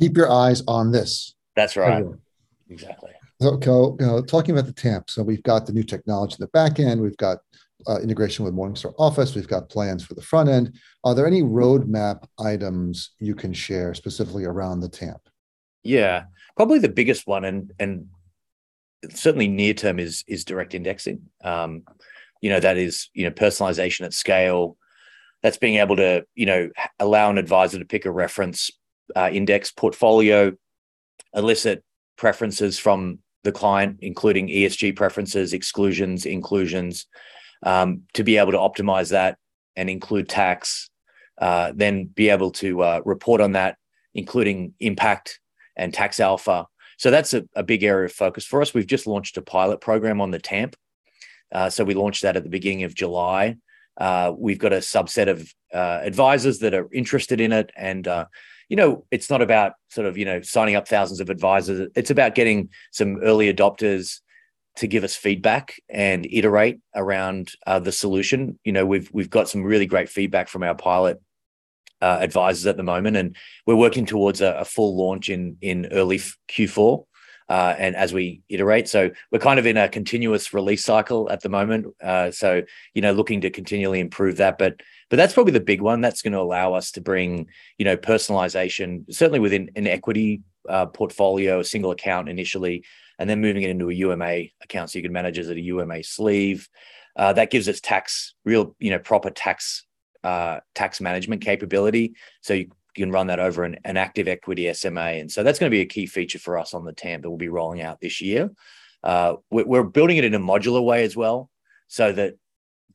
Keep 0.00 0.16
your 0.16 0.30
eyes 0.30 0.62
on 0.68 0.92
this. 0.92 1.34
That's 1.56 1.76
right. 1.76 2.04
Exactly. 2.70 3.10
So, 3.40 3.96
you 4.00 4.06
know, 4.06 4.22
talking 4.22 4.52
about 4.52 4.66
the 4.66 4.72
TAMP, 4.72 5.10
so 5.10 5.22
we've 5.22 5.42
got 5.42 5.66
the 5.66 5.72
new 5.72 5.84
technology 5.84 6.34
in 6.34 6.40
the 6.40 6.48
back 6.48 6.80
end, 6.80 7.00
we've 7.00 7.16
got 7.16 7.38
uh, 7.86 7.98
integration 8.00 8.44
with 8.44 8.54
Morningstar 8.54 8.94
Office. 8.98 9.34
We've 9.34 9.48
got 9.48 9.68
plans 9.68 10.04
for 10.04 10.14
the 10.14 10.22
front 10.22 10.48
end. 10.48 10.74
Are 11.04 11.14
there 11.14 11.26
any 11.26 11.42
roadmap 11.42 12.24
items 12.38 13.10
you 13.18 13.34
can 13.34 13.52
share 13.52 13.94
specifically 13.94 14.44
around 14.44 14.80
the 14.80 14.88
TAMP? 14.88 15.20
Yeah, 15.84 16.24
probably 16.56 16.80
the 16.80 16.88
biggest 16.88 17.26
one, 17.26 17.44
and 17.44 17.72
and 17.78 18.06
certainly 19.10 19.48
near 19.48 19.74
term 19.74 19.98
is 19.98 20.24
is 20.26 20.44
direct 20.44 20.74
indexing. 20.74 21.22
Um, 21.42 21.84
you 22.40 22.50
know 22.50 22.60
that 22.60 22.76
is 22.76 23.08
you 23.14 23.24
know 23.24 23.30
personalization 23.30 24.04
at 24.04 24.12
scale. 24.12 24.76
That's 25.42 25.58
being 25.58 25.76
able 25.76 25.96
to 25.96 26.24
you 26.34 26.46
know 26.46 26.70
allow 26.98 27.30
an 27.30 27.38
advisor 27.38 27.78
to 27.78 27.84
pick 27.84 28.06
a 28.06 28.10
reference 28.10 28.70
uh, 29.14 29.30
index 29.32 29.70
portfolio, 29.70 30.52
elicit 31.34 31.84
preferences 32.16 32.78
from 32.78 33.20
the 33.44 33.52
client, 33.52 33.98
including 34.02 34.48
ESG 34.48 34.96
preferences, 34.96 35.52
exclusions, 35.52 36.26
inclusions, 36.26 37.06
um, 37.62 38.02
to 38.14 38.24
be 38.24 38.38
able 38.38 38.52
to 38.52 38.58
optimize 38.58 39.10
that 39.10 39.38
and 39.76 39.88
include 39.88 40.28
tax, 40.28 40.90
uh, 41.38 41.72
then 41.74 42.06
be 42.06 42.30
able 42.30 42.50
to 42.50 42.82
uh, 42.82 43.00
report 43.04 43.40
on 43.40 43.52
that, 43.52 43.76
including 44.14 44.74
impact 44.80 45.40
and 45.76 45.94
tax 45.94 46.20
alpha. 46.20 46.66
So 46.98 47.10
that's 47.10 47.32
a, 47.32 47.44
a, 47.54 47.62
big 47.62 47.84
area 47.84 48.06
of 48.06 48.12
focus 48.12 48.44
for 48.44 48.60
us. 48.60 48.74
We've 48.74 48.86
just 48.86 49.06
launched 49.06 49.36
a 49.36 49.42
pilot 49.42 49.80
program 49.80 50.20
on 50.20 50.32
the 50.32 50.40
TAMP. 50.40 50.74
Uh, 51.52 51.70
so 51.70 51.84
we 51.84 51.94
launched 51.94 52.22
that 52.22 52.36
at 52.36 52.42
the 52.42 52.50
beginning 52.50 52.82
of 52.82 52.94
July. 52.94 53.56
Uh, 53.96 54.32
we've 54.36 54.58
got 54.58 54.72
a 54.72 54.78
subset 54.78 55.28
of 55.28 55.52
uh, 55.72 56.00
advisors 56.02 56.58
that 56.60 56.74
are 56.74 56.88
interested 56.92 57.40
in 57.40 57.52
it. 57.52 57.70
And, 57.76 58.06
uh, 58.06 58.26
you 58.68 58.76
know, 58.76 59.04
it's 59.10 59.30
not 59.30 59.42
about 59.42 59.72
sort 59.88 60.06
of, 60.06 60.18
you 60.18 60.24
know, 60.24 60.42
signing 60.42 60.74
up 60.74 60.88
thousands 60.88 61.20
of 61.20 61.30
advisors. 61.30 61.88
It's 61.94 62.10
about 62.10 62.34
getting 62.34 62.68
some 62.92 63.18
early 63.22 63.52
adopters 63.52 64.20
to 64.78 64.86
give 64.86 65.04
us 65.04 65.16
feedback 65.16 65.80
and 65.88 66.26
iterate 66.30 66.80
around 66.94 67.52
uh, 67.66 67.78
the 67.78 67.92
solution. 67.92 68.58
You 68.64 68.72
know, 68.72 68.86
we've 68.86 69.10
we've 69.12 69.30
got 69.30 69.48
some 69.48 69.62
really 69.62 69.86
great 69.86 70.08
feedback 70.08 70.48
from 70.48 70.62
our 70.62 70.74
pilot 70.74 71.20
uh, 72.00 72.18
advisors 72.20 72.66
at 72.66 72.76
the 72.76 72.82
moment, 72.82 73.16
and 73.16 73.36
we're 73.66 73.76
working 73.76 74.06
towards 74.06 74.40
a, 74.40 74.54
a 74.54 74.64
full 74.64 74.96
launch 74.96 75.28
in 75.28 75.56
in 75.60 75.86
early 75.92 76.20
Q4. 76.50 77.04
Uh, 77.48 77.74
and 77.78 77.96
as 77.96 78.12
we 78.12 78.42
iterate, 78.50 78.86
so 78.86 79.10
we're 79.32 79.38
kind 79.38 79.58
of 79.58 79.64
in 79.64 79.78
a 79.78 79.88
continuous 79.88 80.52
release 80.52 80.84
cycle 80.84 81.30
at 81.30 81.40
the 81.40 81.48
moment. 81.48 81.86
Uh, 82.02 82.30
so 82.30 82.62
you 82.92 83.00
know, 83.00 83.12
looking 83.12 83.40
to 83.40 83.48
continually 83.48 84.00
improve 84.00 84.36
that, 84.36 84.58
but 84.58 84.80
but 85.08 85.16
that's 85.16 85.32
probably 85.32 85.54
the 85.54 85.60
big 85.60 85.80
one. 85.80 86.02
That's 86.02 86.20
going 86.20 86.34
to 86.34 86.40
allow 86.40 86.74
us 86.74 86.92
to 86.92 87.00
bring 87.00 87.46
you 87.78 87.84
know 87.84 87.96
personalization, 87.96 89.04
certainly 89.12 89.40
within 89.40 89.70
an 89.76 89.86
equity 89.86 90.42
uh, 90.68 90.86
portfolio, 90.86 91.60
a 91.60 91.64
single 91.64 91.90
account 91.90 92.28
initially, 92.28 92.84
and 93.18 93.28
then 93.28 93.40
moving 93.40 93.62
it 93.62 93.70
into 93.70 93.90
a 93.90 93.94
UMA 93.94 94.44
account 94.62 94.90
so 94.90 94.98
you 94.98 95.02
can 95.02 95.12
manage 95.12 95.38
it 95.38 95.42
as 95.42 95.50
a 95.50 95.60
UMA 95.60 96.02
sleeve. 96.04 96.68
Uh, 97.16 97.32
that 97.32 97.50
gives 97.50 97.68
us 97.68 97.80
tax, 97.80 98.34
real, 98.44 98.76
you 98.78 98.90
know, 98.90 98.98
proper 98.98 99.30
tax 99.30 99.84
uh, 100.24 100.60
tax 100.74 101.00
management 101.00 101.42
capability. 101.42 102.14
So 102.42 102.54
you 102.54 102.68
can 102.94 103.10
run 103.10 103.28
that 103.28 103.40
over 103.40 103.64
an, 103.64 103.78
an, 103.84 103.96
active 103.96 104.28
equity 104.28 104.72
SMA. 104.74 105.00
And 105.00 105.30
so 105.30 105.42
that's 105.42 105.58
going 105.58 105.70
to 105.70 105.74
be 105.74 105.80
a 105.80 105.86
key 105.86 106.06
feature 106.06 106.38
for 106.38 106.58
us 106.58 106.74
on 106.74 106.84
the 106.84 106.92
TAMP 106.92 107.22
that 107.22 107.30
we'll 107.30 107.38
be 107.38 107.48
rolling 107.48 107.82
out 107.82 108.00
this 108.00 108.20
year. 108.20 108.50
Uh, 109.02 109.34
we're, 109.50 109.84
building 109.84 110.16
it 110.16 110.24
in 110.24 110.34
a 110.34 110.40
modular 110.40 110.84
way 110.84 111.04
as 111.04 111.16
well, 111.16 111.50
so 111.86 112.10
that 112.12 112.34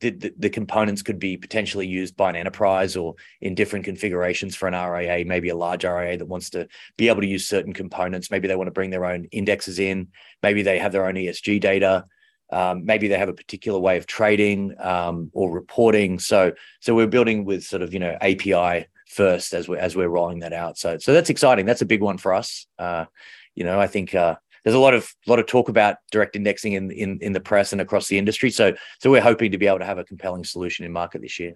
the, 0.00 0.10
the, 0.10 0.34
the, 0.38 0.50
components 0.50 1.02
could 1.02 1.18
be 1.18 1.36
potentially 1.36 1.86
used 1.86 2.16
by 2.16 2.28
an 2.28 2.36
enterprise 2.36 2.96
or 2.96 3.14
in 3.40 3.54
different 3.54 3.84
configurations 3.84 4.56
for 4.56 4.66
an 4.66 4.74
RIA, 4.74 5.24
maybe 5.24 5.50
a 5.50 5.56
large 5.56 5.84
RIA 5.84 6.16
that 6.16 6.26
wants 6.26 6.50
to 6.50 6.66
be 6.96 7.08
able 7.08 7.20
to 7.20 7.26
use 7.26 7.46
certain 7.46 7.72
components. 7.72 8.30
Maybe 8.30 8.48
they 8.48 8.56
want 8.56 8.66
to 8.66 8.72
bring 8.72 8.90
their 8.90 9.04
own 9.04 9.26
indexes 9.26 9.78
in. 9.78 10.08
Maybe 10.42 10.62
they 10.62 10.78
have 10.78 10.92
their 10.92 11.06
own 11.06 11.14
ESG 11.14 11.60
data. 11.60 12.06
Um, 12.50 12.84
maybe 12.84 13.08
they 13.08 13.18
have 13.18 13.28
a 13.28 13.34
particular 13.34 13.78
way 13.78 13.96
of 13.96 14.06
trading 14.06 14.74
um, 14.78 15.30
or 15.32 15.50
reporting. 15.50 16.18
So, 16.18 16.52
so 16.80 16.94
we're 16.94 17.06
building 17.06 17.44
with 17.44 17.64
sort 17.64 17.82
of 17.82 17.92
you 17.92 18.00
know 18.00 18.16
API 18.20 18.86
first 19.06 19.54
as 19.54 19.68
we're 19.68 19.78
as 19.78 19.96
we're 19.96 20.08
rolling 20.08 20.40
that 20.40 20.52
out. 20.52 20.76
So, 20.76 20.98
so 20.98 21.12
that's 21.12 21.30
exciting. 21.30 21.66
That's 21.66 21.82
a 21.82 21.86
big 21.86 22.02
one 22.02 22.18
for 22.18 22.34
us. 22.34 22.66
Uh, 22.78 23.06
you 23.54 23.64
know, 23.64 23.80
I 23.80 23.86
think 23.86 24.14
uh, 24.14 24.36
there's 24.64 24.74
a 24.74 24.80
lot 24.80 24.94
of 24.94 25.08
lot 25.26 25.38
of 25.38 25.46
talk 25.46 25.68
about 25.68 25.96
direct 26.10 26.36
indexing 26.36 26.72
in 26.72 26.90
in 26.90 27.18
in 27.20 27.32
the 27.32 27.40
press 27.40 27.72
and 27.72 27.80
across 27.80 28.08
the 28.08 28.18
industry. 28.18 28.50
So 28.50 28.74
so 29.00 29.10
we're 29.10 29.20
hoping 29.20 29.52
to 29.52 29.58
be 29.58 29.66
able 29.66 29.78
to 29.78 29.84
have 29.84 29.98
a 29.98 30.04
compelling 30.04 30.44
solution 30.44 30.84
in 30.84 30.92
market 30.92 31.22
this 31.22 31.38
year. 31.38 31.54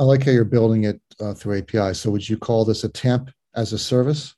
I 0.00 0.04
like 0.04 0.24
how 0.24 0.30
you're 0.30 0.44
building 0.44 0.84
it 0.84 1.00
uh, 1.20 1.34
through 1.34 1.58
API. 1.58 1.94
So 1.94 2.10
would 2.10 2.28
you 2.28 2.36
call 2.36 2.64
this 2.64 2.84
a 2.84 2.88
TAMP 2.88 3.30
as 3.56 3.72
a 3.72 3.78
service? 3.78 4.34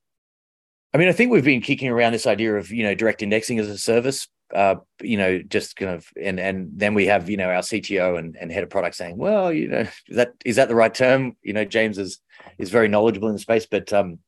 I 0.95 0.99
mean, 0.99 1.09
I 1.09 1.13
think 1.13 1.31
we've 1.31 1.45
been 1.45 1.61
kicking 1.61 1.89
around 1.89 2.13
this 2.13 2.27
idea 2.27 2.57
of 2.57 2.71
you 2.71 2.83
know 2.83 2.95
direct 2.95 3.23
indexing 3.23 3.59
as 3.59 3.69
a 3.69 3.79
service. 3.79 4.29
Uh, 4.55 4.75
you 5.01 5.17
know, 5.17 5.41
just 5.41 5.77
kind 5.77 5.93
of, 5.93 6.07
and 6.21 6.41
and 6.41 6.71
then 6.75 6.93
we 6.95 7.07
have 7.07 7.31
you 7.31 7.37
know 7.37 7.49
our 7.49 7.63
CTO 7.63 8.19
and, 8.19 8.37
and 8.37 8.51
head 8.51 8.65
of 8.65 8.71
product 8.71 8.97
saying, 8.97 9.17
well, 9.17 9.53
you 9.53 9.69
know, 9.69 9.81
is 10.09 10.17
that 10.17 10.33
is 10.45 10.57
that 10.57 10.69
the 10.69 10.75
right 10.75 10.93
term? 10.93 11.37
You 11.43 11.53
know, 11.53 11.65
James 11.65 11.99
is 11.99 12.21
is 12.59 12.71
very 12.71 12.89
knowledgeable 12.89 13.29
in 13.29 13.35
the 13.35 13.41
space, 13.41 13.67
but 13.71 13.93
um, 13.93 14.19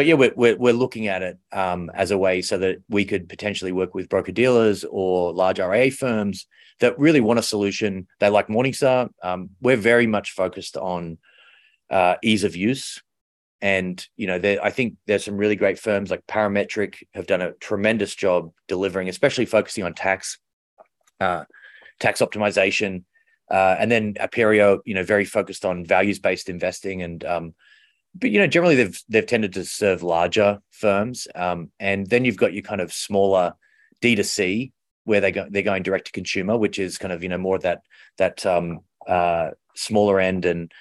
but 0.00 0.06
yeah, 0.06 0.14
we're, 0.14 0.32
we're, 0.34 0.56
we're 0.56 0.72
looking 0.72 1.08
at 1.08 1.20
it 1.20 1.36
um, 1.52 1.90
as 1.92 2.10
a 2.10 2.16
way 2.16 2.40
so 2.40 2.56
that 2.56 2.78
we 2.88 3.04
could 3.04 3.28
potentially 3.28 3.70
work 3.70 3.94
with 3.94 4.08
broker 4.08 4.32
dealers 4.32 4.82
or 4.82 5.30
large 5.34 5.58
RIA 5.58 5.90
firms 5.90 6.46
that 6.78 6.98
really 6.98 7.20
want 7.20 7.38
a 7.38 7.42
solution. 7.42 8.08
They 8.18 8.30
like 8.30 8.46
Morningstar. 8.46 9.10
Um, 9.22 9.50
we're 9.60 9.76
very 9.76 10.06
much 10.06 10.30
focused 10.30 10.78
on 10.78 11.18
uh, 11.90 12.14
ease 12.22 12.44
of 12.44 12.56
use. 12.56 13.02
And, 13.60 14.02
you 14.16 14.26
know, 14.26 14.38
there, 14.38 14.64
I 14.64 14.70
think 14.70 14.94
there's 15.06 15.26
some 15.26 15.36
really 15.36 15.54
great 15.54 15.78
firms 15.78 16.10
like 16.10 16.26
Parametric 16.26 17.02
have 17.12 17.26
done 17.26 17.42
a 17.42 17.52
tremendous 17.52 18.14
job 18.14 18.52
delivering, 18.68 19.10
especially 19.10 19.44
focusing 19.44 19.84
on 19.84 19.92
tax, 19.92 20.38
uh, 21.20 21.44
tax 21.98 22.22
optimization. 22.22 23.04
Uh, 23.50 23.76
and 23.78 23.92
then 23.92 24.14
Aperio, 24.14 24.78
you 24.86 24.94
know, 24.94 25.04
very 25.04 25.26
focused 25.26 25.66
on 25.66 25.84
values-based 25.84 26.48
investing 26.48 27.02
and 27.02 27.22
um, 27.22 27.54
but 28.14 28.30
you 28.30 28.38
know 28.38 28.46
generally 28.46 28.74
they've 28.74 29.00
they've 29.08 29.26
tended 29.26 29.52
to 29.52 29.64
serve 29.64 30.02
larger 30.02 30.60
firms 30.70 31.28
um, 31.34 31.70
and 31.78 32.08
then 32.08 32.24
you've 32.24 32.36
got 32.36 32.52
your 32.52 32.62
kind 32.62 32.80
of 32.80 32.92
smaller 32.92 33.54
d2c 34.02 34.72
where 35.04 35.20
they 35.20 35.32
go 35.32 35.46
they're 35.50 35.62
going 35.62 35.82
direct 35.82 36.06
to 36.06 36.12
consumer 36.12 36.56
which 36.56 36.78
is 36.78 36.98
kind 36.98 37.12
of 37.12 37.22
you 37.22 37.28
know 37.28 37.38
more 37.38 37.56
of 37.56 37.62
that 37.62 37.82
that 38.18 38.44
um, 38.46 38.80
uh, 39.06 39.50
smaller 39.74 40.20
end 40.20 40.44
and 40.44 40.72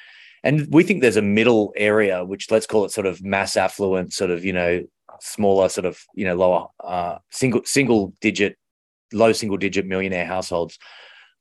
and 0.43 0.67
we 0.71 0.83
think 0.83 1.01
there's 1.01 1.17
a 1.17 1.21
middle 1.21 1.73
area, 1.75 2.23
which 2.23 2.49
let's 2.51 2.65
call 2.65 2.85
it 2.85 2.91
sort 2.91 3.07
of 3.07 3.23
mass 3.23 3.57
affluent, 3.57 4.13
sort 4.13 4.31
of 4.31 4.45
you 4.45 4.53
know 4.53 4.83
smaller, 5.19 5.69
sort 5.69 5.85
of 5.85 6.01
you 6.13 6.25
know 6.25 6.35
lower 6.35 6.67
uh, 6.83 7.17
single 7.29 7.61
single 7.65 8.13
digit, 8.21 8.57
low 9.11 9.33
single 9.33 9.57
digit 9.57 9.85
millionaire 9.85 10.25
households, 10.25 10.79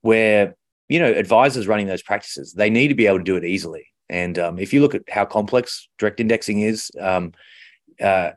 where 0.01 0.57
you 0.89 0.99
know 0.99 1.11
advisors 1.13 1.69
running 1.69 1.87
those 1.87 2.03
practices 2.03 2.53
they 2.55 2.71
need 2.71 2.89
to 2.89 2.95
be 2.95 3.07
able 3.07 3.19
to 3.19 3.25
do 3.25 3.37
it 3.37 3.45
easily. 3.45 3.87
And 4.11 4.39
um, 4.39 4.59
if 4.59 4.73
you 4.73 4.81
look 4.81 4.95
at 4.95 5.03
how 5.09 5.25
complex 5.25 5.89
direct 5.99 6.21
indexing 6.21 6.61
is, 6.61 6.91
um, 7.01 7.33
uh, 8.01 8.33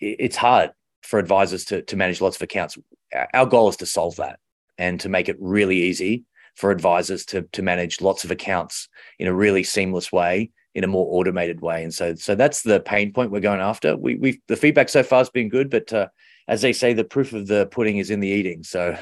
it's 0.00 0.36
hard 0.36 0.70
for 1.02 1.18
advisors 1.18 1.64
to 1.66 1.82
to 1.82 1.96
manage 1.96 2.20
lots 2.20 2.36
of 2.36 2.42
accounts. 2.42 2.78
Our 3.34 3.46
goal 3.46 3.68
is 3.68 3.76
to 3.76 3.86
solve 3.86 4.16
that 4.16 4.38
and 4.78 4.98
to 5.00 5.08
make 5.08 5.28
it 5.28 5.36
really 5.40 5.76
easy 5.76 6.24
for 6.56 6.70
advisors 6.70 7.24
to 7.26 7.42
to 7.52 7.62
manage 7.62 8.00
lots 8.00 8.24
of 8.24 8.30
accounts 8.30 8.88
in 9.18 9.26
a 9.26 9.34
really 9.34 9.62
seamless 9.62 10.10
way 10.12 10.50
in 10.74 10.84
a 10.84 10.88
more 10.88 11.06
automated 11.18 11.60
way. 11.60 11.82
And 11.82 11.92
so 11.92 12.14
so 12.14 12.34
that's 12.34 12.62
the 12.62 12.80
pain 12.80 13.12
point 13.12 13.30
we're 13.30 13.40
going 13.40 13.60
after. 13.60 13.96
We 13.96 14.16
we 14.16 14.40
the 14.48 14.56
feedback 14.56 14.88
so 14.88 15.02
far 15.02 15.18
has 15.18 15.30
been 15.30 15.48
good 15.48 15.70
but 15.70 15.92
uh, 15.92 16.08
as 16.48 16.62
they 16.62 16.72
say 16.72 16.92
the 16.92 17.04
proof 17.04 17.32
of 17.32 17.46
the 17.46 17.66
pudding 17.66 17.98
is 17.98 18.10
in 18.10 18.20
the 18.20 18.28
eating. 18.28 18.62
So 18.62 18.96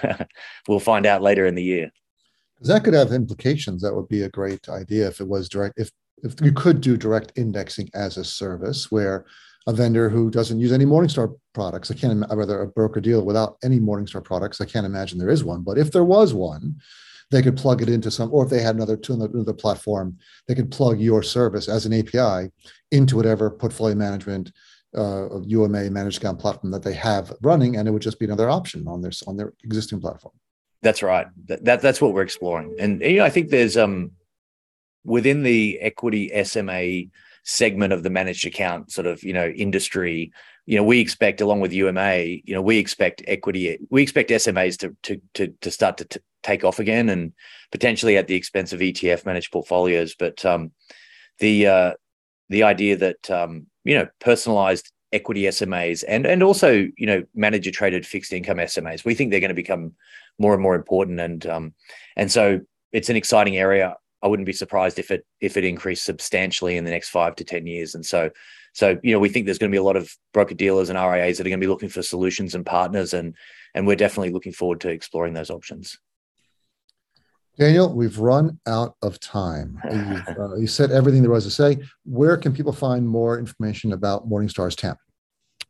we'll 0.69 0.81
find 0.81 1.07
out 1.07 1.23
later 1.23 1.47
in 1.47 1.55
the 1.55 1.63
year. 1.63 1.91
That 2.63 2.83
could 2.83 2.95
have 2.95 3.13
implications. 3.13 3.83
That 3.83 3.95
would 3.95 4.09
be 4.09 4.23
a 4.23 4.29
great 4.29 4.69
idea 4.69 5.07
if 5.07 5.21
it 5.21 5.29
was 5.29 5.49
direct 5.49 5.75
if 5.79 5.91
if 6.23 6.41
you 6.41 6.53
could 6.53 6.81
do 6.81 6.97
direct 6.97 7.33
indexing 7.37 7.91
as 7.95 8.17
a 8.17 8.25
service 8.25 8.91
where 8.91 9.27
a 9.67 9.73
vendor 9.73 10.09
who 10.09 10.31
doesn't 10.31 10.59
use 10.59 10.73
any 10.73 10.87
Morningstar 10.87 11.35
products. 11.53 11.91
I 11.91 11.95
can't, 11.95 12.25
I 12.31 12.35
rather 12.35 12.63
a 12.63 12.69
broker 12.69 13.01
deal 13.01 13.23
without 13.23 13.59
any 13.63 13.79
Morningstar 13.79 14.25
products. 14.25 14.63
I 14.63 14.65
can't 14.65 14.87
imagine 14.87 15.19
there 15.19 15.29
is 15.29 15.45
one, 15.45 15.63
but 15.63 15.77
if 15.77 15.93
there 15.93 16.05
was 16.05 16.33
one, 16.33 16.77
they 17.31 17.43
could 17.43 17.59
plug 17.59 17.83
it 17.83 17.91
into 17.91 18.11
some, 18.11 18.33
or 18.33 18.45
if 18.45 18.51
they 18.51 18.63
had 18.63 18.77
another 18.77 18.97
to 18.97 19.13
another 19.13 19.53
platform, 19.53 20.17
they 20.47 20.55
could 20.55 20.71
plug 20.71 20.99
your 20.99 21.23
service 21.23 21.69
as 21.69 21.85
an 21.85 21.93
API 21.93 22.51
into 22.91 23.17
whatever 23.17 23.51
portfolio 23.51 23.95
management 23.95 24.53
uh, 24.97 25.41
UMA 25.43 25.91
managed 25.91 26.19
account 26.19 26.39
platform 26.39 26.71
that 26.71 26.83
they 26.83 26.95
have 26.95 27.31
running, 27.43 27.77
and 27.77 27.87
it 27.87 27.91
would 27.91 28.01
just 28.01 28.19
be 28.19 28.25
another 28.25 28.49
option 28.49 28.89
on 28.89 29.03
their 29.03 29.13
on 29.27 29.37
their 29.37 29.53
existing 29.65 30.01
platform. 30.01 30.33
That's 30.81 31.03
right. 31.03 31.27
That, 31.47 31.65
that 31.67 31.83
that's 31.83 32.01
what 32.01 32.15
we're 32.15 32.23
exploring, 32.23 32.75
and 32.79 33.03
you 33.03 33.19
know, 33.19 33.25
I 33.27 33.31
think 33.31 33.51
there's 33.51 33.77
um 33.77 34.13
within 35.09 35.43
the 35.43 35.79
equity 35.81 36.31
SMA 36.45 37.11
segment 37.45 37.93
of 37.93 38.03
the 38.03 38.11
managed 38.11 38.47
account 38.47 38.93
sort 38.93 39.07
of 39.07 39.23
you 39.23 39.33
know 39.33 39.49
industry 39.49 40.31
you 40.67 40.77
know 40.77 40.85
we 40.85 41.01
expect 41.01 41.41
along 41.41 41.61
with 41.61 41.73
UMA 41.73 42.17
you 42.19 42.55
know 42.55 42.61
we 42.61 42.77
expect 42.77 43.23
equity 43.27 43.79
we 43.91 44.03
expect 44.03 44.29
SMAs 44.31 44.77
to 44.79 44.95
to 45.05 45.21
to, 45.35 45.55
to 45.63 45.71
start 45.71 45.97
to 45.97 46.05
t- 46.05 46.21
take 46.43 46.63
off 46.63 46.79
again 46.79 47.09
and 47.09 47.33
potentially 47.73 48.17
at 48.17 48.27
the 48.27 48.35
expense 48.35 48.73
of 48.73 48.81
ETF 48.81 49.25
managed 49.25 49.51
portfolios. 49.51 50.15
But 50.15 50.45
um 50.45 50.73
the 51.39 51.67
uh 51.67 51.93
the 52.51 52.65
idea 52.65 52.97
that 52.97 53.31
um 53.31 53.67
you 53.85 53.95
know 53.95 54.09
personalized 54.21 54.93
equity 55.11 55.45
SMAs 55.45 56.05
and 56.07 56.27
and 56.27 56.43
also 56.43 56.87
you 56.99 57.07
know 57.07 57.25
manager 57.35 57.71
traded 57.71 58.07
fixed 58.07 58.35
income 58.35 58.59
SMAs 58.59 59.07
we 59.07 59.15
think 59.15 59.31
they're 59.31 59.41
going 59.41 59.49
to 59.49 59.55
become 59.55 59.95
more 60.39 60.53
and 60.53 60.63
more 60.63 60.75
important. 60.75 61.19
And 61.19 61.47
um 61.47 61.75
and 62.15 62.31
so 62.31 62.61
it's 62.93 63.09
an 63.09 63.17
exciting 63.17 63.57
area 63.57 63.97
I 64.23 64.29
wouldn't 64.29 64.47
be 64.47 64.53
surprised 64.53 64.99
if 64.99 65.11
it 65.11 65.25
if 65.41 65.57
it 65.57 65.65
increased 65.65 66.05
substantially 66.05 66.77
in 66.77 66.85
the 66.85 66.91
next 66.91 67.11
five 67.11 67.37
to 67.37 67.45
ten 67.45 67.67
years. 67.67 67.95
And 67.95 68.05
so, 68.05 68.31
so 68.73 68.99
you 69.03 69.13
know, 69.13 69.19
we 69.19 69.29
think 69.29 69.47
there's 69.47 69.59
going 69.59 69.71
to 69.71 69.75
be 69.75 69.81
a 69.81 69.83
lot 69.83 69.97
of 69.97 70.11
broker 70.33 70.55
dealers 70.55 70.91
and 70.91 70.99
RIAs 70.99 71.39
that 71.39 71.47
are 71.47 71.51
going 71.51 71.61
to 71.61 71.65
be 71.65 71.71
looking 71.71 71.89
for 71.89 72.03
solutions 72.03 72.55
and 72.55 72.67
partners, 72.67 73.15
and 73.15 73.35
and 73.75 73.87
we're 73.87 73.97
definitely 73.97 74.33
looking 74.33 74.53
forward 74.53 74.81
to 74.81 74.91
exploring 74.91 75.35
those 75.35 75.51
options. 75.51 75.99
Daniel, 77.59 77.93
we've 77.93 78.21
run 78.21 78.61
out 78.67 78.95
of 79.03 79.19
time. 79.21 79.81
Uh, 80.39 80.57
you 80.57 80.67
said 80.67 80.93
everything 80.93 81.23
there 81.23 81.31
was 81.31 81.45
to 81.45 81.51
say. 81.51 81.79
Where 82.05 82.37
can 82.37 82.53
people 82.53 82.73
find 82.73 83.07
more 83.07 83.39
information 83.39 83.93
about 83.93 84.29
Morningstar's 84.29 84.77
TAMP? 84.77 84.99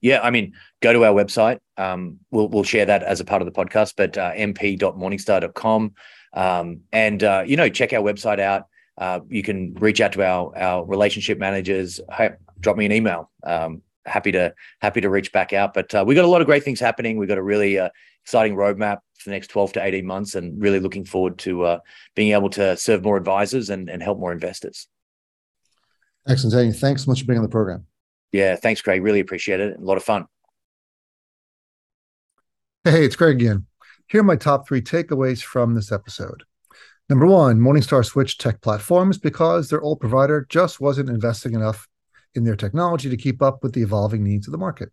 Yeah, 0.01 0.21
I 0.21 0.31
mean, 0.31 0.53
go 0.81 0.93
to 0.93 1.05
our 1.05 1.13
website. 1.13 1.59
Um, 1.77 2.19
we'll 2.31 2.49
we'll 2.49 2.65
share 2.65 2.87
that 2.87 3.03
as 3.03 3.21
a 3.21 3.25
part 3.25 3.41
of 3.41 3.47
the 3.47 3.53
podcast, 3.53 3.95
but 3.97 4.17
uh, 4.19 4.33
mp.morningstar.com. 4.33 5.95
Um, 6.33 6.81
and 6.93 7.23
uh, 7.23 7.45
you 7.47 7.57
know, 7.57 7.69
check 7.69 7.93
our 7.93 8.03
website 8.03 8.41
out. 8.41 8.67
Uh, 8.97 9.21
you 9.29 9.43
can 9.43 9.75
reach 9.75 10.01
out 10.01 10.13
to 10.13 10.25
our 10.25 10.57
our 10.57 10.85
relationship 10.85 11.39
managers. 11.39 12.01
Hey, 12.13 12.31
drop 12.61 12.77
me 12.77 12.87
an 12.87 12.93
email. 12.93 13.31
Um, 13.45 13.83
happy 14.07 14.33
to 14.33 14.55
happy 14.81 15.01
to 15.01 15.11
reach 15.11 15.33
back 15.33 15.53
out. 15.53 15.75
But 15.75 15.95
uh, 15.95 16.05
we 16.07 16.15
got 16.15 16.25
a 16.25 16.29
lot 16.29 16.41
of 16.41 16.47
great 16.47 16.65
things 16.65 16.81
happening. 16.81 17.17
We've 17.17 17.29
got 17.29 17.39
a 17.39 17.43
really 17.43 17.79
uh, 17.79 17.91
exciting 18.25 18.57
roadmap 18.57 18.99
for 19.15 19.31
the 19.31 19.31
next 19.31 19.49
twelve 19.49 19.73
to 19.75 19.85
eighteen 19.85 20.05
months, 20.05 20.35
and 20.35 20.61
really 20.61 20.81
looking 20.81 21.05
forward 21.05 21.39
to 21.39 21.65
uh, 21.65 21.79
being 22.15 22.33
able 22.33 22.51
to 22.51 22.77
serve 22.77 23.05
more 23.05 23.17
advisors 23.17 23.71
and, 23.71 23.89
and 23.89 24.03
help 24.03 24.19
more 24.19 24.33
investors. 24.33 24.89
Excellent, 26.27 26.55
Daniel. 26.55 26.75
Thanks 26.75 27.05
so 27.05 27.11
much 27.11 27.21
for 27.21 27.27
being 27.27 27.39
on 27.39 27.45
the 27.45 27.49
program. 27.49 27.87
Yeah, 28.33 28.57
thanks, 28.57 28.83
Craig. 28.83 29.03
Really 29.03 29.21
appreciate 29.21 29.61
it. 29.61 29.79
A 29.79 29.81
lot 29.81 29.97
of 29.97 30.03
fun. 30.03 30.27
Hey, 32.85 33.05
it's 33.05 33.17
Craig 33.17 33.37
again. 33.37 33.68
Here 34.09 34.23
are 34.23 34.25
my 34.25 34.37
top 34.37 34.67
three 34.67 34.81
takeaways 34.81 35.43
from 35.43 35.75
this 35.75 35.93
episode. 35.93 36.45
Number 37.11 37.27
one, 37.27 37.61
Morningstar 37.61 38.03
switched 38.03 38.41
tech 38.41 38.63
platforms 38.63 39.19
because 39.19 39.69
their 39.69 39.83
old 39.83 40.01
provider 40.01 40.47
just 40.49 40.81
wasn't 40.81 41.11
investing 41.11 41.53
enough 41.53 41.87
in 42.35 42.43
their 42.43 42.57
technology 42.57 43.11
to 43.11 43.19
keep 43.19 43.43
up 43.43 43.63
with 43.63 43.75
the 43.75 43.83
evolving 43.83 44.25
needs 44.25 44.49
of 44.49 44.53
the 44.53 44.59
market. 44.59 44.89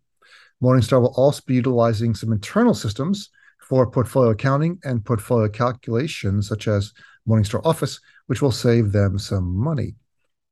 Morningstar 0.62 1.00
will 1.00 1.14
also 1.16 1.42
be 1.48 1.56
utilizing 1.56 2.14
some 2.14 2.34
internal 2.34 2.74
systems 2.74 3.30
for 3.62 3.90
portfolio 3.90 4.32
accounting 4.32 4.80
and 4.84 5.06
portfolio 5.06 5.48
calculations, 5.48 6.50
such 6.50 6.68
as 6.68 6.92
Morningstar 7.26 7.66
Office, 7.66 8.02
which 8.26 8.42
will 8.42 8.52
save 8.52 8.92
them 8.92 9.18
some 9.18 9.56
money. 9.56 9.96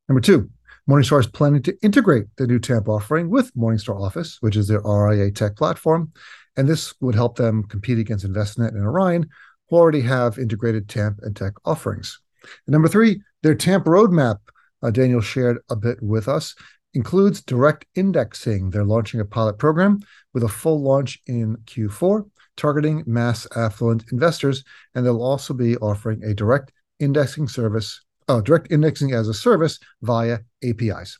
Number 0.08 0.22
two, 0.22 0.50
Morningstar 0.90 1.20
is 1.20 1.28
planning 1.28 1.64
to 1.64 1.78
integrate 1.82 2.28
the 2.38 2.48
new 2.48 2.60
TAMP 2.60 2.88
offering 2.88 3.30
with 3.30 3.54
Morningstar 3.56 4.02
Office, 4.02 4.38
which 4.40 4.56
is 4.56 4.70
their 4.70 4.82
RIA 4.82 5.32
tech 5.32 5.58
platform, 5.58 6.14
and 6.56 6.68
this 6.68 6.94
would 7.02 7.16
help 7.16 7.38
them 7.38 7.64
compete 7.64 8.00
against 8.00 8.26
Envestnet 8.26 8.70
and 8.70 8.86
Orion, 8.86 9.28
who 9.70 9.78
already 9.78 10.02
have 10.02 10.38
integrated 10.38 10.88
TAMP 10.88 11.20
and 11.22 11.36
tech 11.36 11.54
offerings. 11.66 12.20
And 12.66 12.74
number 12.74 12.88
three, 12.88 13.22
their 13.42 13.56
TAMP 13.56 13.86
roadmap, 13.86 14.38
uh, 14.82 14.92
Daniel 14.92 15.22
shared 15.22 15.60
a 15.70 15.76
bit 15.76 16.02
with 16.02 16.28
us, 16.28 16.56
includes 16.94 17.42
direct 17.42 17.86
indexing. 17.96 18.70
They're 18.70 18.84
launching 18.84 19.20
a 19.20 19.26
pilot 19.26 19.58
program 19.58 20.00
with 20.34 20.44
a 20.44 20.50
full 20.50 20.82
launch 20.82 21.20
in 21.26 21.58
Q4, 21.66 22.30
targeting 22.56 23.04
mass 23.06 23.48
affluent 23.56 24.06
investors, 24.12 24.64
and 24.94 25.06
they'll 25.06 25.24
also 25.24 25.54
be 25.54 25.78
offering 25.78 26.24
a 26.24 26.34
direct 26.34 26.72
indexing 27.00 27.48
service, 27.48 28.02
uh, 28.28 28.42
direct 28.42 28.72
indexing 28.72 29.14
as 29.14 29.28
a 29.28 29.34
service 29.34 29.80
via 30.02 30.40
APIs. 30.64 31.18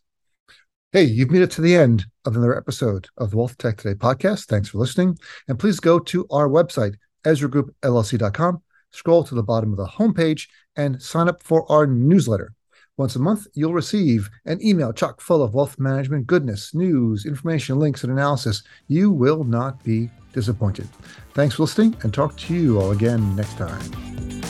Hey, 0.94 1.06
you've 1.06 1.32
made 1.32 1.42
it 1.42 1.50
to 1.54 1.62
the 1.62 1.76
end 1.76 2.06
of 2.24 2.36
another 2.36 2.56
episode 2.56 3.08
of 3.18 3.32
the 3.32 3.38
Wealth 3.38 3.58
Tech 3.58 3.78
Today 3.78 3.96
podcast. 3.96 4.46
Thanks 4.46 4.70
for 4.70 4.78
listening. 4.78 5.18
And 5.48 5.58
please 5.58 5.80
go 5.80 5.98
to 5.98 6.28
our 6.30 6.48
website, 6.48 6.94
EzraGroupLLC.com, 7.26 8.62
scroll 8.92 9.24
to 9.24 9.34
the 9.34 9.42
bottom 9.42 9.72
of 9.72 9.78
the 9.78 9.88
homepage, 9.88 10.48
and 10.76 11.02
sign 11.02 11.28
up 11.28 11.42
for 11.42 11.66
our 11.72 11.88
newsletter. 11.88 12.54
Once 12.96 13.16
a 13.16 13.20
month, 13.20 13.48
you'll 13.56 13.74
receive 13.74 14.30
an 14.46 14.64
email 14.64 14.94
chock 14.94 15.20
full 15.20 15.42
of 15.42 15.56
wealth 15.56 15.80
management 15.80 16.28
goodness, 16.28 16.76
news, 16.76 17.26
information, 17.26 17.80
links, 17.80 18.04
and 18.04 18.14
analysis. 18.14 18.62
You 18.88 19.10
will 19.10 19.44
not 19.44 19.84
be 19.84 20.12
disappointed. 20.32 20.88
Thanks 21.34 21.56
for 21.56 21.64
listening 21.64 21.98
and 22.04 22.14
talk 22.14 22.38
to 22.38 22.54
you 22.54 22.80
all 22.80 22.92
again 22.92 23.36
next 23.36 23.58
time. 23.58 24.43